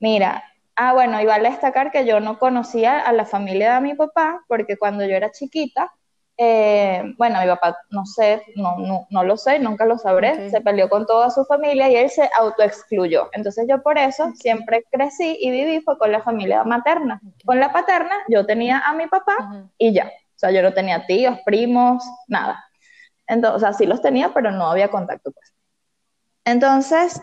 mira, 0.00 0.44
ah, 0.76 0.92
bueno, 0.92 1.20
y 1.20 1.26
vale 1.26 1.50
destacar 1.50 1.90
que 1.92 2.06
yo 2.06 2.20
no 2.20 2.38
conocía 2.38 3.00
a 3.00 3.12
la 3.12 3.24
familia 3.24 3.74
de 3.74 3.80
mi 3.80 3.94
papá, 3.94 4.44
porque 4.48 4.76
cuando 4.76 5.04
yo 5.06 5.14
era 5.14 5.30
chiquita, 5.30 5.92
eh, 6.40 7.02
bueno, 7.18 7.40
mi 7.40 7.48
papá, 7.48 7.76
no 7.90 8.06
sé, 8.06 8.44
no, 8.54 8.78
no, 8.78 9.08
no, 9.10 9.24
lo 9.24 9.36
sé, 9.36 9.58
nunca 9.58 9.84
lo 9.84 9.98
sabré, 9.98 10.48
se 10.50 10.60
peleó 10.60 10.88
con 10.88 11.04
toda 11.04 11.30
su 11.30 11.44
familia 11.44 11.90
y 11.90 11.96
él 11.96 12.08
se 12.08 12.30
autoexcluyó. 12.38 13.28
Entonces 13.32 13.66
yo 13.68 13.82
por 13.82 13.98
eso 13.98 14.30
siempre 14.36 14.84
crecí 14.88 15.36
y 15.40 15.50
viví 15.50 15.80
fue 15.80 15.98
con 15.98 16.12
la 16.12 16.22
familia 16.22 16.62
materna. 16.62 17.20
Con 17.44 17.58
la 17.58 17.72
paterna 17.72 18.14
yo 18.28 18.46
tenía 18.46 18.78
a 18.86 18.92
mi 18.94 19.08
papá 19.08 19.66
y 19.76 19.92
ya. 19.92 20.06
O 20.06 20.38
sea, 20.38 20.52
yo 20.52 20.62
no 20.62 20.72
tenía 20.72 21.04
tíos, 21.06 21.36
primos, 21.44 22.04
nada. 22.28 22.64
Entonces, 23.26 23.56
o 23.56 23.58
sea, 23.58 23.72
sí 23.72 23.84
los 23.84 24.00
tenía, 24.00 24.32
pero 24.32 24.52
no 24.52 24.70
había 24.70 24.92
contacto. 24.92 25.32
Pues. 25.32 25.52
Entonces, 26.44 27.20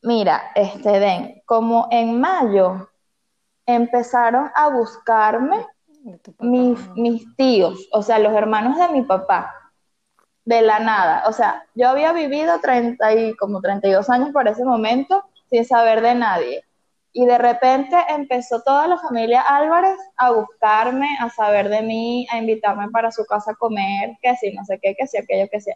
mira, 0.00 0.52
este, 0.54 0.98
Den, 0.98 1.42
como 1.44 1.88
en 1.90 2.18
mayo 2.18 2.88
empezaron 3.66 4.50
a 4.54 4.68
buscarme 4.70 5.66
mis, 6.38 6.88
mis 6.94 7.36
tíos, 7.36 7.88
o 7.92 8.02
sea, 8.02 8.18
los 8.18 8.32
hermanos 8.32 8.78
de 8.78 8.88
mi 8.88 9.02
papá, 9.02 9.52
de 10.44 10.62
la 10.62 10.78
nada. 10.78 11.24
O 11.26 11.32
sea, 11.32 11.66
yo 11.74 11.88
había 11.88 12.12
vivido 12.12 12.60
30 12.60 13.14
y 13.14 13.36
como 13.36 13.60
32 13.60 14.08
años 14.08 14.30
por 14.32 14.46
ese 14.48 14.64
momento 14.64 15.24
sin 15.50 15.64
saber 15.64 16.00
de 16.00 16.14
nadie. 16.14 16.62
Y 17.12 17.24
de 17.24 17.38
repente 17.38 17.96
empezó 18.10 18.60
toda 18.62 18.86
la 18.86 18.98
familia 18.98 19.40
Álvarez 19.40 19.98
a 20.18 20.32
buscarme, 20.32 21.08
a 21.18 21.30
saber 21.30 21.70
de 21.70 21.80
mí, 21.80 22.26
a 22.30 22.38
invitarme 22.38 22.90
para 22.90 23.10
su 23.10 23.24
casa 23.24 23.52
a 23.52 23.54
comer, 23.54 24.18
que 24.20 24.36
si 24.36 24.52
no 24.52 24.64
sé 24.66 24.78
qué, 24.82 24.94
que 24.94 25.06
si 25.06 25.16
aquello, 25.16 25.48
que 25.50 25.60
si. 25.60 25.70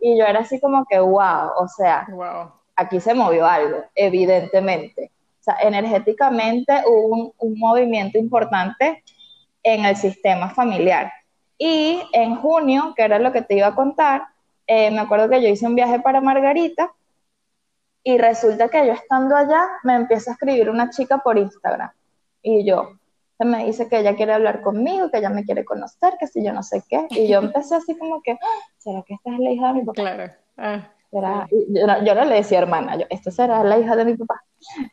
Y 0.00 0.18
yo 0.18 0.24
era 0.24 0.40
así 0.40 0.58
como 0.58 0.86
que, 0.86 0.98
wow, 0.98 1.50
o 1.58 1.68
sea, 1.68 2.06
aquí 2.76 2.98
se 2.98 3.12
movió 3.12 3.46
algo, 3.46 3.84
evidentemente. 3.94 5.10
O 5.40 5.44
sea, 5.44 5.56
energéticamente 5.60 6.82
hubo 6.86 7.34
un, 7.36 7.58
movimiento 7.58 8.16
importante 8.18 9.04
en 9.66 9.84
el 9.84 9.96
sistema 9.96 10.48
familiar. 10.48 11.12
Y 11.58 12.00
en 12.12 12.36
junio, 12.36 12.94
que 12.96 13.02
era 13.02 13.18
lo 13.18 13.32
que 13.32 13.42
te 13.42 13.56
iba 13.56 13.66
a 13.66 13.74
contar, 13.74 14.22
eh, 14.66 14.92
me 14.92 15.00
acuerdo 15.00 15.28
que 15.28 15.42
yo 15.42 15.48
hice 15.48 15.66
un 15.66 15.74
viaje 15.74 15.98
para 15.98 16.20
Margarita 16.20 16.92
y 18.04 18.16
resulta 18.16 18.68
que 18.68 18.86
yo 18.86 18.92
estando 18.92 19.34
allá 19.36 19.66
me 19.82 19.96
empieza 19.96 20.30
a 20.30 20.34
escribir 20.34 20.70
una 20.70 20.90
chica 20.90 21.18
por 21.18 21.36
Instagram. 21.36 21.90
Y 22.42 22.64
yo, 22.64 22.92
me 23.40 23.66
dice 23.66 23.88
que 23.88 23.98
ella 23.98 24.14
quiere 24.14 24.34
hablar 24.34 24.62
conmigo, 24.62 25.10
que 25.10 25.18
ella 25.18 25.30
me 25.30 25.44
quiere 25.44 25.64
conocer, 25.64 26.14
que 26.20 26.28
si 26.28 26.44
yo 26.44 26.52
no 26.52 26.62
sé 26.62 26.84
qué. 26.88 27.08
Y 27.10 27.26
yo 27.26 27.38
empecé 27.42 27.74
así 27.74 27.98
como 27.98 28.22
que, 28.22 28.32
ah, 28.32 28.60
¿será 28.78 29.02
que 29.02 29.14
esta 29.14 29.32
es 29.32 29.40
la 29.40 29.50
hija 29.50 29.66
de 29.68 29.72
mi 29.72 29.80
papá? 29.80 30.00
Claro. 30.00 30.32
Ah, 30.56 30.92
yo, 31.12 32.14
no, 32.14 32.24
le 32.24 32.34
decía 32.34 32.58
hermana, 32.58 32.96
yo, 32.96 33.06
¿esto 33.10 33.30
será 33.30 33.62
la 33.64 33.78
hija 33.78 33.96
de 33.96 34.04
mi 34.04 34.16
papá? 34.16 34.42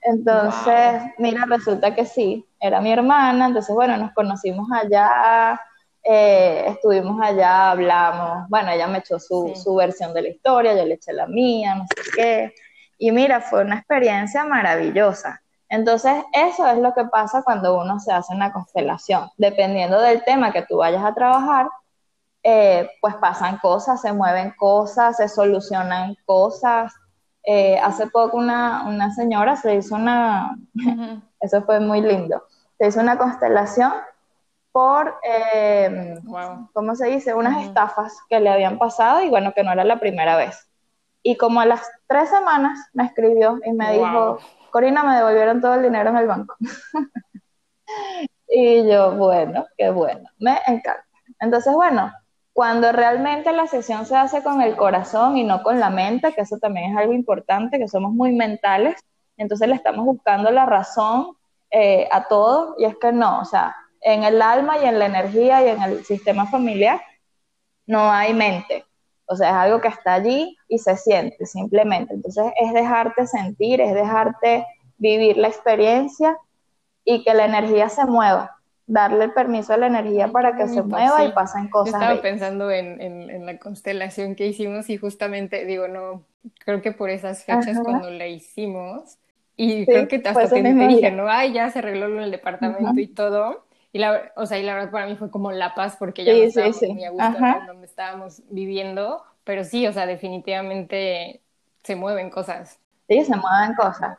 Entonces, 0.01 1.01
mira, 1.17 1.45
resulta 1.47 1.93
que 1.95 2.05
sí, 2.05 2.45
era 2.59 2.81
mi 2.81 2.91
hermana, 2.91 3.47
entonces, 3.47 3.73
bueno, 3.73 3.97
nos 3.97 4.13
conocimos 4.13 4.67
allá, 4.71 5.59
eh, 6.03 6.65
estuvimos 6.67 7.19
allá, 7.21 7.71
hablamos, 7.71 8.47
bueno, 8.49 8.71
ella 8.71 8.87
me 8.87 8.99
echó 8.99 9.19
su, 9.19 9.53
su 9.55 9.75
versión 9.75 10.13
de 10.13 10.21
la 10.21 10.29
historia, 10.29 10.75
yo 10.75 10.85
le 10.85 10.95
eché 10.95 11.13
la 11.13 11.27
mía, 11.27 11.75
no 11.75 11.85
sé 11.87 12.11
qué, 12.15 12.53
y 12.97 13.11
mira, 13.11 13.41
fue 13.41 13.61
una 13.61 13.77
experiencia 13.77 14.45
maravillosa. 14.45 15.41
Entonces, 15.69 16.23
eso 16.33 16.67
es 16.67 16.77
lo 16.77 16.93
que 16.93 17.05
pasa 17.05 17.41
cuando 17.41 17.79
uno 17.79 17.99
se 17.99 18.13
hace 18.13 18.33
una 18.33 18.53
constelación. 18.53 19.29
Dependiendo 19.37 19.99
del 19.99 20.23
tema 20.23 20.53
que 20.53 20.61
tú 20.61 20.77
vayas 20.77 21.03
a 21.03 21.15
trabajar, 21.15 21.67
eh, 22.43 22.89
pues 22.99 23.15
pasan 23.15 23.57
cosas, 23.59 24.01
se 24.01 24.11
mueven 24.11 24.53
cosas, 24.57 25.17
se 25.17 25.29
solucionan 25.29 26.17
cosas. 26.25 26.93
Eh, 27.45 27.79
hace 27.79 28.07
poco 28.07 28.37
una, 28.37 28.83
una, 28.85 29.13
señora 29.13 29.55
se 29.55 29.75
hizo 29.75 29.95
una, 29.95 30.57
eso 31.39 31.61
fue 31.63 31.79
muy 31.79 32.01
lindo, 32.01 32.43
se 32.77 32.87
hizo 32.87 33.01
una 33.01 33.17
constelación 33.17 33.91
por, 34.71 35.15
eh, 35.23 36.19
¿cómo 36.73 36.95
se 36.95 37.07
dice? 37.07 37.33
Unas 37.33 37.63
estafas 37.63 38.17
que 38.29 38.39
le 38.39 38.49
habían 38.49 38.77
pasado 38.77 39.21
y 39.21 39.29
bueno, 39.29 39.53
que 39.53 39.63
no 39.63 39.71
era 39.71 39.83
la 39.83 39.99
primera 39.99 40.35
vez. 40.35 40.67
Y 41.21 41.37
como 41.37 41.61
a 41.61 41.65
las 41.65 41.89
tres 42.07 42.29
semanas 42.29 42.89
me 42.93 43.05
escribió 43.05 43.59
y 43.65 43.71
me 43.71 43.93
dijo, 43.93 44.39
Corina, 44.71 45.03
me 45.03 45.15
devolvieron 45.15 45.61
todo 45.61 45.75
el 45.75 45.83
dinero 45.83 46.09
en 46.09 46.17
el 46.17 46.27
banco. 46.27 46.55
y 48.47 48.89
yo, 48.89 49.11
bueno, 49.15 49.65
qué 49.77 49.91
bueno, 49.91 50.29
me 50.39 50.59
encanta. 50.65 51.05
Entonces, 51.39 51.73
bueno, 51.73 52.11
cuando 52.53 52.91
realmente 52.91 53.51
la 53.51 53.67
sesión 53.67 54.05
se 54.05 54.15
hace 54.15 54.43
con 54.43 54.61
el 54.61 54.75
corazón 54.75 55.37
y 55.37 55.43
no 55.43 55.63
con 55.63 55.79
la 55.79 55.89
mente, 55.89 56.33
que 56.33 56.41
eso 56.41 56.57
también 56.59 56.91
es 56.91 56.97
algo 56.97 57.13
importante, 57.13 57.79
que 57.79 57.87
somos 57.87 58.13
muy 58.13 58.31
mentales, 58.31 58.95
entonces 59.37 59.67
le 59.67 59.75
estamos 59.75 60.05
buscando 60.05 60.51
la 60.51 60.65
razón 60.65 61.35
eh, 61.71 62.07
a 62.11 62.27
todo 62.27 62.75
y 62.77 62.85
es 62.85 62.95
que 62.97 63.11
no, 63.11 63.41
o 63.41 63.45
sea, 63.45 63.75
en 64.01 64.23
el 64.23 64.41
alma 64.41 64.77
y 64.77 64.85
en 64.85 64.99
la 64.99 65.07
energía 65.07 65.65
y 65.65 65.69
en 65.69 65.81
el 65.81 66.05
sistema 66.05 66.45
familiar 66.45 67.01
no 67.87 68.11
hay 68.11 68.33
mente, 68.33 68.85
o 69.25 69.35
sea, 69.35 69.49
es 69.49 69.55
algo 69.55 69.81
que 69.81 69.87
está 69.87 70.13
allí 70.13 70.55
y 70.67 70.77
se 70.77 70.95
siente 70.97 71.45
simplemente. 71.45 72.13
Entonces 72.13 72.45
es 72.59 72.73
dejarte 72.73 73.25
sentir, 73.25 73.81
es 73.81 73.93
dejarte 73.93 74.65
vivir 74.97 75.37
la 75.37 75.47
experiencia 75.47 76.37
y 77.03 77.23
que 77.23 77.33
la 77.33 77.45
energía 77.45 77.89
se 77.89 78.05
mueva. 78.05 78.57
Darle 78.85 79.25
el 79.25 79.33
permiso 79.33 79.73
a 79.73 79.77
la 79.77 79.87
energía 79.87 80.27
para 80.27 80.55
que 80.55 80.67
se 80.67 80.81
mueva 80.81 81.23
y 81.23 81.31
pasen 81.31 81.69
cosas. 81.69 81.93
Yo 81.93 81.99
estaba 81.99 82.21
pensando 82.21 82.69
en, 82.69 83.45
la 83.45 83.57
constelación 83.57 84.35
que 84.35 84.47
hicimos 84.47 84.89
y 84.89 84.97
justamente, 84.97 85.65
digo, 85.65 85.87
no, 85.87 86.23
creo 86.65 86.81
que 86.81 86.91
por 86.91 87.09
esas 87.09 87.45
fechas 87.45 87.79
cuando 87.83 88.09
la 88.09 88.27
hicimos, 88.27 89.17
y 89.55 89.85
creo 89.85 90.07
que 90.07 90.15
hasta 90.15 90.49
te, 90.49 90.63
dije, 90.63 91.11
no, 91.11 91.29
ay, 91.29 91.53
ya 91.53 91.69
se 91.69 91.79
arregló 91.79 92.07
en 92.07 92.19
el 92.19 92.31
departamento 92.31 92.99
y 92.99 93.07
todo. 93.07 93.65
Y 93.91 93.99
la, 93.99 94.31
o 94.35 94.47
sea, 94.47 94.57
y 94.57 94.63
la 94.63 94.73
verdad 94.73 94.91
para 94.91 95.05
mí 95.05 95.15
fue 95.15 95.29
como 95.29 95.51
la 95.51 95.75
paz 95.75 95.95
porque 95.99 96.25
ya 96.25 96.33
no 96.33 96.39
estábamos 96.39 96.81
muy 96.81 97.03
a 97.05 97.09
gusto 97.11 97.39
donde 97.67 97.85
estábamos 97.85 98.41
viviendo, 98.49 99.23
pero 99.43 99.63
sí, 99.63 99.85
o 99.85 99.93
sea, 99.93 100.07
definitivamente 100.07 101.41
se 101.83 101.95
mueven 101.95 102.31
cosas. 102.31 102.79
Sí, 103.07 103.23
se 103.23 103.35
mueven 103.35 103.75
cosas. 103.75 104.17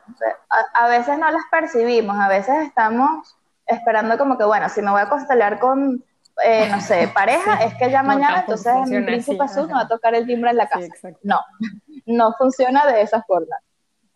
a, 0.73 0.87
veces 0.87 1.19
no 1.19 1.29
las 1.29 1.41
percibimos, 1.51 2.15
a 2.17 2.29
veces 2.29 2.55
estamos 2.65 3.35
esperando 3.67 4.17
como 4.17 4.37
que, 4.37 4.43
bueno, 4.43 4.69
si 4.69 4.81
me 4.81 4.91
voy 4.91 5.01
a 5.01 5.09
constelar 5.09 5.59
con, 5.59 6.03
eh, 6.43 6.67
no 6.69 6.81
sé, 6.81 7.07
pareja, 7.13 7.63
es 7.63 7.73
que 7.75 7.89
ya 7.89 8.03
mañana 8.03 8.41
entonces 8.41 8.73
mi 8.87 9.01
príncipe 9.01 9.43
azul 9.43 9.67
me 9.67 9.73
va 9.73 9.81
a 9.81 9.87
tocar 9.87 10.15
el 10.15 10.25
timbre 10.25 10.51
en 10.51 10.57
la 10.57 10.67
casa. 10.67 11.09
no, 11.23 11.39
no 12.05 12.33
funciona 12.37 12.85
de 12.85 13.01
esa 13.01 13.23
forma. 13.23 13.55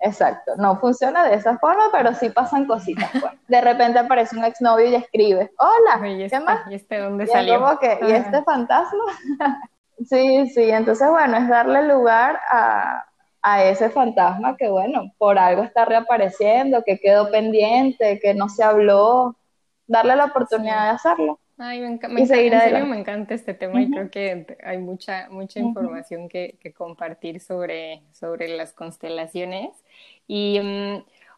Exacto, 0.01 0.53
no 0.57 0.79
funciona 0.79 1.27
de 1.27 1.35
esa 1.35 1.57
forma, 1.57 1.89
pero 1.91 2.13
sí 2.13 2.29
pasan 2.29 2.65
cositas. 2.65 3.09
Pues. 3.11 3.33
De 3.49 3.59
repente 3.59 3.99
aparece 3.99 4.37
un 4.37 4.45
exnovio 4.45 4.85
y 4.87 4.95
escribe, 4.95 5.51
hola, 5.57 6.01
¿qué 6.01 6.25
este, 6.25 6.39
más? 6.39 6.61
¿Y 6.69 6.75
este 6.75 6.99
dónde 6.99 7.27
salió? 7.27 7.77
¿Y 8.01 8.11
este 8.11 8.41
fantasma? 8.43 9.03
sí, 10.09 10.49
sí, 10.51 10.69
entonces 10.69 11.09
bueno, 11.09 11.35
es 11.35 11.49
darle 11.49 11.83
lugar 11.83 12.39
a, 12.49 13.03
a 13.41 13.63
ese 13.65 13.89
fantasma 13.89 14.55
que 14.55 14.69
bueno, 14.69 15.11
por 15.17 15.37
algo 15.37 15.63
está 15.63 15.83
reapareciendo, 15.83 16.83
que 16.85 16.99
quedó 16.99 17.29
pendiente, 17.29 18.19
que 18.21 18.33
no 18.33 18.47
se 18.47 18.63
habló, 18.63 19.35
darle 19.89 20.15
la 20.15 20.25
oportunidad 20.25 20.83
de 20.85 20.89
hacerlo. 20.91 21.39
Ay, 21.57 21.81
me, 21.81 21.89
me, 22.07 22.21
encanta, 22.21 22.85
me 22.85 22.99
encanta 22.99 23.33
este 23.33 23.53
tema 23.53 23.81
y 23.81 23.91
creo 23.91 24.09
que 24.09 24.57
hay 24.63 24.77
mucha, 24.77 25.27
mucha 25.29 25.59
información 25.59 26.29
que, 26.29 26.57
que, 26.61 26.71
compartir 26.71 27.41
sobre, 27.41 28.03
sobre 28.13 28.47
las 28.55 28.71
constelaciones. 28.71 29.71
Y 30.25 30.57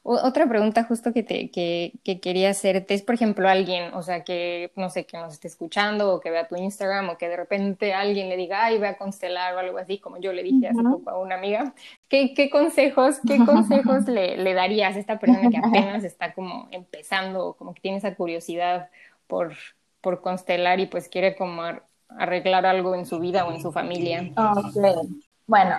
mm, 0.04 0.10
otra 0.24 0.48
pregunta 0.48 0.84
justo 0.84 1.14
que, 1.14 1.24
te, 1.24 1.52
que, 1.52 1.94
que, 2.04 2.20
quería 2.20 2.50
hacerte 2.50 2.94
es, 2.94 3.02
por 3.02 3.16
ejemplo, 3.16 3.48
alguien, 3.48 3.94
o 3.94 4.02
sea, 4.02 4.24
que 4.24 4.72
no 4.76 4.90
sé, 4.90 5.06
que 5.06 5.18
nos 5.18 5.34
esté 5.34 5.48
escuchando 5.48 6.14
o 6.14 6.20
que 6.20 6.32
vea 6.32 6.48
tu 6.48 6.56
Instagram 6.56 7.10
o 7.10 7.18
que 7.18 7.30
de 7.30 7.38
repente 7.38 7.94
alguien 7.94 8.30
le 8.30 8.38
diga, 8.38 8.66
ay, 8.66 8.78
voy 8.78 8.88
a 8.88 8.98
constelar 8.98 9.56
o 9.56 9.60
algo 9.60 9.78
así, 9.78 10.00
como 10.00 10.18
yo 10.20 10.34
le 10.34 10.44
dije 10.44 10.68
hace 10.68 10.82
poco 10.82 11.10
a 11.10 11.20
una 11.20 11.36
amiga. 11.36 11.74
¿Qué, 12.08 12.34
qué 12.34 12.50
consejos, 12.50 13.20
qué 13.28 13.38
consejos 13.46 14.08
le, 14.08 14.38
le 14.38 14.54
darías 14.54 14.96
a 14.96 15.00
esta 15.00 15.20
persona 15.20 15.50
que 15.50 15.58
apenas 15.58 16.04
está 16.04 16.34
como 16.34 16.68
empezando, 16.72 17.56
como 17.58 17.74
que 17.74 17.82
tiene 17.82 17.98
esa 17.98 18.16
curiosidad 18.16 18.90
por 19.28 19.54
por 20.02 20.22
constelar 20.22 20.80
y 20.80 20.88
pues 20.88 21.08
quiere 21.08 21.36
como 21.36 21.62
arreglar 22.10 22.66
algo 22.66 22.96
en 22.96 23.06
su 23.06 23.20
vida 23.20 23.46
o 23.46 23.54
en 23.54 23.62
su 23.62 23.72
familia. 23.72 24.30
Ok, 24.36 25.08
bueno, 25.48 25.76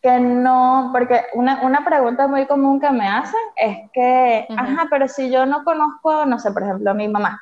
que 0.00 0.20
no, 0.20 0.90
porque 0.92 1.24
una, 1.34 1.62
una 1.62 1.84
pregunta 1.84 2.28
muy 2.28 2.46
común 2.46 2.80
que 2.80 2.90
me 2.90 3.08
hacen 3.08 3.40
es 3.56 3.90
que, 3.92 4.46
ajá, 4.56 4.86
pero 4.90 5.08
si 5.08 5.30
yo 5.30 5.44
no 5.46 5.64
conozco, 5.64 6.24
no 6.26 6.38
sé, 6.38 6.52
por 6.52 6.62
ejemplo, 6.62 6.90
a 6.90 6.94
mi 6.94 7.08
mamá, 7.08 7.40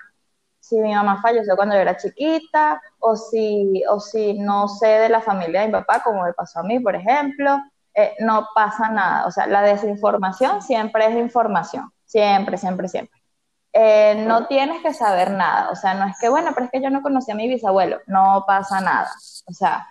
si 0.58 0.76
mi 0.80 0.94
mamá 0.94 1.20
falleció 1.20 1.54
cuando 1.54 1.74
yo 1.74 1.82
era 1.82 1.96
chiquita, 1.96 2.80
o 2.98 3.14
si, 3.14 3.82
o 3.88 4.00
si 4.00 4.38
no 4.38 4.68
sé 4.68 4.86
de 4.86 5.08
la 5.08 5.20
familia 5.20 5.60
de 5.60 5.68
mi 5.68 5.72
papá, 5.72 6.02
como 6.02 6.24
me 6.24 6.32
pasó 6.32 6.60
a 6.60 6.62
mí, 6.64 6.80
por 6.80 6.96
ejemplo, 6.96 7.58
eh, 7.94 8.14
no 8.20 8.48
pasa 8.54 8.88
nada. 8.88 9.26
O 9.26 9.30
sea, 9.30 9.46
la 9.46 9.62
desinformación 9.62 10.62
siempre 10.62 11.06
es 11.06 11.16
información, 11.16 11.90
siempre, 12.04 12.58
siempre, 12.58 12.88
siempre. 12.88 13.20
Eh, 13.72 14.24
no 14.26 14.46
tienes 14.46 14.82
que 14.82 14.92
saber 14.92 15.30
nada. 15.32 15.70
O 15.70 15.76
sea, 15.76 15.94
no 15.94 16.06
es 16.06 16.16
que, 16.18 16.28
bueno, 16.28 16.50
pero 16.54 16.66
es 16.66 16.72
que 16.72 16.82
yo 16.82 16.90
no 16.90 17.02
conocí 17.02 17.30
a 17.30 17.34
mi 17.34 17.48
bisabuelo. 17.48 18.00
No 18.06 18.44
pasa 18.46 18.80
nada. 18.80 19.08
O 19.46 19.52
sea, 19.52 19.86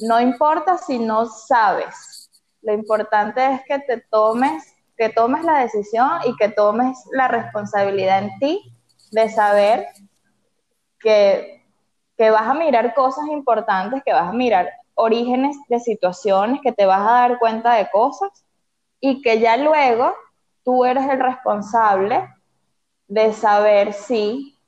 no 0.00 0.20
importa 0.20 0.78
si 0.78 0.98
no 0.98 1.26
sabes. 1.26 2.30
Lo 2.62 2.72
importante 2.72 3.44
es 3.54 3.60
que 3.66 3.78
te 3.80 4.04
tomes, 4.10 4.74
que 4.96 5.08
tomes 5.08 5.44
la 5.44 5.60
decisión 5.60 6.10
y 6.24 6.36
que 6.36 6.48
tomes 6.48 6.98
la 7.12 7.28
responsabilidad 7.28 8.22
en 8.22 8.38
ti 8.38 8.76
de 9.10 9.28
saber 9.28 9.86
que, 10.98 11.64
que 12.16 12.30
vas 12.30 12.48
a 12.48 12.54
mirar 12.54 12.94
cosas 12.94 13.26
importantes, 13.28 14.02
que 14.04 14.12
vas 14.12 14.28
a 14.28 14.32
mirar 14.32 14.70
orígenes 14.94 15.56
de 15.68 15.80
situaciones, 15.80 16.60
que 16.62 16.72
te 16.72 16.86
vas 16.86 17.00
a 17.00 17.12
dar 17.12 17.38
cuenta 17.38 17.74
de 17.74 17.90
cosas 17.90 18.30
y 19.00 19.20
que 19.22 19.40
ya 19.40 19.56
luego 19.56 20.14
tú 20.64 20.84
eres 20.84 21.08
el 21.08 21.20
responsable 21.20 22.28
de 23.08 23.32
saber 23.32 23.92
si 23.92 24.58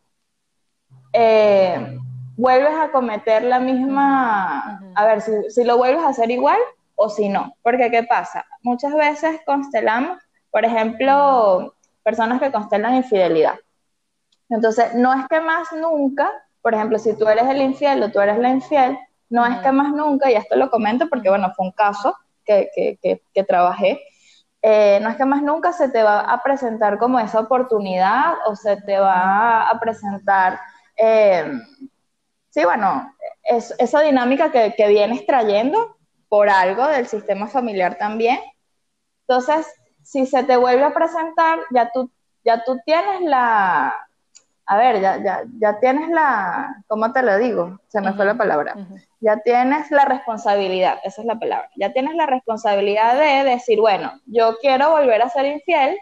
eh, 1.12 1.99
vuelves 2.37 2.74
a 2.74 2.91
cometer 2.91 3.43
la 3.43 3.61
misma, 3.61 4.80
a 4.95 5.07
ver, 5.07 5.20
si, 5.20 5.64
lo 5.64 5.76
vuelves 5.76 6.03
a 6.03 6.09
hacer 6.09 6.30
igual 6.30 6.59
o 6.97 7.09
si 7.09 7.28
no. 7.28 7.55
Porque 7.62 7.91
¿qué 7.91 8.03
pasa? 8.03 8.45
Muchas 8.62 8.95
veces 8.95 9.41
constelamos, 9.47 10.18
por 10.51 10.64
ejemplo, 10.64 11.74
personas 12.03 12.41
que 12.41 12.53
constelan 12.53 12.97
infidelidad. 12.97 13.57
Entonces, 14.49 14.95
no 14.95 15.12
es 15.12 15.26
que 15.28 15.41
más 15.41 15.72
nunca, 15.72 16.30
por 16.62 16.74
ejemplo, 16.74 16.99
si 16.99 17.16
tú 17.16 17.28
eres 17.28 17.47
el 17.49 17.62
infiel 17.62 18.03
o 18.03 18.11
tú 18.11 18.20
eres 18.20 18.39
la 18.39 18.51
infiel, 18.51 18.99
no 19.30 19.47
es 19.47 19.59
que 19.59 19.72
más 19.72 19.93
nunca, 19.93 20.30
y 20.30 20.35
esto 20.35 20.57
lo 20.57 20.70
comento 20.70 21.09
porque, 21.09 21.28
bueno, 21.28 21.53
fue 21.57 21.66
un 21.66 21.72
caso 21.72 22.14
que, 22.45 22.68
que, 22.74 22.99
que, 23.03 23.22
que 23.32 23.45
trabajé, 23.45 24.01
eh, 24.66 24.99
no 25.03 25.11
es 25.11 25.16
que 25.16 25.26
más 25.26 25.43
nunca 25.43 25.74
se 25.74 25.91
te 25.91 26.03
va 26.03 26.20
a 26.20 26.43
presentar 26.43 26.97
como 26.97 27.20
esa 27.20 27.41
oportunidad 27.41 28.32
o 28.47 28.57
se 28.57 28.78
te 28.78 28.99
va 28.99 29.68
a 29.68 29.78
presentar, 29.78 30.59
eh, 30.97 31.53
sí, 32.55 32.65
bueno, 32.65 33.13
esa 33.43 34.01
dinámica 34.01 34.53
que, 34.53 34.75
que 34.77 34.89
vienes 34.89 35.27
trayendo 35.27 35.97
por 36.29 36.49
algo 36.49 36.87
del 36.87 37.09
sistema 37.09 37.49
familiar 37.49 37.99
también. 37.99 38.39
Entonces, 39.27 39.67
si 40.05 40.25
se 40.25 40.45
te 40.45 40.57
vuelve 40.57 40.85
a 40.85 40.95
presentar, 40.95 41.59
ya 41.73 41.91
tú, 41.93 42.11
ya 42.45 42.63
tú 42.63 42.79
tienes 42.87 43.23
la, 43.23 43.93
a 44.67 44.77
ver, 44.77 45.01
ya, 45.01 45.21
ya, 45.23 45.43
ya 45.59 45.81
tienes 45.81 46.09
la, 46.11 46.77
¿cómo 46.87 47.13
te 47.13 47.23
lo 47.23 47.39
digo? 47.39 47.81
Se 47.89 48.01
me 48.01 48.13
fue 48.13 48.25
la 48.25 48.37
palabra. 48.37 48.77
Ya 49.19 49.39
tienes 49.39 49.91
la 49.91 50.05
responsabilidad, 50.05 51.01
esa 51.03 51.23
es 51.23 51.27
la 51.27 51.39
palabra. 51.39 51.69
Ya 51.77 51.93
tienes 51.93 52.15
la 52.15 52.27
responsabilidad 52.27 53.19
de 53.19 53.51
decir, 53.51 53.81
bueno, 53.81 54.13
yo 54.27 54.59
quiero 54.61 54.91
volver 54.91 55.23
a 55.23 55.29
ser 55.29 55.47
infiel, 55.47 55.99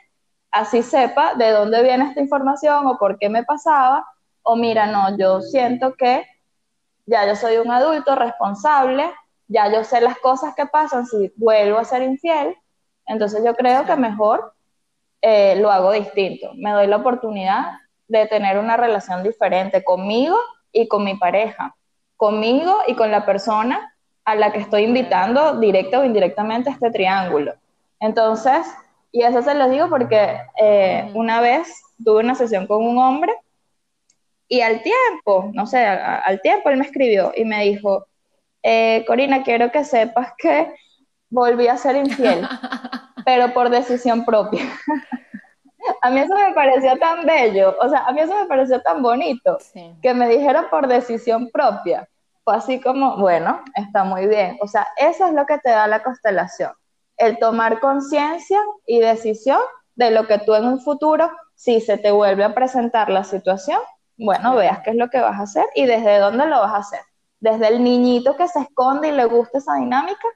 así 0.51 0.83
sepa 0.83 1.35
de 1.35 1.51
dónde 1.51 1.83
viene 1.83 2.05
esta 2.05 2.21
información 2.21 2.87
o 2.87 2.99
por 2.99 3.19
qué 3.19 3.31
me 3.31 3.43
pasaba, 3.43 4.07
o 4.43 4.55
mira, 4.55 4.87
no, 4.87 5.17
yo 5.17 5.41
siento 5.41 5.95
que 5.95 6.27
ya 7.07 7.27
yo 7.27 7.37
soy 7.37 7.57
un 7.57 7.71
adulto 7.71 8.15
responsable, 8.15 9.11
ya 9.49 9.71
yo 9.73 9.85
sé 9.85 10.01
las 10.01 10.19
cosas 10.19 10.55
que 10.55 10.67
pasan 10.67 11.07
si 11.07 11.33
vuelvo 11.37 11.79
a 11.79 11.85
ser 11.85 12.03
infiel, 12.03 12.57
entonces 13.07 13.43
yo 13.45 13.55
creo 13.55 13.85
que 13.85 13.97
mejor 13.97 14.55
eh, 15.21 15.57
lo 15.57 15.71
hago 15.71 15.93
distinto, 15.93 16.51
me 16.55 16.71
doy 16.71 16.87
la 16.87 16.97
oportunidad 16.97 17.79
de 18.09 18.27
tener 18.27 18.59
una 18.59 18.77
relación 18.77 19.23
diferente 19.23 19.85
conmigo 19.85 20.37
y 20.73 20.89
con 20.89 21.05
mi 21.05 21.17
pareja, 21.17 21.75
conmigo 22.17 22.79
y 22.87 22.95
con 22.95 23.11
la 23.11 23.25
persona 23.25 23.95
a 24.25 24.35
la 24.35 24.53
que 24.53 24.61
estoy 24.61 24.85
invitando 24.85 25.59
directa 25.59 26.01
o 26.01 26.05
indirectamente 26.05 26.71
a 26.71 26.75
este 26.75 26.91
triángulo. 26.91 27.55
Entonces, 28.01 28.67
y 29.11 29.23
eso 29.23 29.43
se 29.43 29.55
lo 29.55 29.69
digo 29.69 29.89
porque 29.89 30.39
eh, 30.61 31.11
una 31.15 31.41
vez 31.41 31.83
tuve 32.03 32.21
una 32.21 32.35
sesión 32.35 32.67
con 32.67 32.85
un 32.85 32.99
hombre 32.99 33.33
y 34.53 34.61
al 34.61 34.83
tiempo, 34.83 35.51
no 35.55 35.67
sé, 35.67 35.83
al 35.83 36.43
tiempo 36.43 36.69
él 36.69 36.77
me 36.77 36.85
escribió 36.85 37.33
y 37.35 37.47
me 37.47 37.65
dijo, 37.65 38.07
eh, 38.63 39.03
Corina, 39.07 39.43
quiero 39.43 39.73
que 39.73 39.83
sepas 39.83 40.35
que 40.37 40.75
volví 41.31 41.69
a 41.69 41.79
ser 41.79 41.97
infiel, 41.97 42.47
pero 43.25 43.55
por 43.55 43.71
decisión 43.71 44.27
propia. 44.27 44.61
a 46.03 46.11
mí 46.11 46.21
eso 46.21 46.35
me 46.35 46.53
pareció 46.53 46.99
tan 46.99 47.25
bello, 47.25 47.75
o 47.81 47.89
sea, 47.89 48.01
a 48.01 48.13
mí 48.13 48.21
eso 48.21 48.39
me 48.39 48.45
pareció 48.45 48.83
tan 48.83 49.01
bonito, 49.01 49.57
que 50.03 50.13
me 50.13 50.29
dijeron 50.29 50.67
por 50.71 50.87
decisión 50.87 51.49
propia. 51.51 52.07
Fue 52.45 52.55
así 52.55 52.79
como, 52.79 53.17
bueno, 53.17 53.59
está 53.75 54.05
muy 54.05 54.27
bien. 54.27 54.59
O 54.61 54.69
sea, 54.69 54.87
eso 54.99 55.29
es 55.29 55.33
lo 55.33 55.47
que 55.47 55.57
te 55.61 55.71
da 55.71 55.87
la 55.87 56.03
constelación, 56.03 56.73
el 57.17 57.39
tomar 57.39 57.81
conciencia 57.81 58.61
y 58.85 59.01
decisión 59.01 59.61
de 59.95 60.11
lo 60.11 60.27
que 60.27 60.41
tú 60.41 60.55
en 60.55 60.67
un 60.67 60.79
futuro, 60.79 61.31
si 61.55 61.81
se 61.81 61.97
te 61.97 62.11
vuelve 62.11 62.45
a 62.45 62.55
presentar 62.55 63.09
la 63.09 63.25
situación, 63.25 63.81
bueno, 64.17 64.55
veas 64.57 64.81
qué 64.81 64.91
es 64.91 64.97
lo 64.97 65.09
que 65.11 65.21
vas 65.21 65.39
a 65.39 65.43
hacer 65.43 65.67
y 65.75 65.87
desde 65.87 66.19
dónde 66.19 66.47
lo 66.47 66.61
vas 66.61 66.73
a 66.73 66.79
hacer. 66.79 67.01
Desde 67.41 67.69
el 67.69 67.83
niñito 67.83 68.37
que 68.37 68.47
se 68.49 68.61
esconde 68.61 69.09
y 69.09 69.13
le 69.13 69.25
gusta 69.25 69.59
esa 69.59 69.75
dinámica, 69.75 70.29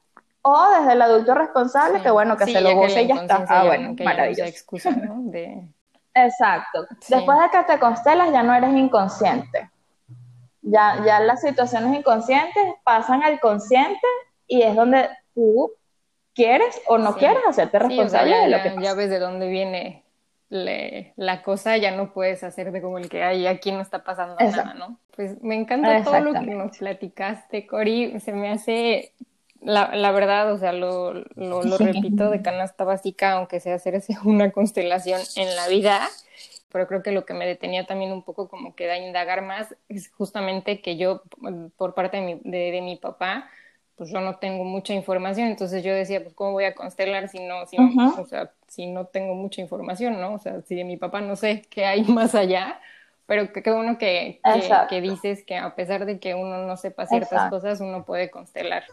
o 0.43 0.71
desde 0.79 0.93
el 0.93 1.03
adulto 1.03 1.35
responsable, 1.35 2.03
que 2.03 2.11
bueno, 2.11 2.37
que 2.37 2.47
se 2.47 2.61
lo 2.61 2.75
goce 2.77 3.03
y 3.03 3.09
ya 3.09 3.15
está. 3.17 3.45
Ah, 3.49 3.65
bueno, 3.65 3.97
maravilloso. 4.03 4.49
Excusa, 4.49 4.91
¿no? 4.91 5.31
Exacto. 6.15 6.87
Después 7.09 7.39
de 7.41 7.51
que 7.51 7.65
te 7.65 7.79
constelas, 7.79 8.33
ya 8.33 8.43
no 8.43 8.55
eres 8.55 8.71
inconsciente. 8.75 9.71
Ya, 10.63 11.03
ya 11.05 11.21
las 11.21 11.43
situaciones 11.43 11.97
inconscientes 11.99 12.63
pasan 12.85 13.23
al 13.23 13.39
consciente 13.41 14.07
y 14.47 14.63
es 14.63 14.75
donde 14.75 15.09
tú 15.35 15.73
quieres 16.33 16.81
o 16.87 16.97
no 16.97 17.17
quieres 17.17 17.43
hacerte 17.47 17.79
responsable 17.79 18.37
de 18.37 18.49
lo 18.49 18.63
que 18.63 18.71
pasa. 18.71 18.83
Ya 18.83 18.95
ves 18.95 19.11
de 19.11 19.19
dónde 19.19 19.49
viene 19.49 20.06
la 20.49 21.43
cosa, 21.43 21.77
ya 21.77 21.91
no 21.91 22.13
puedes 22.13 22.45
hacerte 22.45 22.81
como 22.81 22.99
el 22.99 23.09
que 23.09 23.23
hay 23.23 23.47
aquí 23.47 23.73
no 23.73 23.81
está 23.81 24.05
pasando 24.05 24.37
nada, 24.39 24.75
¿no? 24.75 24.99
Pues 25.17 25.43
me 25.43 25.55
encanta 25.55 26.05
todo 26.05 26.21
lo 26.21 26.33
que 26.33 26.55
nos 26.55 26.79
platicaste, 26.79 27.67
Cori. 27.67 28.21
Se 28.21 28.33
me 28.33 28.51
hace 28.51 29.13
la, 29.61 29.95
la 29.97 30.13
verdad, 30.13 30.53
o 30.53 30.59
sea, 30.59 30.73
lo, 30.73 31.15
lo, 31.35 31.79
repito 31.79 32.31
de 32.31 32.43
canasta 32.43 32.85
básica, 32.85 33.33
aunque 33.33 33.61
sea 33.61 33.75
hacerse 33.75 34.17
una 34.25 34.53
constelación 34.53 35.21
en 35.35 35.57
la 35.57 35.69
vida, 35.69 36.09
pero 36.71 36.87
creo 36.87 37.03
que 37.03 37.13
lo 37.13 37.25
que 37.25 37.35
me 37.35 37.47
detenía 37.47 37.87
también 37.87 38.13
un 38.13 38.23
poco 38.23 38.49
como 38.49 38.75
que 38.75 38.87
da 38.87 38.99
indagar 38.99 39.43
más 39.43 39.75
es 39.89 40.11
justamente 40.11 40.81
que 40.81 40.97
yo, 40.97 41.23
por 41.77 41.95
parte 41.95 42.19
de 42.19 42.23
mi, 42.23 42.41
de, 42.45 42.81
mi 42.83 42.97
papá, 42.97 43.49
pues 43.97 44.11
yo 44.11 44.21
no 44.21 44.37
tengo 44.37 44.65
mucha 44.65 44.93
información, 44.93 45.49
entonces 45.49 45.83
yo 45.83 45.95
decía, 45.95 46.23
pues 46.23 46.35
cómo 46.35 46.53
voy 46.53 46.65
a 46.65 46.75
constelar 46.75 47.29
si 47.29 47.41
no, 47.41 47.67
si, 47.67 47.77
o 47.79 48.27
sea, 48.27 48.53
si 48.69 48.87
no 48.87 49.07
tengo 49.07 49.35
mucha 49.35 49.61
información, 49.61 50.21
¿no? 50.21 50.35
O 50.35 50.39
sea, 50.39 50.61
si 50.63 50.75
de 50.75 50.85
mi 50.85 50.97
papá 50.97 51.21
no 51.21 51.37
sé 51.37 51.63
qué 51.71 51.87
hay 51.87 52.03
más 52.05 52.35
allá, 52.35 52.81
pero 53.27 53.53
qué 53.53 53.71
bueno 53.71 53.99
que, 53.99 54.41
que, 54.89 55.01
dices 55.01 55.45
que 55.45 55.57
a 55.57 55.75
pesar 55.75 56.07
de 56.07 56.21
que 56.21 56.35
uno 56.35 56.59
no 56.59 56.77
sepa 56.77 57.07
ciertas 57.07 57.51
cosas, 57.51 57.81
uno 57.81 58.05
puede 58.05 58.31
constelar. 58.31 58.85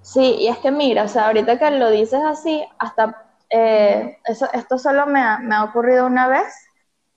Sí, 0.00 0.36
y 0.38 0.48
es 0.48 0.58
que 0.58 0.70
mira, 0.70 1.04
o 1.04 1.08
sea, 1.08 1.26
ahorita 1.26 1.58
que 1.58 1.70
lo 1.72 1.90
dices 1.90 2.20
así, 2.24 2.64
hasta 2.78 3.24
eh, 3.50 4.18
eso, 4.26 4.46
esto 4.52 4.78
solo 4.78 5.06
me 5.06 5.20
ha, 5.20 5.38
me 5.38 5.54
ha, 5.54 5.64
ocurrido 5.64 6.06
una 6.06 6.28
vez, 6.28 6.46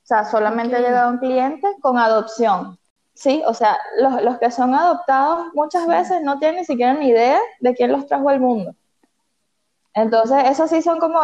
o 0.04 0.08
sea, 0.08 0.24
solamente 0.24 0.78
ha 0.78 0.80
llegado 0.80 1.12
un 1.12 1.18
cliente 1.20 1.68
con 1.82 1.98
adopción, 1.98 2.80
¿sí? 3.14 3.44
O 3.46 3.54
sea, 3.54 3.78
los, 4.00 4.24
los 4.24 4.40
que 4.40 4.50
son 4.50 4.74
adoptados 4.74 5.48
muchas 5.54 5.86
veces 5.86 6.22
no 6.24 6.40
tienen 6.40 6.62
ni 6.62 6.66
siquiera 6.66 6.94
ni 6.94 7.10
idea 7.10 7.40
de 7.60 7.76
quién 7.76 7.92
los 7.92 8.08
trajo 8.08 8.30
al 8.30 8.40
mundo. 8.40 8.74
Entonces, 9.98 10.44
eso 10.46 10.68
sí 10.68 10.84
son 10.84 11.00
como 11.00 11.20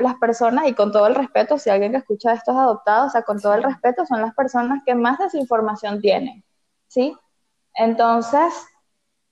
las 0.00 0.16
personas, 0.16 0.66
y 0.66 0.74
con 0.74 0.90
todo 0.90 1.06
el 1.06 1.14
respeto, 1.14 1.58
si 1.58 1.70
alguien 1.70 1.92
que 1.92 1.98
escucha 1.98 2.32
esto 2.32 2.50
es 2.50 2.58
adoptado, 2.58 3.06
o 3.06 3.08
sea, 3.08 3.22
con 3.22 3.40
todo 3.40 3.54
el 3.54 3.62
respeto, 3.62 4.04
son 4.04 4.20
las 4.20 4.34
personas 4.34 4.82
que 4.84 4.96
más 4.96 5.16
desinformación 5.18 6.00
tienen, 6.00 6.42
¿sí? 6.88 7.16
Entonces, 7.72 8.52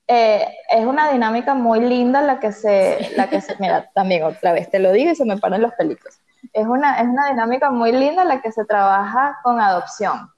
eh, 0.07 0.47
es 0.71 0.87
una 0.87 1.11
dinámica 1.11 1.55
muy 1.55 1.81
linda 1.81 2.21
la 2.21 2.39
que 2.39 2.53
se, 2.53 3.11
la 3.17 3.29
que 3.29 3.41
se, 3.41 3.57
mira, 3.59 3.91
también 3.97 4.23
otra 4.23 4.53
vez 4.53 4.71
te 4.71 4.79
lo 4.79 4.93
digo 4.93 5.11
y 5.11 5.17
se 5.17 5.25
me 5.25 5.39
paran 5.39 5.63
los 5.63 5.73
pelicos. 5.73 6.21
Es 6.53 6.65
una, 6.65 7.01
es 7.01 7.09
una 7.09 7.31
dinámica 7.31 7.73
muy 7.73 7.91
linda 7.91 8.25
la 8.25 8.43
que 8.43 8.53
se 8.53 8.65
trabaja 8.65 9.41
con 9.43 9.61
adopción, 9.61 10.31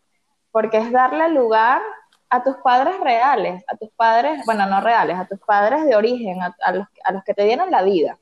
porque 0.51 0.79
es 0.79 0.91
darle 0.91 1.29
lugar 1.29 1.83
a 2.31 2.43
tus 2.43 2.57
padres 2.65 2.99
reales, 3.01 3.63
a 3.69 3.77
tus 3.77 3.91
padres, 3.91 4.41
bueno, 4.47 4.65
no 4.65 4.81
reales, 4.81 5.19
a 5.19 5.27
tus 5.27 5.41
padres 5.41 5.85
de 5.85 5.95
origen, 5.95 6.41
a, 6.43 6.73
los, 6.73 6.87
a 7.05 7.13
los, 7.13 7.23
que 7.23 7.35
te 7.35 7.45
dieron 7.45 7.71
la 7.71 7.83
vida, 7.83 8.19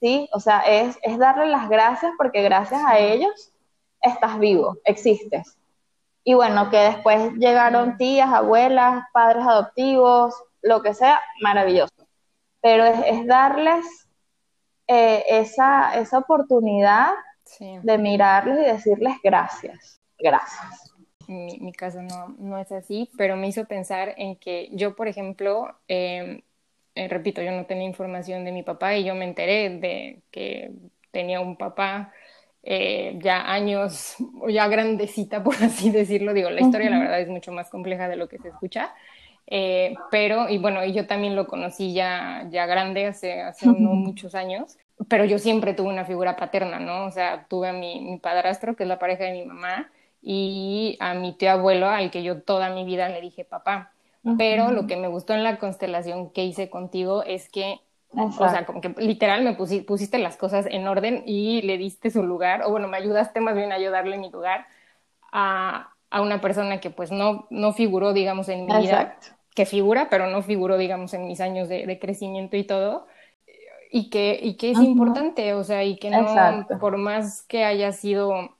¿sí? 0.00 0.28
O 0.32 0.40
sea, 0.40 0.60
es, 0.60 0.98
es 1.02 1.18
darle 1.18 1.46
las 1.46 1.68
gracias 1.68 2.12
porque 2.16 2.42
gracias 2.42 2.82
a 2.84 2.98
ellos 2.98 3.52
estás 4.00 4.38
vivo, 4.38 4.78
existes. 4.84 5.56
Y 6.24 6.34
bueno, 6.34 6.70
que 6.70 6.76
después 6.76 7.32
llegaron 7.34 7.96
tías, 7.96 8.30
abuelas, 8.32 9.04
padres 9.12 9.46
adoptivos, 9.46 10.34
lo 10.62 10.82
que 10.82 10.94
sea, 10.94 11.20
maravilloso. 11.40 11.92
Pero 12.60 12.84
es, 12.84 13.26
darles 13.26 13.86
eh, 14.86 15.24
esa, 15.28 15.98
esa 15.98 16.18
oportunidad 16.18 17.12
de 17.58 17.98
mirarles 17.98 18.58
y 18.58 18.70
decirles 18.70 19.14
gracias, 19.22 20.00
gracias. 20.18 20.92
Mi, 21.26 21.58
mi 21.60 21.72
caso 21.72 22.02
no, 22.02 22.34
no 22.38 22.58
es 22.58 22.70
así, 22.70 23.10
pero 23.16 23.36
me 23.36 23.48
hizo 23.48 23.64
pensar 23.64 24.14
en 24.16 24.36
que 24.36 24.68
yo, 24.72 24.94
por 24.94 25.08
ejemplo, 25.08 25.74
em, 25.88 26.42
eh, 26.94 27.08
repito, 27.08 27.42
yo 27.42 27.52
no 27.52 27.66
tenía 27.66 27.86
información 27.86 28.44
de 28.44 28.52
mi 28.52 28.62
papá 28.62 28.96
y 28.96 29.04
yo 29.04 29.14
me 29.14 29.24
enteré 29.24 29.70
de 29.70 30.22
que 30.30 30.72
tenía 31.10 31.40
un 31.40 31.56
papá 31.56 32.12
eh, 32.62 33.18
ya 33.22 33.50
años, 33.50 34.16
ya 34.48 34.68
grandecita, 34.68 35.42
por 35.42 35.54
así 35.62 35.90
decirlo. 35.90 36.34
Digo, 36.34 36.50
la 36.50 36.60
historia 36.60 36.90
la 36.90 36.98
verdad 36.98 37.20
es 37.20 37.28
mucho 37.28 37.52
más 37.52 37.70
compleja 37.70 38.08
de 38.08 38.16
lo 38.16 38.28
que 38.28 38.38
se 38.38 38.48
escucha, 38.48 38.94
eh, 39.46 39.94
pero, 40.10 40.48
y 40.48 40.58
bueno, 40.58 40.84
yo 40.84 41.06
también 41.06 41.36
lo 41.36 41.46
conocí 41.46 41.92
ya, 41.92 42.46
ya 42.50 42.66
grande, 42.66 43.06
hace, 43.06 43.40
hace 43.40 43.66
no 43.66 43.94
muchos 43.94 44.34
años, 44.34 44.78
pero 45.08 45.24
yo 45.24 45.38
siempre 45.38 45.74
tuve 45.74 45.88
una 45.88 46.04
figura 46.04 46.36
paterna, 46.36 46.78
¿no? 46.78 47.06
O 47.06 47.10
sea, 47.10 47.46
tuve 47.48 47.68
a 47.68 47.72
mi, 47.72 48.00
mi 48.00 48.18
padrastro, 48.18 48.76
que 48.76 48.84
es 48.84 48.88
la 48.88 48.98
pareja 48.98 49.24
de 49.24 49.32
mi 49.32 49.44
mamá, 49.44 49.90
y 50.22 50.96
a 51.00 51.14
mi 51.14 51.32
tío 51.32 51.50
abuelo, 51.50 51.88
al 51.88 52.10
que 52.10 52.22
yo 52.22 52.42
toda 52.42 52.70
mi 52.74 52.84
vida 52.84 53.08
le 53.08 53.20
dije 53.20 53.44
papá. 53.44 53.92
Pero 54.36 54.70
lo 54.70 54.86
que 54.86 54.96
me 54.96 55.08
gustó 55.08 55.32
en 55.32 55.42
la 55.42 55.58
constelación 55.58 56.30
que 56.30 56.44
hice 56.44 56.68
contigo 56.68 57.22
es 57.22 57.48
que, 57.48 57.80
o 58.12 58.30
sea, 58.30 58.66
como 58.66 58.82
que 58.82 58.94
literal 58.98 59.42
me 59.42 59.54
pusiste 59.54 60.18
las 60.18 60.36
cosas 60.36 60.66
en 60.70 60.86
orden 60.86 61.22
y 61.26 61.62
le 61.62 61.78
diste 61.78 62.10
su 62.10 62.22
lugar, 62.22 62.62
o 62.64 62.70
bueno, 62.70 62.86
me 62.86 62.98
ayudaste 62.98 63.40
más 63.40 63.56
bien 63.56 63.72
a 63.72 63.76
ayudarle 63.76 64.18
mi 64.18 64.30
lugar 64.30 64.66
a, 65.32 65.94
a 66.10 66.20
una 66.20 66.40
persona 66.40 66.80
que 66.80 66.90
pues 66.90 67.10
no, 67.12 67.46
no 67.50 67.72
figuró, 67.72 68.12
digamos, 68.12 68.48
en 68.48 68.66
mi 68.66 68.76
vida 68.78 69.16
que 69.54 69.66
figura, 69.66 70.08
pero 70.10 70.28
no 70.28 70.42
figuró, 70.42 70.76
digamos, 70.76 71.14
en 71.14 71.26
mis 71.26 71.40
años 71.40 71.68
de, 71.68 71.98
crecimiento 71.98 72.56
y 72.56 72.64
todo, 72.64 73.06
y 73.90 74.10
que, 74.10 74.38
y 74.40 74.54
que 74.54 74.70
es 74.70 74.78
importante, 74.78 75.54
o 75.54 75.64
sea, 75.64 75.84
y 75.84 75.96
que 75.96 76.10
no, 76.10 76.66
por 76.78 76.96
más 76.96 77.42
que 77.42 77.64
haya 77.64 77.92
sido 77.92 78.56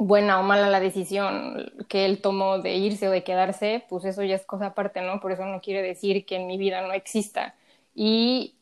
buena 0.00 0.40
o 0.40 0.42
mala 0.42 0.68
la 0.70 0.80
decisión 0.80 1.72
que 1.88 2.06
él 2.06 2.20
tomó 2.22 2.58
de 2.58 2.74
irse 2.76 3.08
o 3.08 3.10
de 3.10 3.22
quedarse, 3.22 3.84
pues 3.88 4.04
eso 4.06 4.22
ya 4.22 4.34
es 4.34 4.46
cosa 4.46 4.66
aparte, 4.66 5.02
¿no? 5.02 5.20
Por 5.20 5.32
eso 5.32 5.44
no 5.44 5.60
quiere 5.60 5.82
decir 5.82 6.24
que 6.24 6.36
en 6.36 6.46
mi 6.46 6.56
vida 6.56 6.80
no 6.80 6.92
exista. 6.94 7.54
Y 7.94 8.54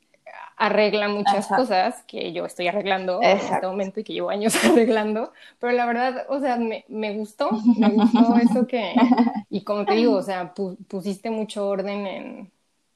arregla 0.57 1.09
muchas 1.09 1.47
cosas 1.47 2.03
que 2.09 2.33
yo 2.33 2.45
estoy 2.45 2.67
arreglando 2.67 3.21
en 3.23 3.39
este 3.39 3.67
momento 3.67 4.01
y 4.01 4.05
que 4.05 4.13
llevo 4.13 4.31
años 4.31 4.53
arreglando, 4.65 5.33
pero 5.61 5.73
la 5.73 5.87
verdad, 5.87 6.27
o 6.29 6.41
sea, 6.41 6.57
me, 6.57 6.85
me 6.89 7.15
gustó, 7.15 7.51
me 7.77 7.89
gustó 7.95 8.37
eso 8.37 8.67
que, 8.67 8.95
y 9.49 9.63
como 9.63 9.87
te 9.87 9.95
digo, 9.95 10.17
o 10.17 10.23
sea, 10.23 10.53
pusiste 10.89 11.31
mucho 11.31 11.69
orden 11.69 12.07
en, 12.07 12.53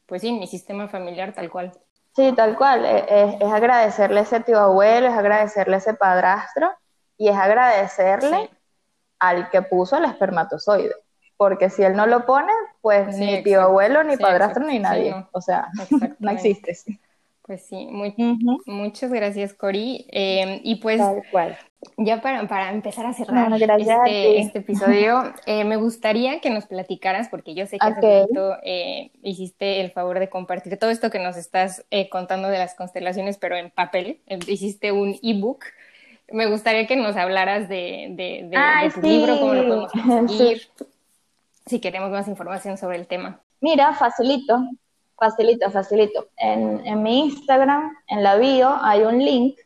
pues 0.07 0.22
sí, 0.22 0.28
en 0.30 0.40
mi 0.40 0.49
sistema 0.49 0.88
familiar 0.88 1.32
tal 1.32 1.49
cual. 1.49 1.72
Sí, 2.16 2.32
tal 2.36 2.59
cual, 2.59 2.84
e, 2.84 3.05
e, 3.09 3.38
es, 3.40 3.53
agradecerle 3.53 4.20
a 4.20 4.22
ese 4.24 4.40
tío 4.40 4.59
abuelo, 4.59 5.07
es 5.07 5.14
agradecerle 5.14 5.76
a 5.76 5.78
ese 5.78 5.95
padrastro 5.95 6.68
y 7.23 7.29
es 7.29 7.37
agradecerle 7.37 8.51
al 9.20 9.49
que 9.51 9.62
puso 9.62 9.97
el 9.97 10.05
espermatozoide 10.07 10.95
porque 11.43 11.70
si 11.70 11.83
él 11.83 11.97
no 11.97 12.07
lo 12.07 12.25
pone, 12.25 12.53
pues 12.83 13.16
ni 13.16 13.43
tío 13.43 13.62
abuelo, 13.62 14.05
ni 14.05 14.16
padrastro, 14.16 14.64
ni 14.64 14.79
nadie. 14.79 15.12
O 15.33 15.41
sea, 15.41 15.66
no 16.20 16.31
existe. 16.31 16.77
Pues 17.43 17.66
sí, 17.66 17.89
muchas 18.66 19.11
gracias, 19.11 19.53
Cori. 19.53 20.07
Em, 20.11 20.61
y 20.62 20.77
pues, 20.77 21.01
ya 21.97 22.20
para, 22.23 22.47
para, 22.47 22.70
empezar 22.70 23.07
a 23.07 23.12
cerrar 23.12 23.53
este, 23.53 24.39
este, 24.39 24.59
episodio, 24.61 25.35
eh, 25.47 25.64
me 25.64 25.75
gustaría 25.75 26.41
que 26.41 26.51
nos 26.51 26.66
platicaras, 26.66 27.29
porque 27.29 27.55
yo 27.55 27.66
sé 27.66 27.79
que 27.79 27.87
hace 27.89 28.01
poquito 28.01 28.57
eh, 28.62 29.11
hiciste 29.25 29.81
el 29.81 29.91
favor 29.91 30.20
de 30.20 30.29
compartir 30.29 30.79
todo 30.79 30.91
esto 30.91 31.11
que 31.11 31.18
nos 31.18 31.37
estás 31.37 31.85
eh, 31.91 32.09
contando 32.09 32.51
de 32.51 32.59
las 32.59 32.77
constelaciones, 32.77 33.37
pero 33.39 33.57
en 33.57 33.70
papel. 33.70 34.20
hiciste 34.47 34.93
un 34.93 35.18
ebook. 35.25 35.64
Me 36.33 36.47
gustaría 36.47 36.87
que 36.87 36.97
nos 36.97 37.16
hablaras 37.16 37.68
de, 37.68 38.09
de, 38.11 38.91
tu 38.95 39.01
libro, 39.01 39.39
cómo 39.39 39.55
lo 39.55 39.62
podemos 39.62 39.93
conseguir, 40.07 40.62
si 41.66 41.80
queremos 41.80 42.11
más 42.11 42.28
información 42.28 42.76
sobre 42.76 42.97
el 42.97 43.07
tema. 43.07 43.41
Mira, 43.61 43.93
facilito. 43.95 44.59
Facilito, 45.16 45.70
facilito. 45.70 46.28
En, 46.37 46.85
en 46.85 47.03
mi 47.03 47.20
Instagram, 47.26 47.93
en 48.09 48.22
la 48.22 48.37
bio, 48.37 48.76
hay 48.83 49.03
un 49.03 49.18
link. 49.18 49.57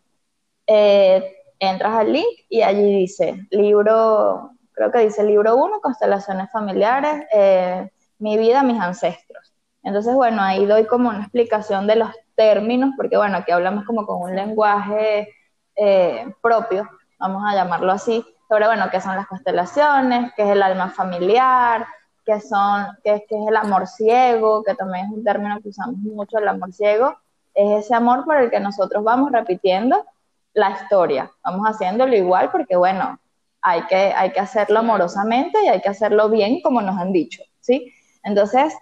Eh, 0.67 1.33
entras 1.59 1.95
al 1.95 2.13
link 2.13 2.41
y 2.49 2.63
allí 2.63 2.95
dice 2.95 3.47
libro, 3.51 4.51
creo 4.73 4.91
que 4.91 4.99
dice 4.99 5.25
libro 5.25 5.57
1, 5.57 5.81
constelaciones 5.81 6.51
familiares, 6.51 7.25
eh, 7.33 7.89
mi 8.19 8.37
vida, 8.37 8.63
mis 8.63 8.81
ancestros. 8.81 9.55
Entonces, 9.83 10.15
bueno, 10.15 10.43
ahí 10.43 10.67
doy 10.67 10.85
como 10.87 11.09
una 11.09 11.21
explicación 11.21 11.87
de 11.87 11.97
los 11.97 12.11
términos, 12.35 12.91
porque 12.97 13.17
bueno, 13.17 13.39
aquí 13.39 13.53
hablamos 13.53 13.85
como 13.85 14.05
con 14.05 14.21
un 14.21 14.35
lenguaje 14.35 15.29
eh, 15.77 16.33
propio, 16.43 16.89
vamos 17.19 17.43
a 17.47 17.55
llamarlo 17.55 17.93
así, 17.93 18.25
sobre, 18.49 18.67
bueno, 18.67 18.89
qué 18.91 19.01
son 19.01 19.17
las 19.17 19.27
constelaciones, 19.27 20.33
qué 20.35 20.43
es 20.45 20.51
el 20.51 20.63
alma 20.63 20.91
familiar, 20.91 21.87
que 22.25 22.41
son, 22.41 22.87
que, 23.05 23.15
es 23.15 23.49
el 23.49 23.57
amor 23.57 23.87
ciego, 23.87 24.63
que 24.65 24.75
también 24.75 25.07
es 25.07 25.13
un 25.13 25.25
término 25.25 25.61
que 25.61 25.69
usamos 25.69 25.97
mucho, 25.99 26.39
el 26.39 26.49
amor 26.49 26.73
ciego, 26.73 27.17
es 27.55 27.85
ese 27.85 27.95
amor 27.95 28.25
por 28.25 28.37
el 28.37 28.51
que 28.51 28.61
nosotros 28.61 29.03
vamos 29.05 29.31
repitiendo 29.33 30.05
la 30.53 30.71
historia, 30.71 31.31
vamos 31.45 31.67
haciéndolo 31.67 32.15
igual 32.15 32.51
porque 32.51 32.77
bueno, 32.77 33.19
hay 33.63 33.83
que, 33.87 34.13
hay 34.15 34.33
que 34.33 34.41
hacerlo 34.41 34.81
amorosamente 34.81 35.59
y 35.65 35.69
hay 35.69 35.81
que 35.81 35.89
hacerlo 35.89 36.29
bien 36.29 36.61
como 36.63 36.83
nos 36.83 36.99
han 36.99 37.13
dicho, 37.13 37.43
¿sí? 37.61 37.93
Entonces, 38.23 38.75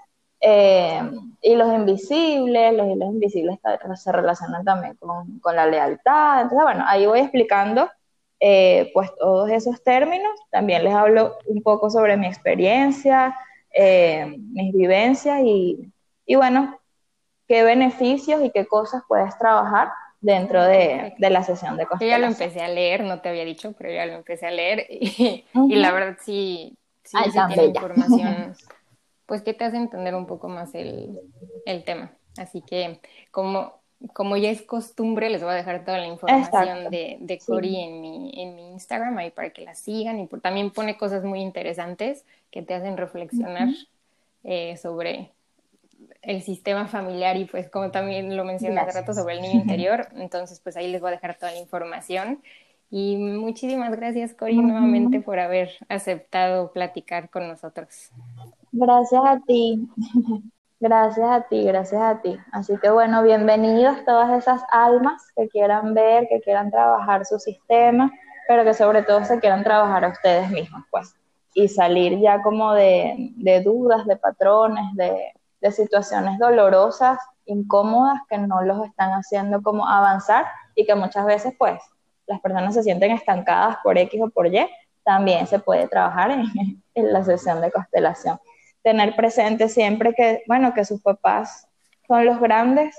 eh, 0.46 1.00
y 1.40 1.56
los 1.56 1.72
invisibles, 1.72 2.74
los 2.74 2.86
hilos 2.86 3.08
invisibles 3.14 3.58
se 3.94 4.12
relacionan 4.12 4.62
también 4.62 4.94
con, 4.96 5.38
con 5.40 5.56
la 5.56 5.64
lealtad, 5.66 6.42
entonces 6.42 6.64
bueno, 6.64 6.84
ahí 6.86 7.06
voy 7.06 7.20
explicando 7.20 7.88
eh, 8.40 8.90
pues 8.92 9.10
todos 9.18 9.50
esos 9.50 9.82
términos. 9.82 10.32
También 10.50 10.84
les 10.84 10.92
hablo 10.92 11.38
un 11.46 11.62
poco 11.62 11.88
sobre 11.88 12.18
mi 12.18 12.26
experiencia, 12.26 13.34
eh, 13.70 14.36
mis 14.52 14.74
vivencias 14.74 15.40
y, 15.42 15.90
y, 16.26 16.34
bueno, 16.34 16.78
qué 17.48 17.62
beneficios 17.62 18.42
y 18.42 18.50
qué 18.50 18.66
cosas 18.66 19.02
puedes 19.08 19.38
trabajar 19.38 19.88
dentro 20.20 20.62
de, 20.62 21.14
de 21.16 21.30
la 21.30 21.42
sesión 21.42 21.78
de 21.78 21.86
constelación. 21.86 22.00
Yo 22.00 22.06
ya 22.06 22.18
lo 22.18 22.26
empecé 22.26 22.62
a 22.62 22.68
leer, 22.68 23.04
no 23.04 23.22
te 23.22 23.30
había 23.30 23.46
dicho, 23.46 23.72
pero 23.78 23.90
ya 23.90 24.04
lo 24.04 24.12
empecé 24.12 24.46
a 24.46 24.50
leer 24.50 24.86
y, 24.90 25.46
y 25.54 25.74
la 25.76 25.92
verdad 25.92 26.18
sí, 26.20 26.76
sí, 27.02 27.16
tiene 27.48 27.64
información 27.64 28.54
pues 29.26 29.42
que 29.42 29.54
te 29.54 29.64
hace 29.64 29.76
entender 29.76 30.14
un 30.14 30.26
poco 30.26 30.48
más 30.48 30.74
el, 30.74 31.18
el 31.66 31.84
tema. 31.84 32.12
Así 32.36 32.60
que 32.62 33.00
como 33.30 33.84
como 34.12 34.36
ya 34.36 34.50
es 34.50 34.62
costumbre, 34.62 35.30
les 35.30 35.42
voy 35.42 35.52
a 35.52 35.54
dejar 35.54 35.84
toda 35.84 35.98
la 35.98 36.06
información 36.06 36.90
de, 36.90 37.16
de 37.20 37.38
Cori 37.38 37.80
en, 37.80 38.00
mi, 38.00 38.32
en 38.36 38.54
mi 38.54 38.72
Instagram, 38.72 39.16
ahí 39.18 39.30
para 39.30 39.50
que 39.50 39.62
la 39.62 39.74
sigan. 39.74 40.18
Y 40.20 40.26
también 40.26 40.70
pone 40.70 40.96
cosas 40.96 41.24
muy 41.24 41.40
interesantes 41.40 42.24
que 42.50 42.62
te 42.62 42.74
hacen 42.74 42.96
reflexionar 42.96 43.68
eh, 44.42 44.76
sobre 44.76 45.30
el 46.22 46.42
sistema 46.42 46.86
familiar 46.86 47.36
y 47.36 47.44
pues 47.44 47.68
como 47.68 47.90
también 47.90 48.36
lo 48.36 48.44
mencioné 48.44 48.80
hace 48.80 48.98
rato 48.98 49.12
sobre 49.14 49.34
el 49.34 49.42
niño 49.42 49.54
interior. 49.60 50.08
Entonces 50.16 50.60
pues 50.60 50.76
ahí 50.76 50.90
les 50.90 51.00
voy 51.00 51.08
a 51.08 51.12
dejar 51.12 51.36
toda 51.36 51.52
la 51.52 51.58
información. 51.58 52.42
Y 52.90 53.16
muchísimas 53.16 53.96
gracias 53.96 54.34
Cori 54.34 54.58
nuevamente 54.58 55.20
por 55.20 55.38
haber 55.38 55.70
aceptado 55.88 56.72
platicar 56.72 57.30
con 57.30 57.48
nosotros. 57.48 58.10
Gracias 58.76 59.22
a 59.24 59.38
ti. 59.46 59.88
Gracias 60.80 61.30
a 61.30 61.42
ti, 61.42 61.64
gracias 61.64 62.02
a 62.02 62.20
ti. 62.20 62.36
Así 62.52 62.76
que 62.76 62.90
bueno, 62.90 63.22
bienvenidos 63.22 64.04
todas 64.04 64.36
esas 64.36 64.62
almas 64.70 65.22
que 65.34 65.48
quieran 65.48 65.94
ver, 65.94 66.26
que 66.28 66.40
quieran 66.40 66.70
trabajar 66.70 67.24
su 67.24 67.38
sistema, 67.38 68.10
pero 68.48 68.64
que 68.64 68.74
sobre 68.74 69.02
todo 69.02 69.24
se 69.24 69.38
quieran 69.38 69.62
trabajar 69.62 70.04
a 70.04 70.08
ustedes 70.08 70.50
mismos, 70.50 70.82
pues, 70.90 71.14
y 71.54 71.68
salir 71.68 72.18
ya 72.18 72.42
como 72.42 72.74
de, 72.74 73.32
dudas, 73.64 74.04
de 74.04 74.16
patrones, 74.16 74.84
de, 74.94 75.32
de 75.62 75.72
situaciones 75.72 76.38
dolorosas, 76.38 77.18
incómodas, 77.46 78.18
que 78.28 78.36
no 78.36 78.60
los 78.62 78.84
están 78.84 79.12
haciendo 79.12 79.62
como 79.62 79.88
avanzar 79.88 80.44
y 80.74 80.84
que 80.84 80.96
muchas 80.96 81.24
veces, 81.24 81.54
pues, 81.56 81.80
las 82.26 82.40
personas 82.40 82.74
se 82.74 82.82
sienten 82.82 83.12
estancadas 83.12 83.78
por 83.82 83.96
X 83.96 84.20
o 84.20 84.28
por 84.28 84.48
Y, 84.48 84.68
también 85.02 85.46
se 85.46 85.60
puede 85.60 85.88
trabajar 85.88 86.32
en, 86.32 86.44
en 86.94 87.12
la 87.12 87.24
sesión 87.24 87.62
de 87.62 87.70
constelación 87.70 88.38
tener 88.84 89.16
presente 89.16 89.68
siempre 89.68 90.14
que, 90.14 90.44
bueno, 90.46 90.74
que 90.74 90.84
sus 90.84 91.00
papás 91.00 91.66
son 92.06 92.26
los 92.26 92.38
grandes, 92.38 92.94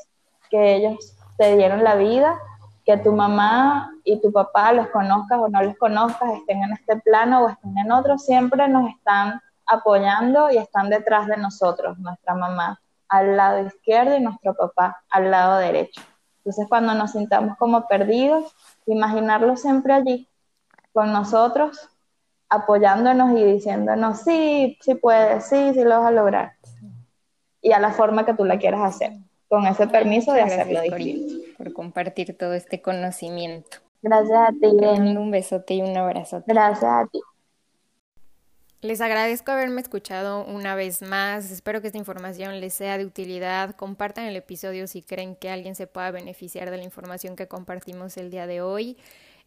que 0.49 0.75
ellos 0.75 1.15
te 1.37 1.55
dieron 1.55 1.83
la 1.83 1.95
vida, 1.95 2.37
que 2.83 2.97
tu 2.97 3.13
mamá 3.13 3.91
y 4.03 4.19
tu 4.19 4.31
papá 4.31 4.73
los 4.73 4.89
conozcas 4.89 5.39
o 5.39 5.47
no 5.47 5.61
los 5.61 5.77
conozcas, 5.77 6.33
estén 6.33 6.63
en 6.63 6.73
este 6.73 6.97
plano 6.97 7.45
o 7.45 7.49
estén 7.49 7.77
en 7.77 7.91
otro, 7.91 8.17
siempre 8.17 8.67
nos 8.67 8.89
están 8.89 9.39
apoyando 9.67 10.49
y 10.49 10.57
están 10.57 10.89
detrás 10.89 11.27
de 11.27 11.37
nosotros, 11.37 11.97
nuestra 11.99 12.33
mamá 12.33 12.81
al 13.07 13.37
lado 13.37 13.65
izquierdo 13.65 14.17
y 14.17 14.21
nuestro 14.21 14.55
papá 14.55 15.03
al 15.09 15.29
lado 15.29 15.57
derecho. 15.57 16.01
Entonces 16.39 16.65
cuando 16.67 16.95
nos 16.95 17.11
sintamos 17.11 17.57
como 17.57 17.87
perdidos, 17.87 18.55
imaginarlo 18.87 19.55
siempre 19.55 19.93
allí, 19.93 20.27
con 20.93 21.11
nosotros, 21.11 21.89
apoyándonos 22.49 23.37
y 23.37 23.43
diciéndonos, 23.43 24.21
sí, 24.21 24.77
sí 24.81 24.95
puedes, 24.95 25.45
sí, 25.45 25.73
sí 25.73 25.83
lo 25.83 25.99
vas 25.99 26.07
a 26.07 26.11
lograr. 26.11 26.53
Y 27.61 27.71
a 27.71 27.79
la 27.79 27.91
forma 27.91 28.25
que 28.25 28.33
tú 28.33 28.45
la 28.45 28.59
quieras 28.59 28.81
hacer, 28.81 29.13
con 29.47 29.65
ese 29.65 29.87
permiso 29.87 30.33
de 30.33 30.41
hacerlo 30.41 30.81
Por, 31.57 31.73
compartir 31.73 32.37
todo 32.37 32.53
este 32.53 32.81
conocimiento. 32.81 33.77
Gracias 34.01 34.37
a 34.37 34.51
ti. 34.51 34.67
un 34.67 35.31
besote 35.31 35.73
y 35.75 35.81
un 35.81 35.97
abrazo. 35.97 36.43
Gracias 36.45 36.91
a 36.91 37.07
ti. 37.11 37.19
Les 38.85 39.01
agradezco 39.01 39.51
haberme 39.51 39.81
escuchado 39.81 40.45
una 40.45 40.75
vez 40.75 41.01
más. 41.01 41.49
Espero 41.49 41.81
que 41.81 41.87
esta 41.87 41.97
información 41.97 42.59
les 42.59 42.75
sea 42.75 42.99
de 42.99 43.05
utilidad. 43.05 43.75
Compartan 43.75 44.25
el 44.25 44.35
episodio 44.35 44.85
si 44.85 45.01
creen 45.01 45.35
que 45.35 45.49
alguien 45.49 45.73
se 45.73 45.87
pueda 45.87 46.11
beneficiar 46.11 46.69
de 46.69 46.77
la 46.77 46.83
información 46.83 47.35
que 47.35 47.47
compartimos 47.47 48.15
el 48.17 48.29
día 48.29 48.45
de 48.45 48.61
hoy. 48.61 48.95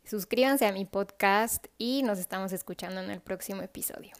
Suscríbanse 0.09 0.65
a 0.65 0.73
mi 0.73 0.87
podcast 0.87 1.67
y 1.77 2.03
nos 2.03 2.19
estamos 2.19 2.55
escuchando 2.55 3.03
en 3.03 3.11
el 3.11 3.21
próximo 3.21 3.61
episodio. 3.61 4.13